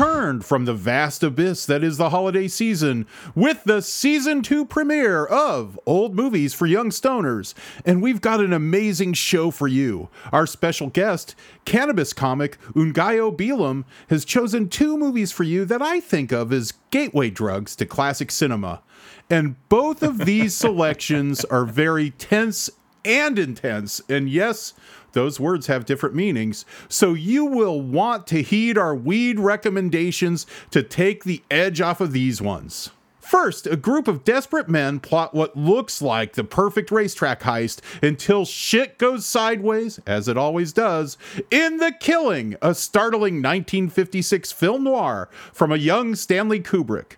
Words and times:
returned 0.00 0.42
from 0.42 0.64
the 0.64 0.72
vast 0.72 1.22
abyss 1.22 1.66
that 1.66 1.84
is 1.84 1.98
the 1.98 2.08
holiday 2.08 2.48
season 2.48 3.06
with 3.34 3.62
the 3.64 3.82
season 3.82 4.42
two 4.42 4.64
premiere 4.64 5.26
of 5.26 5.78
Old 5.84 6.14
Movies 6.14 6.54
for 6.54 6.64
Young 6.64 6.88
Stoners. 6.88 7.52
And 7.84 8.00
we've 8.00 8.22
got 8.22 8.40
an 8.40 8.54
amazing 8.54 9.12
show 9.12 9.50
for 9.50 9.68
you. 9.68 10.08
Our 10.32 10.46
special 10.46 10.88
guest, 10.88 11.34
cannabis 11.66 12.14
comic 12.14 12.58
Ngaio 12.72 13.36
Bealum, 13.36 13.84
has 14.08 14.24
chosen 14.24 14.70
two 14.70 14.96
movies 14.96 15.32
for 15.32 15.44
you 15.44 15.66
that 15.66 15.82
I 15.82 16.00
think 16.00 16.32
of 16.32 16.50
as 16.50 16.72
gateway 16.90 17.28
drugs 17.28 17.76
to 17.76 17.84
classic 17.84 18.30
cinema. 18.30 18.80
And 19.28 19.56
both 19.68 20.02
of 20.02 20.24
these 20.24 20.54
selections 20.66 21.44
are 21.44 21.66
very 21.66 22.12
tense 22.12 22.70
and 23.04 23.38
intense. 23.38 24.00
And 24.08 24.30
yes, 24.30 24.72
those 25.12 25.40
words 25.40 25.66
have 25.66 25.84
different 25.84 26.14
meanings. 26.14 26.64
So 26.88 27.14
you 27.14 27.44
will 27.44 27.80
want 27.80 28.26
to 28.28 28.42
heed 28.42 28.78
our 28.78 28.94
weed 28.94 29.38
recommendations 29.38 30.46
to 30.70 30.82
take 30.82 31.24
the 31.24 31.42
edge 31.50 31.80
off 31.80 32.00
of 32.00 32.12
these 32.12 32.40
ones. 32.40 32.90
First, 33.30 33.68
a 33.68 33.76
group 33.76 34.08
of 34.08 34.24
desperate 34.24 34.68
men 34.68 34.98
plot 34.98 35.32
what 35.34 35.56
looks 35.56 36.02
like 36.02 36.32
the 36.32 36.42
perfect 36.42 36.90
racetrack 36.90 37.42
heist 37.42 37.78
until 38.02 38.44
shit 38.44 38.98
goes 38.98 39.24
sideways, 39.24 40.00
as 40.04 40.26
it 40.26 40.36
always 40.36 40.72
does, 40.72 41.16
in 41.48 41.76
The 41.76 41.92
Killing, 41.92 42.56
a 42.60 42.74
startling 42.74 43.34
1956 43.34 44.50
film 44.50 44.82
noir 44.82 45.28
from 45.52 45.70
a 45.70 45.76
young 45.76 46.16
Stanley 46.16 46.58
Kubrick. 46.58 47.12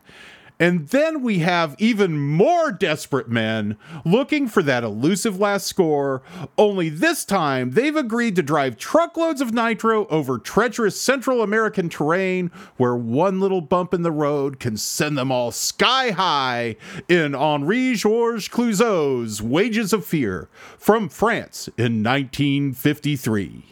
And 0.63 0.91
then 0.91 1.23
we 1.23 1.41
have 1.41 1.75
even 1.81 2.17
more 2.21 2.71
desperate 2.71 3.29
men 3.29 3.77
looking 4.05 4.47
for 4.47 4.63
that 4.63 4.85
elusive 4.85 5.41
last 5.41 5.67
score, 5.67 6.23
only 6.57 6.89
this 6.89 7.25
time 7.25 7.73
they've 7.73 7.97
agreed 7.97 8.37
to 8.37 8.45
drive 8.45 8.77
truckloads 8.77 9.41
of 9.41 9.53
nitro 9.53 10.07
over 10.07 10.39
treacherous 10.39 11.01
Central 11.01 11.43
American 11.43 11.89
terrain 11.89 12.53
where 12.77 12.95
one 12.95 13.41
little 13.41 13.61
bump 13.61 13.93
in 13.93 14.03
the 14.03 14.13
road 14.13 14.61
can 14.61 14.77
send 14.77 15.19
them 15.19 15.33
all 15.33 15.51
sky 15.51 16.13
high 16.13 16.77
in 17.09 17.35
Henri 17.35 17.97
Georges 17.97 18.47
Clouzot's 18.47 19.43
Wages 19.43 19.93
of 19.93 20.07
Fear 20.07 20.49
from 20.79 21.09
France 21.09 21.67
in 21.77 22.05
1953 22.05 23.65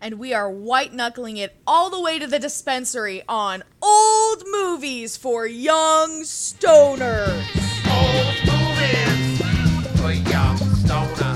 and 0.00 0.18
we 0.18 0.32
are 0.32 0.50
white 0.50 0.92
knuckling 0.92 1.36
it 1.36 1.56
all 1.66 1.90
the 1.90 2.00
way 2.00 2.18
to 2.18 2.26
the 2.26 2.38
dispensary 2.38 3.22
on 3.28 3.62
old 3.82 4.42
movies 4.46 5.16
for 5.16 5.46
young 5.46 6.22
stoners. 6.22 7.28
Old 7.90 8.36
movies 8.46 9.42
for 10.00 10.12
young 10.12 10.56
stoners. 10.56 11.27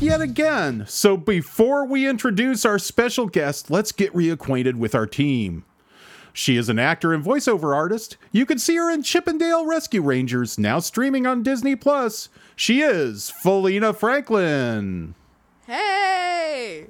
Yet 0.00 0.20
again. 0.20 0.84
So 0.86 1.16
before 1.16 1.86
we 1.86 2.06
introduce 2.06 2.66
our 2.66 2.78
special 2.78 3.26
guest, 3.26 3.70
let's 3.70 3.90
get 3.90 4.12
reacquainted 4.12 4.74
with 4.74 4.94
our 4.94 5.06
team. 5.06 5.64
She 6.34 6.58
is 6.58 6.68
an 6.68 6.78
actor 6.78 7.14
and 7.14 7.24
voiceover 7.24 7.74
artist. 7.74 8.18
You 8.30 8.44
can 8.44 8.58
see 8.58 8.76
her 8.76 8.90
in 8.90 9.02
Chip 9.02 9.26
'n 9.26 9.38
Dale 9.38 9.64
Rescue 9.64 10.02
Rangers, 10.02 10.58
now 10.58 10.78
streaming 10.78 11.26
on 11.26 11.42
Disney 11.42 11.74
Plus. 11.74 12.28
She 12.54 12.82
is 12.82 13.30
Felina 13.30 13.94
Franklin. 13.94 15.14
Hey! 15.66 16.88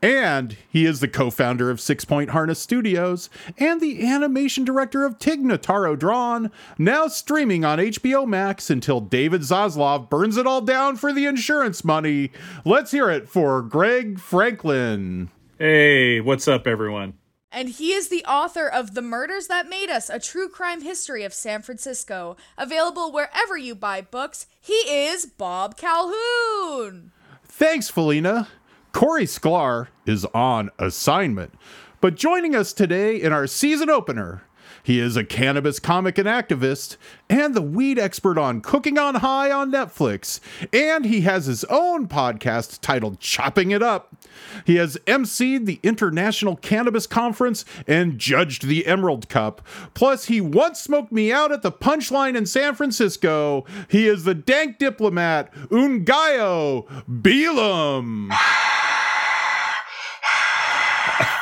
And 0.00 0.56
he 0.68 0.86
is 0.86 1.00
the 1.00 1.08
co 1.08 1.30
founder 1.30 1.70
of 1.70 1.80
Six 1.80 2.04
Point 2.04 2.30
Harness 2.30 2.60
Studios 2.60 3.28
and 3.58 3.80
the 3.80 4.06
animation 4.06 4.64
director 4.64 5.04
of 5.04 5.18
Tig 5.18 5.42
Notaro 5.42 5.98
Drawn, 5.98 6.52
now 6.78 7.08
streaming 7.08 7.64
on 7.64 7.78
HBO 7.78 8.26
Max 8.26 8.70
until 8.70 9.00
David 9.00 9.40
Zaslav 9.40 10.08
burns 10.08 10.36
it 10.36 10.46
all 10.46 10.60
down 10.60 10.96
for 10.96 11.12
the 11.12 11.26
insurance 11.26 11.84
money. 11.84 12.30
Let's 12.64 12.92
hear 12.92 13.10
it 13.10 13.28
for 13.28 13.60
Greg 13.60 14.20
Franklin. 14.20 15.30
Hey, 15.58 16.20
what's 16.20 16.46
up, 16.46 16.68
everyone? 16.68 17.14
And 17.50 17.70
he 17.70 17.92
is 17.92 18.08
the 18.08 18.24
author 18.24 18.68
of 18.68 18.94
The 18.94 19.02
Murders 19.02 19.46
That 19.48 19.68
Made 19.68 19.90
Us, 19.90 20.10
a 20.10 20.20
true 20.20 20.48
crime 20.48 20.82
history 20.82 21.24
of 21.24 21.34
San 21.34 21.62
Francisco. 21.62 22.36
Available 22.56 23.10
wherever 23.10 23.56
you 23.56 23.74
buy 23.74 24.02
books. 24.02 24.46
He 24.60 24.74
is 24.74 25.26
Bob 25.26 25.76
Calhoun. 25.76 27.10
Thanks, 27.42 27.88
Felina. 27.88 28.48
Corey 28.92 29.24
Sklar 29.24 29.88
is 30.06 30.24
on 30.26 30.70
assignment. 30.78 31.52
But 32.00 32.14
joining 32.14 32.54
us 32.54 32.72
today 32.72 33.20
in 33.20 33.32
our 33.32 33.46
season 33.46 33.90
opener, 33.90 34.42
he 34.88 35.00
is 35.00 35.18
a 35.18 35.22
cannabis 35.24 35.78
comic 35.78 36.16
and 36.16 36.26
activist, 36.26 36.96
and 37.28 37.54
the 37.54 37.60
weed 37.60 37.98
expert 37.98 38.38
on 38.38 38.62
Cooking 38.62 38.96
on 38.96 39.16
High 39.16 39.50
on 39.50 39.70
Netflix. 39.70 40.40
And 40.72 41.04
he 41.04 41.20
has 41.20 41.44
his 41.44 41.62
own 41.64 42.08
podcast 42.08 42.78
titled 42.80 43.20
Chopping 43.20 43.70
It 43.70 43.82
Up. 43.82 44.16
He 44.64 44.76
has 44.76 44.96
emceed 45.06 45.66
the 45.66 45.78
International 45.82 46.56
Cannabis 46.56 47.06
Conference 47.06 47.66
and 47.86 48.18
judged 48.18 48.66
the 48.66 48.86
Emerald 48.86 49.28
Cup. 49.28 49.60
Plus, 49.92 50.24
he 50.24 50.40
once 50.40 50.80
smoked 50.80 51.12
me 51.12 51.30
out 51.30 51.52
at 51.52 51.60
the 51.60 51.70
Punchline 51.70 52.34
in 52.34 52.46
San 52.46 52.74
Francisco. 52.74 53.66
He 53.90 54.08
is 54.08 54.24
the 54.24 54.34
dank 54.34 54.78
diplomat, 54.78 55.52
Ngaio 55.68 56.86
Bealum. 57.06 58.34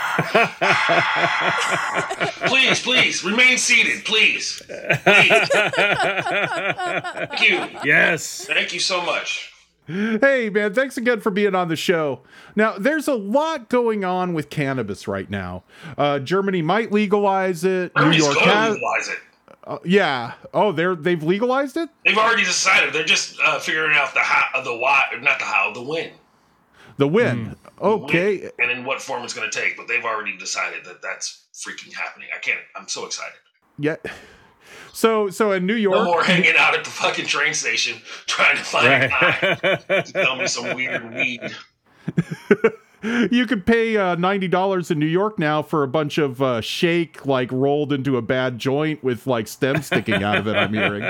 Please, 2.49 2.81
please, 2.81 3.25
remain 3.25 3.59
seated, 3.59 4.05
please. 4.05 4.63
Please. 4.67 5.49
Thank 7.27 7.41
you. 7.41 7.67
Yes. 7.85 8.45
Thank 8.47 8.73
you 8.73 8.81
so 8.81 9.03
much. 9.03 9.53
Hey, 9.87 10.51
man, 10.51 10.75
thanks 10.75 10.97
again 10.97 11.21
for 11.21 11.31
being 11.31 11.55
on 11.55 11.69
the 11.69 11.77
show. 11.77 12.23
Now, 12.57 12.77
there's 12.77 13.07
a 13.07 13.15
lot 13.15 13.69
going 13.69 14.05
on 14.05 14.35
with 14.35 14.51
cannabis 14.51 15.07
right 15.07 15.31
now. 15.31 15.63
Uh, 15.97 16.19
Germany 16.19 16.61
might 16.61 16.91
legalize 16.91 17.63
it. 17.63 17.93
New 17.95 18.11
York 18.11 18.35
going 18.35 18.49
to 18.49 18.55
has. 18.55 18.75
legalize 18.75 19.09
it. 19.09 19.19
Uh, 19.65 19.79
yeah. 19.85 20.33
Oh, 20.55 20.73
they're 20.73 20.95
they've 20.95 21.23
legalized 21.23 21.77
it. 21.77 21.89
They've 22.05 22.19
already 22.19 22.45
decided. 22.45 22.93
They're 22.93 23.05
just 23.05 23.39
uh, 23.45 23.59
figuring 23.59 23.97
out 23.97 24.15
the 24.15 24.21
how, 24.21 24.61
the 24.61 24.77
why, 24.77 25.05
not 25.21 25.39
the 25.39 25.45
how, 25.45 25.73
the 25.73 25.83
when. 25.83 26.11
The 26.99 27.09
win. 27.09 27.57
Okay. 27.81 28.39
when 28.39 28.51
and 28.59 28.71
in 28.79 28.85
what 28.85 29.01
form 29.03 29.23
it's 29.25 29.35
going 29.35 29.51
to 29.51 29.61
take. 29.61 29.77
But 29.77 29.89
they've 29.89 30.05
already 30.05 30.37
decided 30.37 30.85
that 30.85 31.03
that's 31.03 31.47
freaking 31.55 31.93
happening. 31.93 32.29
I 32.35 32.39
can't. 32.39 32.61
I'm 32.75 32.89
so 32.89 33.07
excited. 33.07 33.37
Yeah. 33.79 33.97
So 34.93 35.29
so 35.31 35.53
in 35.53 35.67
New 35.67 35.75
York. 35.75 35.97
No 35.97 36.05
more 36.05 36.23
hanging 36.25 36.55
out 36.57 36.75
at 36.75 36.85
the 36.85 36.91
fucking 36.91 37.27
train 37.27 37.55
station 37.55 37.99
trying 38.27 38.57
to 38.57 38.65
find 38.65 39.05
a 39.05 39.09
guy 39.09 39.77
to 40.03 40.07
sell 40.07 40.37
me 40.37 40.47
some 40.47 40.75
weird 40.75 41.15
weed. 41.15 41.41
You 43.31 43.47
could 43.47 43.67
pay 43.67 43.97
uh, 43.97 44.17
ninety 44.17 44.49
dollars 44.49 44.91
in 44.91 44.99
New 44.99 45.07
York 45.07 45.39
now 45.39 45.63
for 45.63 45.85
a 45.85 45.87
bunch 45.89 46.19
of 46.19 46.43
uh, 46.43 46.61
shake, 46.61 47.25
like 47.25 47.53
rolled 47.53 47.93
into 47.93 48.17
a 48.17 48.23
bad 48.23 48.59
joint 48.59 49.05
with 49.05 49.29
like 49.29 49.47
stems 49.47 49.87
sticking 49.87 50.25
out 50.25 50.39
of 50.39 50.49
it. 50.49 50.57
I'm 50.57 50.73
hearing. 50.73 51.03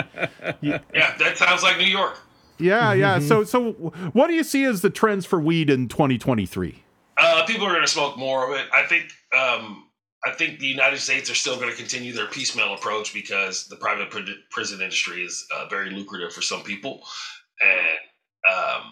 Yeah. 0.61 0.81
Yeah, 0.93 1.17
that 1.17 1.39
sounds 1.39 1.63
like 1.63 1.79
New 1.79 1.85
York. 1.87 2.19
Yeah, 2.59 2.93
yeah. 2.93 3.19
So 3.27 3.45
so, 3.45 3.73
what 4.13 4.29
do 4.29 4.35
you 4.35 4.45
see 4.45 4.65
as 4.65 4.81
the 4.83 4.91
trends 4.91 5.27
for 5.27 5.41
weed 5.41 5.71
in 5.71 5.89
2023? 5.89 6.83
Uh, 7.19 7.45
people 7.47 7.67
are 7.67 7.71
going 7.71 7.83
to 7.83 7.89
smoke 7.89 8.17
more 8.17 8.51
of 8.53 8.59
it. 8.59 8.67
I 8.73 8.85
think. 8.85 9.11
Um, 9.37 9.83
I 10.25 10.33
think 10.33 10.59
the 10.59 10.67
United 10.67 10.99
States 10.99 11.31
are 11.31 11.37
still 11.37 11.55
going 11.57 11.71
to 11.71 11.77
continue 11.77 12.13
their 12.13 12.27
piecemeal 12.27 12.75
approach 12.75 13.15
because 13.15 13.69
the 13.69 13.77
private 13.77 14.11
pr- 14.11 14.23
prison 14.51 14.81
industry 14.81 15.23
is 15.23 15.47
uh, 15.55 15.67
very 15.69 15.91
lucrative 15.91 16.33
for 16.33 16.43
some 16.43 16.63
people, 16.63 17.01
and 17.63 18.53
um, 18.53 18.83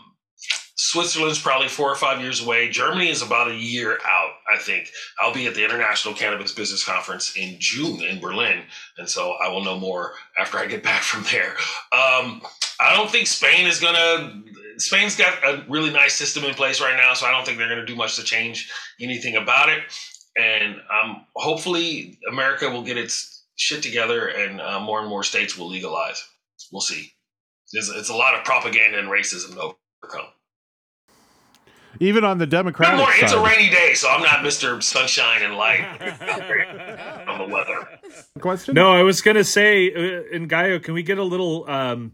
Switzerland's 0.77 1.41
probably 1.41 1.69
four 1.69 1.91
or 1.91 1.97
five 1.97 2.21
years 2.21 2.41
away. 2.41 2.69
Germany 2.69 3.09
is 3.09 3.23
about 3.23 3.51
a 3.51 3.55
year 3.55 3.99
out. 4.05 4.31
I 4.53 4.59
think 4.59 4.91
I'll 5.21 5.35
be 5.35 5.47
at 5.47 5.55
the 5.55 5.65
International 5.65 6.15
Cannabis 6.15 6.53
Business 6.53 6.85
Conference 6.85 7.37
in 7.37 7.57
June 7.59 8.03
in 8.03 8.21
Berlin, 8.21 8.63
and 8.99 9.09
so 9.09 9.33
I 9.33 9.49
will 9.49 9.65
know 9.65 9.79
more 9.79 10.13
after 10.39 10.59
I 10.59 10.67
get 10.67 10.83
back 10.83 11.03
from 11.03 11.25
there. 11.33 11.57
Um, 11.93 12.43
I 12.81 12.95
don't 12.97 13.11
think 13.11 13.27
Spain 13.27 13.67
is 13.67 13.81
going 13.81 13.95
to. 13.95 14.43
Spain's 14.77 15.17
got 15.17 15.33
a 15.45 15.65
really 15.69 15.91
nice 15.91 16.15
system 16.15 16.45
in 16.45 16.55
place 16.55 16.81
right 16.81 16.97
now, 16.97 17.15
so 17.15 17.27
I 17.27 17.31
don't 17.31 17.47
think 17.47 17.59
they're 17.59 17.69
going 17.69 17.81
to 17.81 17.87
do 17.87 17.95
much 17.95 18.17
to 18.17 18.25
change 18.25 18.71
anything 19.01 19.37
about 19.37 19.69
it. 19.69 19.83
And 20.37 20.77
um, 20.91 21.27
hopefully, 21.37 22.19
America 22.29 22.69
will 22.69 22.83
get 22.83 22.99
its 22.99 23.45
shit 23.57 23.83
together, 23.83 24.27
and 24.27 24.61
uh, 24.61 24.81
more 24.81 25.01
and 25.01 25.09
more 25.09 25.23
states 25.23 25.57
will 25.57 25.69
legalize. 25.69 26.23
We'll 26.73 26.81
see. 26.81 27.13
There's, 27.73 27.89
it's 27.89 28.09
a 28.09 28.15
lot 28.15 28.35
of 28.35 28.45
propaganda 28.45 28.99
and 28.99 29.09
racism 29.09 29.55
to 29.55 29.75
overcome. 30.03 30.27
Even 32.01 32.25
on 32.25 32.39
the 32.39 32.47
Good 32.47 32.51
Democratic 32.51 32.99
morning. 32.99 33.17
It's 33.21 33.33
a 33.33 33.41
rainy 33.41 33.71
day, 33.71 33.95
so 33.95 34.09
I'm 34.09 34.23
not 34.23 34.41
Mr. 34.41 34.83
Sunshine 34.83 35.43
and 35.43 35.55
Light 35.55 35.81
on 37.29 37.39
the 37.39 37.55
weather. 37.55 37.89
Question? 38.41 38.75
No, 38.75 38.93
I 38.93 39.03
was 39.03 39.21
gonna 39.21 39.45
say, 39.45 39.93
uh, 39.95 40.23
Ngaio, 40.37 40.83
can 40.83 40.95
we 40.95 41.05
get 41.05 41.19
a 41.19 41.23
little 41.23 41.69
um, 41.71 42.13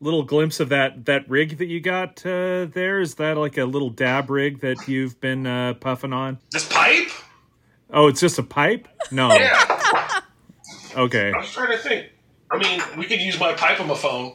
little 0.00 0.22
glimpse 0.22 0.60
of 0.60 0.68
that 0.70 1.04
that 1.06 1.28
rig 1.28 1.58
that 1.58 1.66
you 1.66 1.80
got 1.80 2.24
uh, 2.24 2.66
there? 2.66 3.00
Is 3.00 3.14
that 3.16 3.36
like 3.36 3.56
a 3.58 3.64
little 3.64 3.90
dab 3.90 4.30
rig 4.30 4.60
that 4.60 4.88
you've 4.88 5.20
been 5.20 5.46
uh, 5.46 5.74
puffing 5.74 6.12
on? 6.12 6.38
This 6.50 6.68
pipe? 6.68 7.08
Oh, 7.90 8.08
it's 8.08 8.20
just 8.20 8.38
a 8.38 8.42
pipe? 8.42 8.88
No. 9.10 9.28
Yeah. 9.38 10.20
Okay. 10.96 11.30
I 11.30 11.38
was 11.38 11.52
trying 11.52 11.72
to 11.72 11.78
think. 11.78 12.06
I 12.50 12.56
mean, 12.56 12.80
we 12.96 13.04
could 13.04 13.20
use 13.20 13.38
my 13.38 13.52
pipe 13.52 13.80
on 13.80 13.86
my 13.86 13.94
phone. 13.94 14.32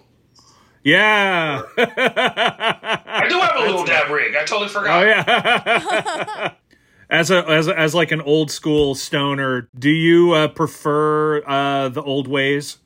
Yeah. 0.84 1.64
I 1.78 3.25
do 3.30 3.40
have 3.40 3.56
a 3.57 3.66
little 3.66 3.84
dab 3.84 4.12
rig. 4.12 4.36
I 4.36 4.46
totally 4.46 4.69
forgot. 4.69 5.04
Oh 5.04 5.06
yeah. 5.06 6.54
as 7.10 7.31
a 7.31 7.48
as 7.48 7.68
a, 7.68 7.78
as 7.78 7.96
like 7.96 8.12
an 8.12 8.22
old 8.22 8.52
school 8.52 8.96
stoner, 8.96 9.69
do 9.78 9.90
you 9.90 10.34
uh, 10.34 10.48
prefer 10.48 11.44
uh, 11.46 11.90
the 11.90 12.02
old 12.02 12.28
ways, 12.28 12.78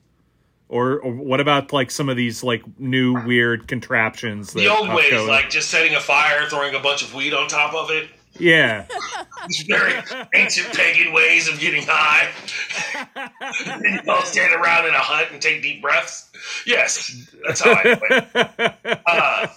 or, 0.67 0.99
or 0.99 1.13
what 1.13 1.39
about 1.39 1.71
like 1.73 1.91
some 1.91 2.09
of 2.09 2.17
these 2.17 2.43
like 2.43 2.63
new 2.79 3.13
weird 3.25 3.67
contraptions? 3.67 4.53
The 4.53 4.67
old 4.67 4.89
ways, 4.93 5.27
like 5.27 5.49
just 5.49 5.69
setting 5.69 5.95
a 5.95 5.99
fire, 5.99 6.47
throwing 6.49 6.75
a 6.75 6.79
bunch 6.79 7.03
of 7.03 7.13
weed 7.13 7.33
on 7.33 7.47
top 7.47 7.73
of 7.73 7.91
it. 7.91 8.09
yeah, 8.37 8.85
These 9.47 9.61
very 9.61 9.93
ancient 10.33 10.75
pagan 10.75 11.13
ways 11.13 11.47
of 11.47 11.59
getting 11.59 11.83
high. 11.85 12.29
and 13.15 13.83
you 14.05 14.11
all 14.11 14.23
stand 14.23 14.53
around 14.53 14.87
in 14.87 14.93
a 14.93 14.99
hut 14.99 15.29
and 15.31 15.41
take 15.41 15.61
deep 15.61 15.81
breaths. 15.81 16.29
Yes, 16.65 17.29
that's 17.45 17.61
how 17.61 17.71
I 17.71 17.97
it. 18.09 18.99
Uh, 19.07 19.47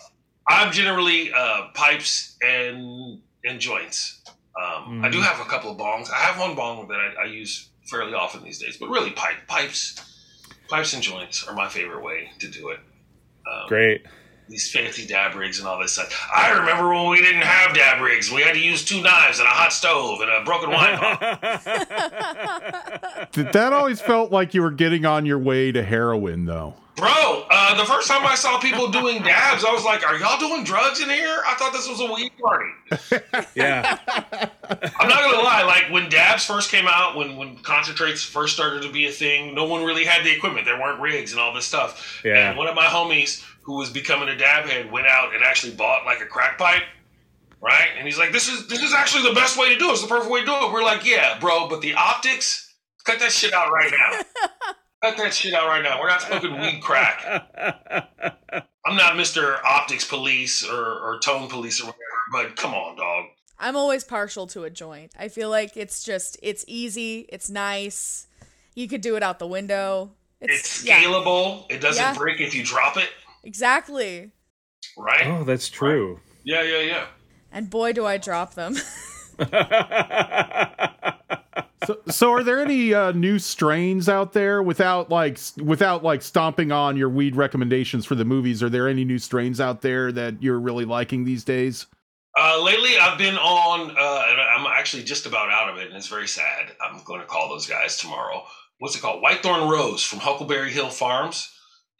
I'm 0.47 0.73
generally 0.73 1.33
uh, 1.33 1.69
pipes 1.75 2.37
and 2.43 3.21
and 3.45 3.61
joints. 3.61 4.23
Um, 4.61 5.05
I 5.05 5.09
do 5.09 5.21
have 5.21 5.41
a 5.41 5.49
couple 5.49 5.71
of 5.71 5.79
bongs. 5.79 6.11
I 6.11 6.17
have 6.17 6.39
one 6.41 6.55
bong 6.57 6.89
that 6.89 6.99
I, 6.99 7.23
I 7.23 7.25
use 7.27 7.69
fairly 7.87 8.15
often 8.15 8.43
these 8.43 8.59
days, 8.59 8.77
but 8.77 8.89
really 8.89 9.11
pipe 9.11 9.47
pipes, 9.47 10.18
pipes 10.69 10.93
and 10.95 11.03
joints 11.03 11.47
are 11.47 11.55
my 11.55 11.69
favorite 11.69 12.03
way 12.03 12.31
to 12.41 12.49
do 12.49 12.69
it. 12.71 12.81
Um, 13.51 13.69
great. 13.69 14.05
these 14.49 14.71
fancy 14.71 15.07
dab 15.07 15.35
rigs 15.35 15.59
and 15.59 15.67
all 15.69 15.79
this 15.81 15.93
stuff. 15.93 16.29
I 16.35 16.51
remember 16.59 16.89
when 16.93 17.09
we 17.09 17.19
didn't 17.23 17.43
have 17.43 17.75
dab 17.75 18.03
rigs. 18.03 18.31
We 18.31 18.43
had 18.43 18.53
to 18.55 18.61
use 18.61 18.85
two 18.85 19.03
knives 19.03 19.39
and 19.39 19.47
a 19.47 19.51
hot 19.51 19.73
stove 19.73 20.21
and 20.21 20.31
a 20.31 20.45
broken 20.45 20.71
wine 20.71 20.99
bottle. 20.99 21.29
Th- 23.33 23.53
That 23.53 23.73
always 23.73 24.01
felt 24.01 24.31
like 24.33 24.55
you 24.55 24.63
were 24.63 24.71
getting 24.71 25.05
on 25.07 25.25
your 25.27 25.39
way 25.39 25.73
to 25.73 25.83
heroin, 25.83 26.45
though. 26.45 26.75
Bro, 26.99 27.47
uh, 27.49 27.77
the 27.77 27.85
first 27.85 28.09
time 28.09 28.27
I 28.27 28.35
saw 28.35 28.59
people 28.59 28.89
doing 28.89 29.23
dabs, 29.23 29.65
I 29.65 29.73
was 29.73 29.85
like, 29.85 30.05
"Are 30.05 30.17
y'all 30.19 30.37
doing 30.37 30.65
drugs 30.65 31.01
in 31.01 31.09
here? 31.09 31.43
I 31.47 31.55
thought 31.55 31.73
this 31.73 31.89
was 31.89 32.01
a 32.01 32.13
weed 32.13 32.33
party." 32.43 32.73
yeah, 33.55 33.99
I'm 34.99 35.09
not 35.09 35.23
gonna 35.23 35.45
lie. 35.45 35.63
Like 35.65 35.93
when 35.93 36.09
dabs 36.09 36.45
first 36.45 36.73
came 36.73 36.87
out, 36.89 37.17
when 37.17 37.37
when 37.37 37.57
concentrates 37.59 38.25
first 38.25 38.53
started 38.53 38.83
to 38.83 38.91
be 38.91 39.07
a 39.07 39.13
thing, 39.13 39.55
no 39.55 39.65
one 39.65 39.85
really 39.85 40.05
had 40.05 40.25
the 40.25 40.35
equipment. 40.35 40.67
There 40.67 40.77
weren't 40.77 41.01
rigs 41.01 41.31
and 41.31 41.41
all 41.41 41.55
this 41.55 41.67
stuff. 41.67 42.21
Yeah. 42.25 42.49
And 42.49 42.59
one 42.59 42.67
of 42.67 42.75
my 42.75 42.87
homies 42.87 43.45
who 43.63 43.77
was 43.77 43.91
becoming 43.91 44.29
a 44.29 44.37
dab 44.37 44.65
head 44.67 44.91
went 44.91 45.07
out 45.07 45.33
and 45.33 45.45
actually 45.45 45.75
bought 45.75 46.05
like 46.05 46.21
a 46.21 46.27
crack 46.27 46.59
pipe. 46.59 46.83
Right, 47.61 47.89
and 47.97 48.07
he's 48.07 48.19
like, 48.19 48.33
"This 48.33 48.49
is 48.49 48.67
this 48.67 48.83
is 48.83 48.93
actually 48.93 49.29
the 49.29 49.35
best 49.35 49.57
way 49.57 49.73
to 49.73 49.79
do 49.79 49.89
it. 49.91 49.93
It's 49.93 50.03
the 50.03 50.09
perfect 50.09 50.33
way 50.33 50.41
to 50.41 50.47
do 50.47 50.53
it." 50.53 50.73
We're 50.73 50.83
like, 50.83 51.05
"Yeah, 51.05 51.39
bro, 51.39 51.69
but 51.69 51.81
the 51.81 51.95
optics, 51.95 52.75
cut 53.05 53.21
that 53.21 53.31
shit 53.31 53.53
out 53.53 53.71
right 53.71 53.93
now. 53.93 54.73
cut 55.03 55.17
that 55.17 55.35
shit 55.35 55.55
out 55.55 55.67
right 55.69 55.83
now. 55.83 56.01
We're 56.01 56.09
not 56.09 56.23
smoking 56.23 56.59
weed 56.59 56.81
crack. 56.83 57.23
I'm 58.87 58.97
not 58.97 59.17
Mister 59.17 59.65
Optics 59.67 60.05
Police 60.07 60.65
or, 60.67 60.75
or 60.83 61.19
Tone 61.23 61.49
Police 61.49 61.81
or 61.81 61.87
whatever, 61.87 62.03
but 62.33 62.57
come 62.57 62.75
on, 62.75 62.97
dog. 62.97 63.27
I'm 63.59 63.77
always 63.77 64.05
partial 64.05 64.47
to 64.49 64.65
a 64.65 64.71
joint. 64.71 65.13
I 65.19 65.29
feel 65.29 65.51
like 65.51 65.77
it's 65.77 66.03
just 66.05 66.39
it's 66.43 66.65
easy, 66.69 67.27
it's 67.29 67.51
nice. 67.51 68.27
You 68.75 68.89
could 68.89 69.01
do 69.01 69.17
it 69.17 69.23
out 69.23 69.39
the 69.41 69.47
window. 69.47 70.13
It's 70.41 70.85
yeah, 70.85 71.03
scalable. 71.03 71.65
It 71.69 71.81
doesn't 71.81 72.03
Yeah. 72.03 72.15
break 72.15 72.41
if 72.41 72.55
you 72.55 72.65
drop 72.65 72.97
it. 72.97 73.11
exactly. 73.43 74.31
Right? 74.97 75.27
oh, 75.27 75.43
that's 75.45 75.69
true. 75.69 76.21
Yeah, 76.45 76.63
yeah, 76.63 76.81
yeah. 76.81 77.07
And 77.53 77.69
boy, 77.69 77.93
do 77.93 78.07
I 78.07 78.17
drop 78.19 78.55
them. 78.55 78.77
So, 81.89 81.99
so 82.11 82.33
are 82.35 82.43
there 82.43 82.61
any 82.61 82.93
uh, 82.93 83.13
new 83.13 83.39
strains 83.39 84.11
out 84.11 84.35
there 84.35 84.63
without 84.63 85.09
like 85.09 85.39
without 85.57 86.05
like 86.05 86.21
stomping 86.21 86.71
on 86.71 86.99
your 86.99 87.09
weed 87.09 87.35
recommendations 87.35 88.05
for 88.05 88.15
the 88.15 88.27
movies? 88.27 88.63
Are 88.63 88.69
there 88.69 88.87
any 88.89 89.07
new 89.07 89.19
strains 89.19 89.59
out 89.59 89.81
there 89.81 90.13
that 90.13 90.43
you're 90.43 90.61
really 90.61 90.85
liking 90.85 91.25
these 91.25 91.45
days? 91.45 91.87
Uh, 92.39 92.63
lately, 92.63 92.99
I've 92.99 93.17
been 93.17 93.37
on, 93.37 93.91
uh, 93.93 94.25
and 94.29 94.39
I'm 94.39 94.67
actually 94.67 95.03
just 95.03 95.25
about 95.25 95.49
out 95.49 95.71
of 95.71 95.79
it, 95.79 95.87
and 95.87 95.97
it's 95.97 96.09
very 96.09 96.29
sad. 96.29 96.73
I'm 96.79 97.03
going 97.05 97.23
to 97.23 97.27
call 97.27 97.49
those 97.49 97.67
guys 97.67 97.97
tomorrow. 97.97 98.45
What's 98.81 98.95
it 98.95 99.01
called? 99.01 99.25
Whitethorn 99.25 99.71
Rose 99.71 100.03
from 100.03 100.19
Huckleberry 100.19 100.71
Hill 100.71 100.91
Farms 100.91 101.51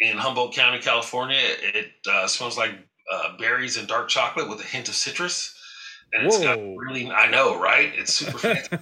in 0.01 0.19
Humboldt 0.19 0.55
County, 0.55 0.81
California. 0.81 1.39
It 1.41 1.93
uh, 2.07 2.27
smells 2.27 2.59
like 2.59 2.73
uh, 3.11 3.39
berries 3.39 3.79
and 3.79 3.89
dark 3.89 4.11
chocolate 4.11 4.51
with 4.51 4.61
a 4.61 4.65
hint 4.65 4.91
of 4.91 4.95
citrus. 4.95 5.55
And 6.13 6.27
it's 6.27 6.41
got 6.41 6.59
really, 6.59 7.11
I 7.11 7.31
know, 7.31 7.59
right? 7.59 7.91
It's 7.95 8.13
super 8.13 8.37
fancy. 8.39 8.77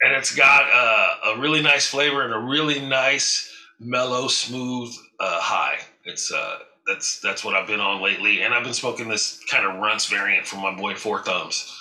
And 0.00 0.14
it's 0.14 0.34
got 0.34 0.64
uh, 0.72 1.34
a 1.34 1.40
really 1.40 1.62
nice 1.62 1.86
flavor 1.86 2.22
and 2.22 2.32
a 2.32 2.38
really 2.38 2.80
nice, 2.80 3.52
mellow, 3.78 4.28
smooth 4.28 4.94
uh, 5.18 5.40
high. 5.40 5.78
It's 6.04 6.32
uh, 6.32 6.58
that's 6.86 7.20
that's 7.20 7.44
what 7.44 7.54
I've 7.54 7.66
been 7.66 7.80
on 7.80 8.02
lately, 8.02 8.42
and 8.42 8.54
I've 8.54 8.64
been 8.64 8.74
smoking 8.74 9.08
this 9.08 9.42
kind 9.50 9.66
of 9.66 9.80
runts 9.80 10.06
variant 10.06 10.46
from 10.46 10.60
my 10.60 10.74
boy 10.74 10.94
Four 10.94 11.22
Thumbs. 11.22 11.76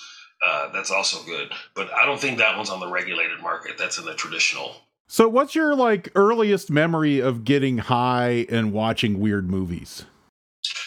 Uh, 0.45 0.71
that's 0.71 0.91
also 0.91 1.23
good, 1.25 1.51
but 1.75 1.91
I 1.93 2.05
don't 2.05 2.19
think 2.19 2.37
that 2.37 2.55
one's 2.55 2.69
on 2.69 2.79
the 2.79 2.87
regulated 2.87 3.41
market. 3.41 3.77
That's 3.77 3.97
in 3.97 4.05
the 4.05 4.13
traditional. 4.13 4.75
So 5.07 5.27
what's 5.27 5.55
your 5.55 5.75
like 5.75 6.09
earliest 6.15 6.69
memory 6.69 7.19
of 7.19 7.43
getting 7.43 7.79
high 7.79 8.45
and 8.49 8.71
watching 8.71 9.19
weird 9.19 9.49
movies? 9.49 10.05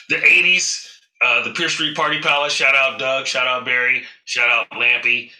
The 0.08 0.16
'80s, 0.16 0.86
uh, 1.22 1.44
the 1.44 1.52
Pier 1.52 1.68
Street 1.68 1.96
Party 1.96 2.20
Palace. 2.20 2.52
Shout 2.52 2.74
out 2.74 2.98
Doug. 2.98 3.26
Shout 3.26 3.46
out 3.46 3.64
Barry. 3.64 4.04
Shout 4.24 4.48
out 4.48 4.70
Lampy. 4.70 5.30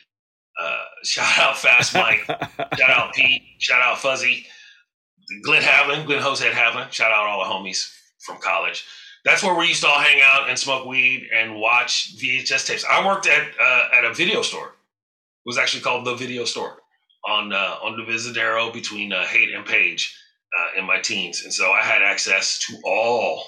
Uh, 0.61 0.78
shout 1.04 1.38
out 1.38 1.56
Fast 1.59 1.94
Mike. 1.94 2.25
shout 2.26 2.90
out 2.90 3.12
Pete. 3.14 3.42
Shout 3.59 3.82
out 3.82 3.99
Fuzzy. 3.99 4.47
Glenn 5.44 5.62
Havlin. 5.62 6.06
Glenn 6.06 6.23
Hosehead 6.23 6.52
Havlin. 6.52 6.90
Shout 6.90 7.12
out 7.12 7.26
all 7.26 7.44
the 7.44 7.50
homies 7.50 7.90
from 8.26 8.38
college. 8.38 8.85
That's 9.25 9.42
where 9.42 9.54
we 9.54 9.68
used 9.68 9.82
to 9.82 9.88
all 9.88 10.00
hang 10.00 10.21
out 10.21 10.49
and 10.49 10.59
smoke 10.59 10.85
weed 10.85 11.28
and 11.35 11.54
watch 11.56 12.16
VHS 12.18 12.66
tapes. 12.66 12.85
I 12.90 13.06
worked 13.06 13.26
at 13.28 13.49
uh, 13.61 13.88
at 13.94 14.04
a 14.04 14.12
video 14.12 14.42
store. 14.42 14.66
It 14.68 15.47
was 15.47 15.59
actually 15.59 15.82
called 15.82 16.04
the 16.04 16.14
Video 16.14 16.44
Store 16.44 16.76
on 17.28 17.52
uh, 17.52 17.76
on 17.82 17.97
Divisadero 17.97 18.73
between 18.73 19.12
uh, 19.12 19.25
Haight 19.26 19.54
and 19.54 19.64
Page 19.64 20.16
uh, 20.59 20.78
in 20.80 20.87
my 20.87 20.99
teens, 21.00 21.42
and 21.44 21.52
so 21.52 21.71
I 21.71 21.82
had 21.82 22.02
access 22.02 22.59
to 22.66 22.76
all 22.85 23.44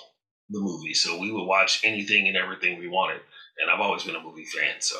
the 0.48 0.60
movies. 0.60 1.02
So 1.02 1.18
we 1.18 1.32
would 1.32 1.44
watch 1.44 1.80
anything 1.84 2.28
and 2.28 2.36
everything 2.36 2.78
we 2.78 2.88
wanted, 2.88 3.20
and 3.60 3.70
I've 3.70 3.80
always 3.80 4.04
been 4.04 4.16
a 4.16 4.22
movie 4.22 4.44
fan. 4.44 4.76
So 4.80 4.96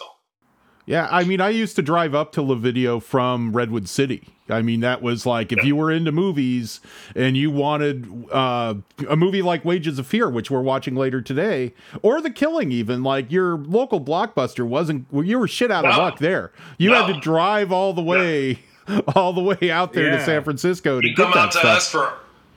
Yeah, 0.86 1.08
I 1.10 1.24
mean, 1.24 1.40
I 1.40 1.48
used 1.48 1.76
to 1.76 1.82
drive 1.82 2.14
up 2.14 2.32
to 2.32 2.42
Le 2.42 2.56
Video 2.56 3.00
from 3.00 3.56
Redwood 3.56 3.88
City. 3.88 4.28
I 4.50 4.60
mean, 4.60 4.80
that 4.80 5.00
was 5.00 5.24
like 5.24 5.52
if 5.52 5.64
you 5.64 5.74
were 5.74 5.90
into 5.90 6.12
movies 6.12 6.80
and 7.16 7.34
you 7.34 7.50
wanted 7.50 8.26
uh, 8.30 8.74
a 9.08 9.16
movie 9.16 9.40
like 9.40 9.64
Wages 9.64 9.98
of 9.98 10.06
Fear, 10.06 10.28
which 10.28 10.50
we're 10.50 10.60
watching 10.60 10.94
later 10.94 11.22
today, 11.22 11.72
or 12.02 12.20
The 12.20 12.30
Killing, 12.30 12.70
even 12.70 13.02
like 13.02 13.32
your 13.32 13.56
local 13.56 14.02
blockbuster 14.02 14.66
wasn't. 14.66 15.06
Well, 15.10 15.24
you 15.24 15.38
were 15.38 15.48
shit 15.48 15.70
out 15.70 15.86
of 15.86 15.96
luck 15.96 16.18
there. 16.18 16.52
You 16.76 16.92
had 16.92 17.06
to 17.06 17.18
drive 17.20 17.72
all 17.72 17.94
the 17.94 18.02
way, 18.02 18.58
all 19.16 19.32
the 19.32 19.42
way 19.42 19.70
out 19.70 19.94
there 19.94 20.10
to 20.10 20.22
San 20.22 20.44
Francisco 20.44 21.00
to 21.00 21.08
you 21.08 21.16
get 21.16 21.22
come 21.22 21.32
that 21.32 21.38
out 21.38 21.52
to 21.52 21.58
stuff. 21.60 21.76
us 21.78 21.90
for 21.90 22.12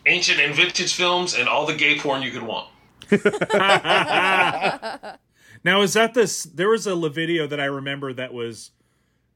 ancient 0.06 0.42
and 0.42 0.54
vintage 0.54 0.94
films 0.94 1.36
and 1.36 1.48
all 1.48 1.66
the 1.66 1.76
gay 1.76 1.98
porn 1.98 2.22
you 2.22 2.32
could 2.32 2.44
want. 2.44 2.68
now 5.64 5.82
is 5.82 5.94
that 5.94 6.14
this? 6.14 6.44
There 6.44 6.70
was 6.70 6.88
a 6.88 6.96
Le 6.96 7.10
Video 7.10 7.48
that 7.48 7.60
I 7.60 7.66
remember 7.66 8.14
that 8.14 8.34
was 8.34 8.72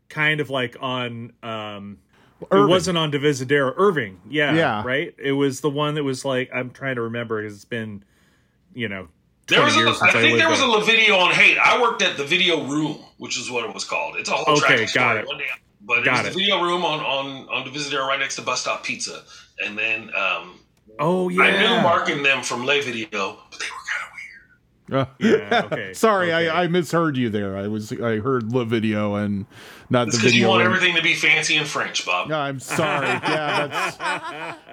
kind 0.10 0.40
of 0.42 0.50
like 0.50 0.76
on. 0.80 1.34
um 1.44 2.00
It 2.52 2.68
wasn't 2.68 2.98
on 2.98 3.12
Divisadero. 3.12 3.74
Irving, 3.78 4.20
yeah, 4.30 4.54
Yeah. 4.54 4.84
right. 4.84 5.14
It 5.18 5.34
was 5.34 5.62
the 5.62 5.70
one 5.70 5.96
that 5.96 6.04
was 6.04 6.26
like 6.26 6.50
I'm 6.54 6.72
trying 6.72 6.96
to 6.96 7.02
remember. 7.02 7.42
'cause 7.44 7.54
It's 7.56 7.66
been, 7.66 8.04
you 8.74 8.90
know, 8.90 9.08
There 9.48 9.62
was 9.64 9.76
a, 9.76 9.80
years 9.80 10.00
since 10.00 10.16
I 10.16 10.20
I, 10.20 10.22
think 10.22 10.38
there 10.38 10.50
was 10.50 10.60
there. 10.60 10.68
a 10.68 10.72
Le 10.72 10.84
Video 10.86 11.18
on 11.18 11.32
Haight. 11.34 11.58
I 11.58 11.82
worked 11.82 12.02
at 12.02 12.18
the 12.18 12.24
video 12.26 12.64
room, 12.64 12.98
which 13.18 13.38
is 13.38 13.50
what 13.52 13.64
it 13.66 13.74
was 13.74 13.84
called. 13.86 14.16
It's 14.18 14.30
a 14.30 14.34
whole 14.34 14.58
Okay, 14.58 14.78
tragic 14.78 14.94
got 14.94 15.12
story. 15.12 15.20
it. 15.20 15.28
One 15.28 15.38
day, 15.38 15.46
but 15.82 16.04
Got 16.04 16.08
it 16.08 16.12
was 16.12 16.20
it. 16.20 16.34
the 16.34 16.40
video 16.40 16.62
room 16.64 16.84
on 16.86 17.00
on 17.00 17.48
on 17.50 17.66
Divisadero 17.68 18.08
right 18.08 18.20
next 18.20 18.36
to 18.38 18.42
Bus 18.44 18.62
Stop 18.62 18.84
Pizza, 18.84 19.24
and 19.66 19.78
then 19.78 20.10
um, 20.16 20.60
oh 21.00 21.30
yeah, 21.30 21.44
I 21.44 21.52
knew 21.60 21.82
Mark 21.82 22.10
and 22.10 22.24
them 22.26 22.42
from 22.44 22.66
Le 22.66 22.82
Video, 22.82 23.08
but 23.52 23.60
they 23.60 23.66
were 23.66 23.70
kind 23.70 23.70
of 23.70 23.70
weird. 23.70 23.81
Uh, 24.92 25.06
Yeah, 25.20 25.62
okay, 25.72 25.94
Sorry, 25.96 26.34
okay. 26.34 26.50
I, 26.50 26.64
I 26.64 26.68
misheard 26.68 27.16
you 27.18 27.30
there. 27.30 27.58
I 27.58 27.68
was 27.68 27.92
I 27.94 28.18
heard 28.18 28.52
the 28.52 28.66
Video 28.66 29.16
and 29.16 29.46
not 29.90 30.08
It's 30.10 30.18
the 30.18 30.24
video. 30.24 30.40
you 30.42 30.48
want 30.50 30.64
room. 30.66 30.74
everything 30.74 30.96
to 30.96 31.02
be 31.02 31.14
fancy 31.16 31.56
and 31.58 31.68
French, 31.68 32.06
Bob. 32.06 32.28
No, 32.30 32.38
I'm 32.40 32.60
sorry. 32.60 33.08
Yeah, 33.08 33.96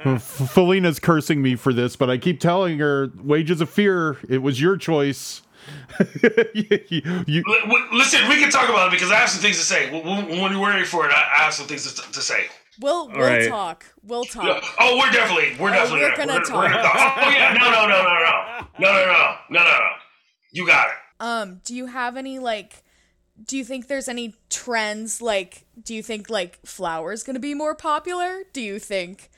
that's. 0.04 0.24
Felina's 0.52 0.98
cursing 1.00 1.42
me 1.42 1.54
for 1.56 1.72
this, 1.72 1.96
but 1.96 2.10
I 2.10 2.18
keep 2.18 2.40
telling 2.40 2.78
her, 2.78 3.10
"Wages 3.22 3.60
of 3.60 3.70
Fear." 3.70 4.18
It 4.28 4.38
was 4.38 4.60
your 4.60 4.76
choice. 4.76 5.42
you, 6.54 7.22
you- 7.26 7.44
Listen, 7.92 8.28
we 8.28 8.36
can 8.36 8.50
talk 8.50 8.68
about 8.68 8.88
it 8.88 8.92
because 8.92 9.10
I 9.10 9.16
have 9.16 9.28
some 9.28 9.42
things 9.42 9.58
to 9.58 9.64
say. 9.64 9.86
W- 9.90 10.04
w- 10.04 10.42
When 10.42 10.52
you're 10.52 10.66
ready 10.66 10.84
for 10.84 11.04
it, 11.06 11.12
I 11.12 11.38
I 11.38 11.42
have 11.42 11.54
some 11.54 11.66
things 11.66 11.92
to, 11.92 12.12
to 12.12 12.20
say. 12.20 12.46
We'll 12.80 13.08
we'll 13.08 13.18
right. 13.18 13.48
talk. 13.48 13.84
We'll 14.04 14.24
talk. 14.24 14.62
Oh, 14.78 14.98
we're 14.98 15.10
definitely, 15.10 15.56
we're 15.58 15.70
definitely, 15.72 16.02
we're 16.02 16.16
gonna 16.16 16.34
we're, 16.34 16.44
talk. 16.44 16.54
we're 16.62 16.68
gonna 16.70 16.82
talk. 16.82 17.18
Oh 17.18 17.30
yeah, 17.30 17.52
no, 17.54 17.70
no, 17.72 17.86
no, 17.88 18.02
no, 18.02 18.02
no, 18.04 18.20
no, 18.78 18.92
no, 18.92 19.06
no, 19.06 19.36
no, 19.50 19.64
no, 19.64 19.64
no. 19.64 19.88
You 20.58 20.66
got 20.66 20.88
it. 20.88 20.94
Um, 21.20 21.60
do 21.64 21.72
you 21.72 21.86
have 21.86 22.16
any 22.16 22.40
like 22.40 22.82
do 23.46 23.56
you 23.56 23.64
think 23.64 23.86
there's 23.86 24.08
any 24.08 24.34
trends 24.50 25.22
like 25.22 25.66
do 25.80 25.94
you 25.94 26.02
think 26.02 26.28
like 26.28 26.58
flowers 26.66 27.22
going 27.22 27.34
to 27.34 27.40
be 27.40 27.54
more 27.54 27.76
popular? 27.76 28.42
Do 28.52 28.60
you 28.60 28.80
think 28.80 29.30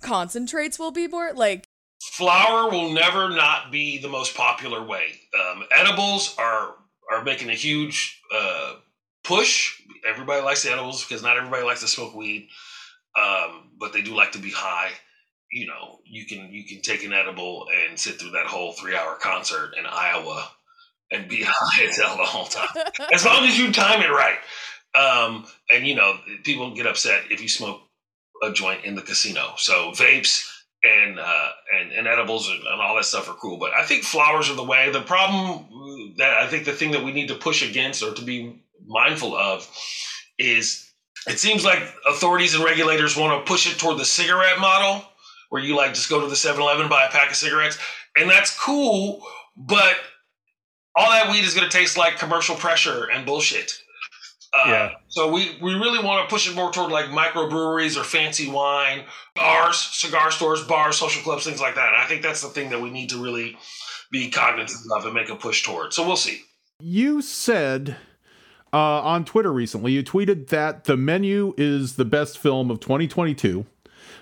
concentrates 0.00 0.76
will 0.76 0.90
be 0.90 1.06
more 1.06 1.32
like 1.32 1.64
Flour 2.02 2.70
will 2.70 2.92
never 2.92 3.30
not 3.30 3.70
be 3.70 3.98
the 3.98 4.08
most 4.08 4.36
popular 4.36 4.84
way. 4.84 5.20
Um, 5.40 5.62
edibles 5.70 6.34
are 6.38 6.74
are 7.12 7.22
making 7.22 7.50
a 7.50 7.54
huge 7.54 8.20
uh, 8.34 8.74
push. 9.22 9.80
Everybody 10.06 10.42
likes 10.42 10.66
edibles 10.66 11.04
because 11.04 11.22
not 11.22 11.36
everybody 11.36 11.62
likes 11.62 11.82
to 11.82 11.88
smoke 11.88 12.16
weed, 12.16 12.48
um, 13.16 13.70
but 13.78 13.92
they 13.92 14.02
do 14.02 14.16
like 14.16 14.32
to 14.32 14.40
be 14.40 14.50
high. 14.50 14.90
You 15.52 15.68
know, 15.68 16.00
you 16.04 16.26
can 16.26 16.52
you 16.52 16.64
can 16.64 16.82
take 16.82 17.04
an 17.04 17.12
edible 17.12 17.68
and 17.72 17.96
sit 17.98 18.20
through 18.20 18.32
that 18.32 18.46
whole 18.46 18.72
three 18.72 18.96
hour 18.96 19.14
concert 19.14 19.74
in 19.78 19.86
Iowa 19.86 20.50
and 21.14 21.28
be 21.28 21.44
high 21.46 21.84
as 21.84 21.96
hell 21.96 22.16
the 22.16 22.24
whole 22.24 22.46
time, 22.46 22.68
as 23.12 23.24
long 23.24 23.44
as 23.44 23.58
you 23.58 23.72
time 23.72 24.02
it 24.02 24.10
right. 24.10 24.38
Um, 24.94 25.46
and 25.72 25.86
you 25.86 25.94
know, 25.94 26.14
people 26.44 26.74
get 26.74 26.86
upset 26.86 27.22
if 27.30 27.40
you 27.40 27.48
smoke 27.48 27.80
a 28.42 28.52
joint 28.52 28.84
in 28.84 28.94
the 28.94 29.02
casino. 29.02 29.52
So 29.56 29.90
vapes 29.92 30.48
and 30.82 31.18
uh, 31.18 31.48
and, 31.78 31.92
and 31.92 32.06
edibles 32.06 32.48
and, 32.48 32.60
and 32.60 32.80
all 32.80 32.96
that 32.96 33.04
stuff 33.04 33.28
are 33.28 33.34
cool. 33.34 33.58
But 33.58 33.72
I 33.72 33.84
think 33.84 34.04
flowers 34.04 34.50
are 34.50 34.56
the 34.56 34.64
way. 34.64 34.90
The 34.90 35.00
problem 35.00 36.14
that 36.18 36.34
I 36.34 36.46
think 36.46 36.64
the 36.64 36.72
thing 36.72 36.92
that 36.92 37.04
we 37.04 37.12
need 37.12 37.28
to 37.28 37.34
push 37.34 37.68
against 37.68 38.02
or 38.02 38.12
to 38.14 38.22
be 38.22 38.62
mindful 38.86 39.34
of 39.34 39.68
is 40.38 40.90
it 41.26 41.38
seems 41.38 41.64
like 41.64 41.82
authorities 42.06 42.54
and 42.54 42.64
regulators 42.64 43.16
want 43.16 43.44
to 43.44 43.50
push 43.50 43.70
it 43.70 43.78
toward 43.78 43.98
the 43.98 44.04
cigarette 44.04 44.58
model 44.58 45.04
where 45.50 45.62
you 45.62 45.76
like 45.76 45.94
just 45.94 46.10
go 46.10 46.20
to 46.20 46.26
the 46.26 46.34
7-Eleven 46.34 46.88
buy 46.88 47.06
a 47.06 47.10
pack 47.10 47.30
of 47.30 47.36
cigarettes 47.36 47.78
and 48.16 48.28
that's 48.28 48.58
cool 48.58 49.22
but 49.56 49.94
all 50.96 51.10
that 51.10 51.30
weed 51.30 51.44
is 51.44 51.54
going 51.54 51.68
to 51.68 51.76
taste 51.76 51.96
like 51.96 52.18
commercial 52.18 52.54
pressure 52.56 53.04
and 53.10 53.26
bullshit. 53.26 53.82
Uh, 54.52 54.64
Yeah. 54.68 54.90
so 55.08 55.32
we, 55.32 55.56
we 55.60 55.74
really 55.74 56.02
want 56.02 56.28
to 56.28 56.32
push 56.32 56.48
it 56.48 56.54
more 56.54 56.70
toward 56.72 56.92
like 56.92 57.06
microbreweries 57.06 58.00
or 58.00 58.04
fancy 58.04 58.48
wine 58.48 59.04
bars 59.34 59.76
cigar 59.78 60.30
stores 60.30 60.62
bars 60.62 60.96
social 60.96 61.22
clubs 61.22 61.44
things 61.44 61.60
like 61.60 61.74
that. 61.74 61.88
And 61.92 61.96
i 61.96 62.06
think 62.06 62.22
that's 62.22 62.40
the 62.40 62.48
thing 62.48 62.70
that 62.70 62.80
we 62.80 62.90
need 62.90 63.08
to 63.10 63.20
really 63.20 63.56
be 64.12 64.30
cognizant 64.30 64.84
of 64.96 65.04
and 65.04 65.14
make 65.14 65.28
a 65.28 65.34
push 65.34 65.64
toward. 65.64 65.92
So 65.92 66.06
we'll 66.06 66.16
see. 66.16 66.42
You 66.80 67.20
said 67.20 67.96
uh, 68.72 69.00
on 69.02 69.24
Twitter 69.24 69.52
recently, 69.52 69.90
you 69.92 70.04
tweeted 70.04 70.48
that 70.48 70.84
the 70.84 70.96
menu 70.96 71.52
is 71.56 71.96
the 71.96 72.04
best 72.04 72.38
film 72.38 72.70
of 72.70 72.78
2022. 72.78 73.66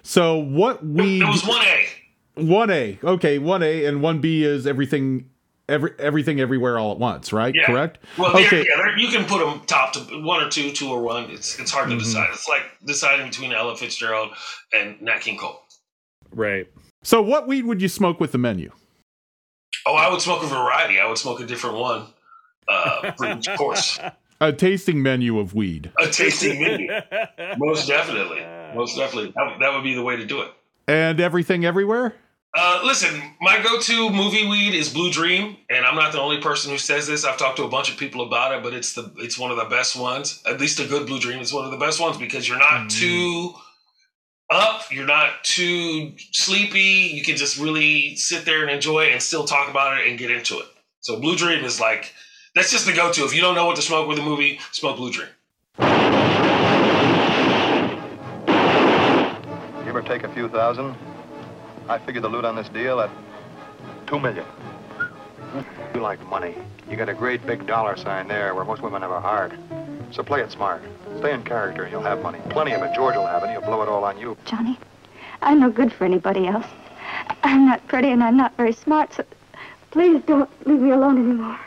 So 0.03 0.37
what 0.39 0.85
we 0.85 1.21
it 1.21 1.27
was 1.27 1.43
1a 1.43 1.87
one 2.35 2.71
A, 2.71 2.99
okay, 3.05 3.39
one 3.39 3.63
A 3.63 3.85
and 3.85 4.01
one 4.01 4.21
B 4.21 4.45
is 4.45 4.67
everything, 4.67 5.29
every 5.69 5.93
everything 5.99 6.41
everywhere 6.41 6.79
all 6.79 6.93
at 6.93 6.99
once, 6.99 7.33
right? 7.33 7.55
Yeah. 7.55 7.67
Correct. 7.67 7.99
Well, 8.19 8.39
yeah, 8.41 8.47
okay. 8.47 8.59
yeah, 8.69 8.77
there- 8.77 8.99
you 8.99 9.09
can 9.09 9.25
put 9.25 9.39
them 9.45 9.61
top 9.67 9.93
to 9.95 10.01
one 10.23 10.43
or 10.43 10.49
two, 10.51 10.71
two 10.73 10.89
or 10.91 11.03
one. 11.03 11.31
It's 11.31 11.59
it's 11.59 11.71
hard 11.71 11.89
Mm-hmm. 11.89 11.99
to 11.99 12.05
decide. 12.05 12.29
It's 12.33 12.49
like 12.49 12.63
deciding 12.85 13.27
between 13.27 13.53
Ella 13.53 13.77
Fitzgerald 13.77 14.31
and 14.73 15.01
Nat 15.03 15.21
King 15.21 15.39
Cole. 15.39 15.61
Right. 16.35 16.67
So 17.03 17.21
what 17.23 17.47
weed 17.49 17.65
would 17.65 17.83
you 17.83 17.89
smoke 17.89 18.21
with 18.21 18.33
the 18.33 18.39
menu? 18.39 18.71
Oh, 19.87 19.95
I 19.95 20.09
would 20.11 20.21
smoke 20.21 20.43
a 20.43 20.47
variety. 20.47 21.01
I 21.01 21.07
would 21.09 21.19
smoke 21.19 21.41
a 21.41 21.47
different 21.47 21.77
one 21.77 22.07
uh, 22.69 23.11
for 23.13 23.27
each 23.37 23.49
course. 23.57 23.99
A 24.41 24.53
tasting 24.53 25.03
menu 25.03 25.39
of 25.39 25.55
weed. 25.55 25.91
A 26.01 26.07
tasting 26.09 26.61
menu, 26.61 26.89
most 27.59 27.87
definitely, 27.89 28.41
most 28.75 28.97
definitely. 28.97 29.33
That, 29.37 29.45
would- 29.53 29.61
that 29.63 29.73
would 29.75 29.83
be 29.85 29.95
the 29.95 30.03
way 30.03 30.17
to 30.17 30.25
do 30.27 30.43
it. 30.43 30.53
And 30.89 31.21
everything 31.21 31.65
everywhere? 31.65 32.15
Uh, 32.55 32.83
listen, 32.85 33.35
my 33.41 33.63
go-to 33.63 34.11
movie 34.11 34.47
weed 34.47 34.75
is 34.75 34.91
Blue 34.93 35.11
Dream, 35.11 35.57
and 35.71 35.87
I'm 35.87 35.95
not 35.95 36.13
the 36.13 36.21
only 36.21 36.39
person 36.39 36.71
who 36.71 36.77
says 36.77 37.07
this. 37.07 37.25
I've 37.25 37.39
talked 37.39 37.57
to 37.57 37.65
a 37.65 37.69
bunch 37.69 37.91
of 37.91 37.97
people 37.97 38.27
about 38.27 38.55
it, 38.55 38.63
but 38.63 38.75
it's 38.75 38.93
the 38.93 39.11
it's 39.17 39.39
one 39.39 39.51
of 39.51 39.57
the 39.57 39.65
best 39.65 39.97
ones. 39.97 40.43
At 40.45 40.61
least 40.61 40.79
a 40.79 40.87
good 40.87 41.07
Blue 41.07 41.19
Dream 41.19 41.41
is 41.41 41.51
one 41.51 41.65
of 41.65 41.71
the 41.71 41.79
best 41.79 41.99
ones 41.99 42.19
because 42.19 42.47
you're 42.47 42.59
not 42.59 42.91
too 42.91 43.55
up, 44.51 44.83
you're 44.93 45.07
not 45.07 45.43
too 45.45 46.13
sleepy. 46.33 47.13
You 47.15 47.23
can 47.23 47.37
just 47.37 47.59
really 47.59 48.17
sit 48.17 48.45
there 48.45 48.61
and 48.61 48.71
enjoy 48.71 49.05
it 49.05 49.13
and 49.13 49.23
still 49.23 49.45
talk 49.45 49.71
about 49.71 49.99
it 49.99 50.07
and 50.07 50.19
get 50.19 50.31
into 50.31 50.59
it. 50.59 50.67
So 51.01 51.19
Blue 51.19 51.37
Dream 51.37 51.65
is 51.65 51.81
like 51.81 52.13
that's 52.55 52.71
just 52.71 52.85
the 52.85 52.93
go-to. 52.93 53.25
If 53.25 53.35
you 53.35 53.41
don't 53.41 53.55
know 53.55 53.65
what 53.65 53.77
to 53.77 53.83
smoke 53.83 54.07
with 54.07 54.19
a 54.19 54.23
movie, 54.23 54.61
smoke 54.73 54.99
Blue 54.99 55.11
Dream. 55.11 55.29
Give 59.87 59.97
or 59.97 60.03
take 60.03 60.25
a 60.25 60.33
few 60.35 60.51
thousand. 60.51 60.95
I 61.89 61.99
figured 61.99 62.25
the 62.25 62.29
loot 62.29 62.45
on 62.45 62.57
this 62.57 62.69
deal 62.69 63.01
at 63.01 63.11
two 64.07 64.19
million. 64.19 64.45
You 65.95 66.01
like 66.01 66.25
money. 66.29 66.55
You 66.89 66.97
got 66.97 67.09
a 67.09 67.15
great 67.15 67.45
big 67.47 67.67
dollar 67.67 67.97
sign 67.97 68.29
there 68.29 68.55
where 68.55 68.65
most 68.65 68.83
women 68.83 69.03
have 69.03 69.11
a 69.11 69.21
heart. 69.21 69.53
So 70.11 70.23
play 70.23 70.41
it 70.41 70.51
smart. 70.51 70.83
Stay 71.19 71.33
in 71.33 71.43
character 71.43 71.83
and 71.85 71.93
you'll 71.93 72.03
have 72.03 72.23
money. 72.23 72.39
Plenty 72.51 72.73
of 72.73 72.83
it. 72.83 72.95
George 72.95 73.17
will 73.17 73.27
have 73.27 73.43
it. 73.45 73.51
He'll 73.51 73.61
blow 73.61 73.83
it 73.83 73.89
all 73.89 74.05
on 74.05 74.19
you. 74.19 74.37
Johnny, 74.45 74.79
I'm 75.43 75.61
no 75.61 75.71
good 75.71 75.93
for 75.93 76.05
anybody 76.05 76.47
else. 76.47 76.67
I'm 77.43 77.67
not 77.67 77.87
pretty 77.89 78.09
and 78.09 78.23
I'm 78.23 78.37
not 78.37 78.57
very 78.57 78.73
smart, 78.73 79.13
so 79.15 79.25
please 79.91 80.23
don't 80.27 80.49
leave 80.67 80.81
me 80.81 80.91
alone 80.91 81.19
anymore. 81.19 81.59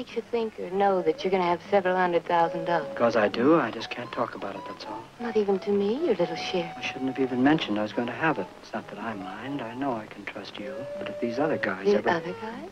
Makes 0.00 0.16
you 0.16 0.22
think 0.30 0.58
or 0.58 0.70
know 0.70 1.02
that 1.02 1.22
you're 1.22 1.30
going 1.30 1.42
to 1.42 1.46
have 1.46 1.60
several 1.70 1.94
hundred 1.94 2.24
thousand 2.24 2.64
dollars? 2.64 2.88
Because 2.88 3.16
I 3.16 3.28
do, 3.28 3.60
I 3.60 3.70
just 3.70 3.90
can't 3.90 4.10
talk 4.10 4.34
about 4.34 4.54
it, 4.56 4.62
that's 4.66 4.86
all. 4.86 5.04
Not 5.20 5.36
even 5.36 5.58
to 5.58 5.70
me, 5.70 6.06
your 6.06 6.14
little 6.14 6.36
share. 6.36 6.72
I 6.74 6.80
shouldn't 6.80 7.08
have 7.08 7.18
even 7.18 7.42
mentioned 7.42 7.78
I 7.78 7.82
was 7.82 7.92
going 7.92 8.06
to 8.06 8.14
have 8.14 8.38
it. 8.38 8.46
It's 8.62 8.72
not 8.72 8.88
that 8.88 8.98
I 8.98 9.12
mind. 9.12 9.60
I 9.60 9.74
know 9.74 9.92
I 9.92 10.06
can 10.06 10.24
trust 10.24 10.58
you. 10.58 10.74
But 10.98 11.10
if 11.10 11.20
these 11.20 11.38
other 11.38 11.58
guys 11.58 11.84
The 11.84 11.96
ever... 11.96 12.08
other 12.08 12.32
guys? 12.40 12.70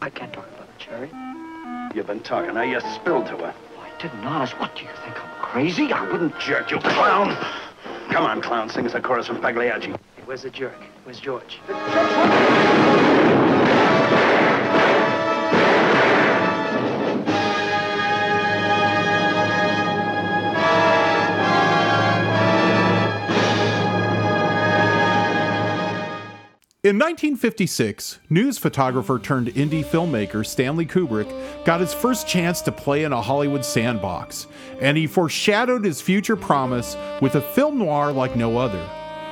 I 0.00 0.10
can't 0.10 0.32
talk 0.32 0.48
about 0.48 0.62
it, 0.64 0.82
Sherry. 0.82 1.12
You've 1.94 2.08
been 2.08 2.18
talking. 2.24 2.54
Now 2.54 2.62
you 2.62 2.80
spilled 2.92 3.26
to 3.26 3.36
her. 3.36 3.54
I 3.80 4.02
didn't, 4.02 4.24
honest. 4.24 4.58
What, 4.58 4.74
do 4.74 4.82
you 4.82 4.90
think 5.04 5.24
I'm 5.24 5.42
crazy? 5.42 5.92
I 5.92 6.10
wouldn't... 6.10 6.36
Jerk, 6.40 6.72
you 6.72 6.80
clown. 6.80 7.36
Come 8.10 8.24
on, 8.24 8.42
clown. 8.42 8.68
Sing 8.68 8.84
us 8.84 8.94
a 8.94 9.00
chorus 9.00 9.28
from 9.28 9.40
Pagliacci. 9.40 9.90
Hey, 9.92 9.96
where's 10.24 10.42
the 10.42 10.50
jerk? 10.50 10.74
Where's 11.04 11.20
George? 11.20 11.60
In 26.84 26.96
1956, 26.96 28.18
news 28.28 28.58
photographer 28.58 29.20
turned 29.20 29.46
indie 29.54 29.84
filmmaker 29.84 30.44
Stanley 30.44 30.84
Kubrick 30.84 31.30
got 31.64 31.78
his 31.78 31.94
first 31.94 32.26
chance 32.26 32.60
to 32.62 32.72
play 32.72 33.04
in 33.04 33.12
a 33.12 33.22
Hollywood 33.22 33.64
sandbox, 33.64 34.48
and 34.80 34.96
he 34.96 35.06
foreshadowed 35.06 35.84
his 35.84 36.00
future 36.00 36.34
promise 36.34 36.96
with 37.20 37.36
a 37.36 37.40
film 37.40 37.78
noir 37.78 38.10
like 38.10 38.34
no 38.34 38.58
other. 38.58 38.84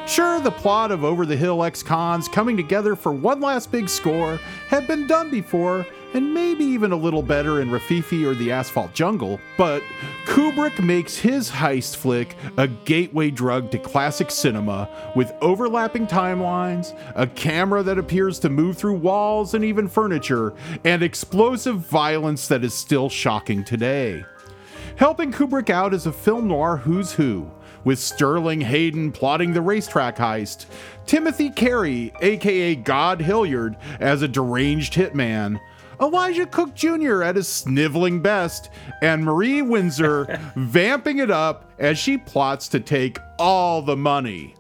Sure, 0.06 0.38
the 0.38 0.52
plot 0.52 0.92
of 0.92 1.02
Over 1.02 1.26
the 1.26 1.36
Hill 1.36 1.64
ex 1.64 1.82
cons 1.82 2.28
coming 2.28 2.56
together 2.56 2.94
for 2.94 3.12
one 3.12 3.40
last 3.40 3.72
big 3.72 3.88
score 3.88 4.38
had 4.68 4.86
been 4.86 5.08
done 5.08 5.28
before, 5.28 5.84
and 6.14 6.34
maybe 6.34 6.64
even 6.64 6.92
a 6.92 6.96
little 6.96 7.22
better 7.22 7.60
in 7.60 7.70
Rififi 7.70 8.24
or 8.24 8.34
The 8.34 8.52
Asphalt 8.52 8.92
Jungle, 8.94 9.40
but 9.56 9.82
Kubrick 10.24 10.82
makes 10.82 11.16
his 11.16 11.50
heist 11.50 11.96
flick 11.96 12.36
a 12.56 12.66
gateway 12.68 13.30
drug 13.30 13.70
to 13.70 13.78
classic 13.78 14.30
cinema 14.30 14.88
with 15.14 15.32
overlapping 15.40 16.06
timelines, 16.06 16.98
a 17.14 17.26
camera 17.26 17.82
that 17.82 17.98
appears 17.98 18.38
to 18.40 18.48
move 18.48 18.76
through 18.76 18.94
walls 18.94 19.54
and 19.54 19.64
even 19.64 19.88
furniture, 19.88 20.52
and 20.84 21.02
explosive 21.02 21.78
violence 21.78 22.48
that 22.48 22.64
is 22.64 22.74
still 22.74 23.08
shocking 23.08 23.64
today. 23.64 24.24
Helping 24.96 25.32
Kubrick 25.32 25.70
out 25.70 25.94
is 25.94 26.06
a 26.06 26.12
film 26.12 26.48
noir 26.48 26.76
who's 26.76 27.12
who, 27.12 27.50
with 27.84 27.98
Sterling 27.98 28.60
Hayden 28.60 29.12
plotting 29.12 29.52
the 29.52 29.62
racetrack 29.62 30.16
heist, 30.16 30.66
Timothy 31.06 31.50
Carey, 31.50 32.12
aka 32.20 32.74
God 32.74 33.20
Hilliard, 33.20 33.76
as 33.98 34.22
a 34.22 34.28
deranged 34.28 34.94
hitman, 34.94 35.58
Elisha 36.00 36.46
Cook 36.46 36.74
Jr. 36.74 37.22
at 37.22 37.36
his 37.36 37.46
sniveling 37.46 38.20
best, 38.22 38.70
and 39.02 39.24
Marie 39.24 39.62
Windsor 39.62 40.40
vamping 40.56 41.18
it 41.18 41.30
up 41.30 41.70
as 41.78 41.98
she 41.98 42.16
plots 42.16 42.68
to 42.68 42.80
take 42.80 43.18
all 43.38 43.82
the 43.82 43.96
money. 43.96 44.54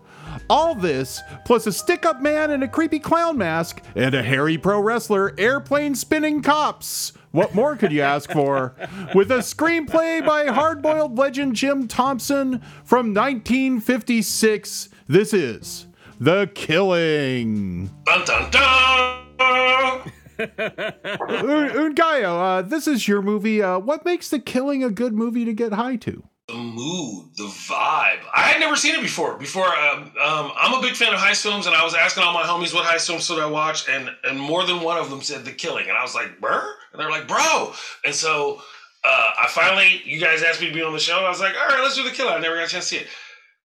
All 0.48 0.74
this, 0.74 1.20
plus 1.44 1.66
a 1.66 1.72
stick 1.72 2.04
up 2.04 2.20
man 2.20 2.50
in 2.50 2.62
a 2.62 2.68
creepy 2.68 2.98
clown 2.98 3.38
mask 3.38 3.82
and 3.96 4.14
a 4.14 4.22
hairy 4.22 4.58
pro 4.58 4.80
wrestler 4.80 5.34
airplane 5.38 5.94
spinning 5.94 6.42
cops. 6.42 7.12
What 7.32 7.54
more 7.54 7.76
could 7.76 7.92
you 7.92 8.02
ask 8.02 8.30
for? 8.30 8.74
With 9.14 9.30
a 9.30 9.38
screenplay 9.38 10.24
by 10.24 10.46
hard 10.46 10.82
boiled 10.82 11.16
legend 11.16 11.56
Jim 11.56 11.88
Thompson 11.88 12.60
from 12.84 13.14
1956, 13.14 14.88
this 15.08 15.32
is 15.32 15.86
The 16.18 16.50
Killing. 16.54 17.90
Dun 18.04 18.24
dun 18.24 18.50
dun. 18.50 20.12
Un- 20.58 21.94
Ngaio, 21.94 22.58
uh, 22.58 22.62
this 22.62 22.86
is 22.86 23.06
your 23.06 23.22
movie. 23.22 23.62
Uh, 23.62 23.78
what 23.78 24.04
makes 24.04 24.28
The 24.28 24.38
Killing 24.38 24.82
a 24.82 24.90
good 24.90 25.12
movie 25.12 25.44
to 25.44 25.52
get 25.52 25.72
high 25.72 25.96
to? 25.96 26.24
the 26.50 26.56
mood, 26.56 27.30
the 27.36 27.44
vibe. 27.44 28.20
I 28.34 28.42
had 28.42 28.58
never 28.60 28.74
seen 28.74 28.94
it 28.94 29.02
before. 29.02 29.36
Before, 29.38 29.66
um, 29.66 30.12
um, 30.20 30.52
I'm 30.56 30.74
a 30.78 30.82
big 30.82 30.94
fan 30.94 31.14
of 31.14 31.20
heist 31.20 31.42
films, 31.42 31.66
and 31.66 31.76
I 31.76 31.84
was 31.84 31.94
asking 31.94 32.24
all 32.24 32.34
my 32.34 32.42
homies 32.42 32.74
what 32.74 32.84
heist 32.84 33.06
films 33.06 33.26
should 33.26 33.38
I 33.38 33.46
watch, 33.46 33.88
and 33.88 34.10
and 34.24 34.38
more 34.38 34.64
than 34.64 34.80
one 34.80 34.98
of 34.98 35.10
them 35.10 35.22
said 35.22 35.44
The 35.44 35.52
Killing, 35.52 35.88
and 35.88 35.96
I 35.96 36.02
was 36.02 36.14
like, 36.14 36.40
"Brr," 36.40 36.74
and 36.92 37.00
they're 37.00 37.10
like, 37.10 37.28
"Bro," 37.28 37.72
and 38.04 38.14
so 38.14 38.60
uh, 39.04 39.30
I 39.38 39.46
finally, 39.48 40.02
you 40.04 40.20
guys 40.20 40.42
asked 40.42 40.60
me 40.60 40.68
to 40.68 40.74
be 40.74 40.82
on 40.82 40.92
the 40.92 40.98
show, 40.98 41.18
and 41.18 41.26
I 41.26 41.28
was 41.28 41.40
like, 41.40 41.54
"All 41.54 41.68
right, 41.68 41.82
let's 41.82 41.94
do 41.96 42.02
The 42.02 42.10
Killing." 42.10 42.34
I 42.34 42.40
never 42.40 42.56
got 42.56 42.66
a 42.66 42.68
chance 42.68 42.88
to 42.88 42.96
see 42.96 43.02
it. 43.02 43.06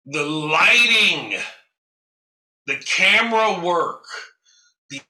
The 0.04 0.22
lighting, 0.22 1.38
the 2.66 2.76
camera 2.76 3.58
work, 3.64 4.04
the 4.90 5.00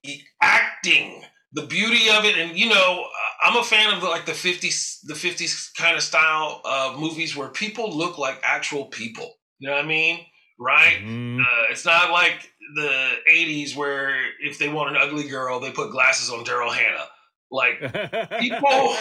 acting, 0.41 1.23
the 1.57 1.67
beauty 1.67 2.11
of 2.11 2.25
it, 2.25 2.37
and 2.39 2.57
you 2.57 2.69
know, 2.69 3.05
I'm 3.43 3.57
a 3.57 3.65
fan 3.65 3.93
of 3.93 4.01
the, 4.03 4.09
like 4.09 4.27
the 4.27 4.33
50s, 4.33 4.99
the 5.05 5.15
50s 5.15 5.75
kind 5.77 5.97
of 5.97 6.03
style 6.03 6.61
uh, 6.65 6.95
movies 6.99 7.35
where 7.37 7.49
people 7.49 7.97
look 7.97 8.19
like 8.19 8.39
actual 8.45 8.85
people. 8.87 9.35
You 9.59 9.69
know 9.69 9.75
what 9.77 9.85
I 9.85 9.89
mean? 9.89 10.21
Right? 10.61 10.99
Mhm. 11.03 11.41
Uh, 11.41 11.65
it's 11.71 11.85
not 11.85 12.11
like 12.11 12.53
the 12.77 13.13
80s 13.29 13.75
where 13.75 14.15
if 14.41 14.59
they 14.59 14.69
want 14.69 14.91
an 14.91 15.03
ugly 15.03 15.29
girl, 15.29 15.59
they 15.59 15.71
put 15.71 15.91
glasses 15.91 16.31
on 16.31 16.45
Daryl 16.45 16.73
Hannah. 16.73 17.09
Like 17.51 17.79
people 18.41 18.97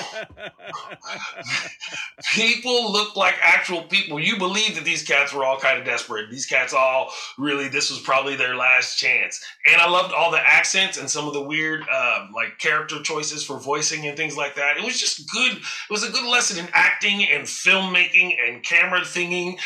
people 2.33 2.91
look 2.91 3.15
like 3.15 3.35
actual 3.41 3.83
people. 3.83 4.19
You 4.19 4.37
believe 4.37 4.75
that 4.75 4.83
these 4.83 5.03
cats 5.03 5.33
were 5.33 5.43
all 5.43 5.57
kind 5.57 5.79
of 5.79 5.85
desperate. 5.85 6.29
These 6.29 6.45
cats 6.45 6.73
all 6.73 7.11
really 7.39 7.67
this 7.67 7.89
was 7.89 7.99
probably 7.99 8.35
their 8.35 8.55
last 8.55 8.97
chance. 8.97 9.43
And 9.71 9.81
I 9.81 9.89
loved 9.89 10.13
all 10.13 10.31
the 10.31 10.39
accents 10.39 10.97
and 10.97 11.09
some 11.09 11.27
of 11.27 11.33
the 11.33 11.41
weird 11.41 11.81
um, 11.89 12.31
like 12.35 12.59
character 12.59 13.01
choices 13.01 13.43
for 13.43 13.59
voicing 13.59 14.05
and 14.07 14.15
things 14.15 14.37
like 14.37 14.55
that. 14.55 14.77
It 14.77 14.83
was 14.83 14.99
just 14.99 15.29
good. 15.31 15.53
It 15.53 15.91
was 15.91 16.03
a 16.03 16.11
good 16.11 16.29
lesson 16.29 16.63
in 16.63 16.69
acting 16.73 17.27
and 17.27 17.45
filmmaking 17.45 18.35
and 18.47 18.63
camera 18.63 19.01
thinging 19.01 19.57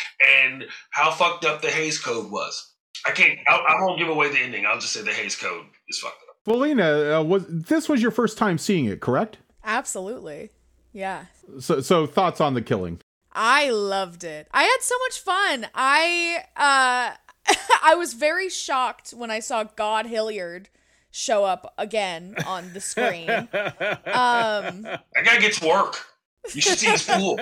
and 0.44 0.66
how 0.92 1.12
fucked 1.12 1.44
up 1.44 1.62
the 1.62 1.70
Hays 1.70 2.00
Code 2.00 2.32
was. 2.32 2.74
I 3.06 3.12
can't. 3.12 3.40
I, 3.48 3.56
I 3.56 3.82
won't 3.82 4.00
give 4.00 4.10
away 4.10 4.30
the 4.30 4.40
ending. 4.40 4.66
I'll 4.66 4.80
just 4.80 4.94
say 4.94 5.02
the 5.02 5.12
Hays 5.12 5.36
Code 5.36 5.66
is 5.90 6.00
fucked 6.00 6.22
up. 6.29 6.29
Well, 6.50 6.58
Lena, 6.58 7.20
uh, 7.20 7.24
was 7.24 7.46
this 7.48 7.88
was 7.88 8.02
your 8.02 8.10
first 8.10 8.36
time 8.36 8.58
seeing 8.58 8.86
it, 8.86 9.02
correct? 9.02 9.38
Absolutely. 9.64 10.50
Yeah. 10.92 11.26
So, 11.60 11.80
so 11.80 12.08
thoughts 12.08 12.42
on 12.42 12.56
The 12.56 12.64
Killing? 12.64 13.02
I 13.32 13.70
loved 13.70 14.24
it. 14.24 14.48
I 14.52 14.64
had 14.64 14.78
so 14.82 14.96
much 15.06 15.20
fun. 15.20 15.68
I 15.76 16.46
uh 16.58 17.54
I 17.84 17.94
was 17.94 18.16
very 18.16 18.50
shocked 18.50 19.12
when 19.12 19.30
I 19.30 19.42
saw 19.42 19.64
God 19.64 20.08
Hilliard 20.08 20.70
show 21.12 21.46
up 21.46 21.72
again 21.78 22.34
on 22.48 22.74
the 22.74 22.82
screen. 22.82 23.30
Um 23.30 24.82
That 24.82 25.24
guy 25.24 25.38
gets 25.40 25.62
work. 25.62 26.04
You 26.52 26.62
should 26.62 26.80
see 26.80 26.90
his 26.90 27.04
pool. 27.04 27.38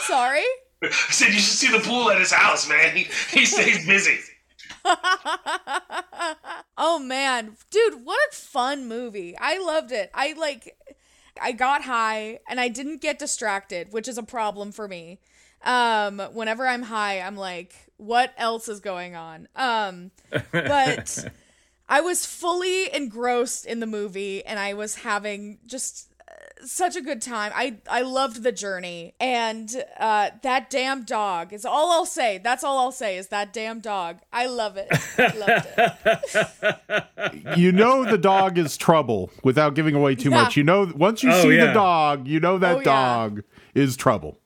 sorry? 0.00 0.44
I 0.82 0.90
said 0.90 1.28
you 1.28 1.40
should 1.40 1.56
see 1.56 1.72
the 1.72 1.82
pool 1.82 2.10
at 2.10 2.18
his 2.18 2.30
house, 2.30 2.68
man. 2.68 2.94
He, 2.94 3.04
he 3.30 3.46
stays 3.46 3.86
busy. 3.86 4.18
oh 6.76 6.98
man, 6.98 7.56
dude, 7.70 8.04
what 8.04 8.18
a 8.30 8.34
fun 8.34 8.88
movie. 8.88 9.36
I 9.38 9.58
loved 9.58 9.92
it. 9.92 10.10
I 10.14 10.34
like 10.34 10.76
I 11.40 11.52
got 11.52 11.82
high 11.82 12.40
and 12.48 12.60
I 12.60 12.68
didn't 12.68 13.00
get 13.00 13.18
distracted, 13.18 13.92
which 13.92 14.08
is 14.08 14.18
a 14.18 14.22
problem 14.22 14.72
for 14.72 14.88
me. 14.88 15.20
Um 15.64 16.18
whenever 16.32 16.66
I'm 16.66 16.82
high, 16.82 17.20
I'm 17.20 17.36
like 17.36 17.74
what 17.96 18.34
else 18.36 18.68
is 18.68 18.80
going 18.80 19.14
on? 19.16 19.48
Um 19.56 20.10
but 20.52 21.26
I 21.88 22.00
was 22.00 22.26
fully 22.26 22.92
engrossed 22.94 23.64
in 23.64 23.80
the 23.80 23.86
movie 23.86 24.44
and 24.44 24.58
I 24.58 24.74
was 24.74 24.96
having 24.96 25.58
just 25.66 26.12
such 26.64 26.96
a 26.96 27.00
good 27.00 27.20
time. 27.22 27.52
I 27.54 27.76
I 27.88 28.02
loved 28.02 28.42
the 28.42 28.52
journey 28.52 29.14
and 29.20 29.70
uh 29.98 30.30
that 30.42 30.70
damn 30.70 31.04
dog 31.04 31.52
is 31.52 31.64
all 31.64 31.90
I'll 31.92 32.06
say. 32.06 32.38
That's 32.38 32.64
all 32.64 32.78
I'll 32.78 32.92
say 32.92 33.16
is 33.18 33.28
that 33.28 33.52
damn 33.52 33.80
dog. 33.80 34.18
I 34.32 34.46
love 34.46 34.76
it. 34.76 34.88
I 35.18 35.36
loved 35.36 35.66
it. 35.76 37.56
You 37.56 37.72
know 37.72 38.04
the 38.04 38.18
dog 38.18 38.58
is 38.58 38.76
trouble 38.76 39.30
without 39.42 39.74
giving 39.74 39.94
away 39.94 40.14
too 40.14 40.30
Yeah. 40.30 40.42
much. 40.44 40.56
You 40.56 40.64
know 40.64 40.90
once 40.96 41.22
you 41.22 41.30
Oh, 41.32 41.42
see 41.42 41.56
yeah. 41.56 41.66
the 41.66 41.72
dog, 41.72 42.26
you 42.28 42.40
know 42.40 42.58
that 42.58 42.74
Oh, 42.76 42.78
yeah. 42.78 42.84
dog 42.84 43.42
is 43.74 43.96
trouble. 43.96 44.38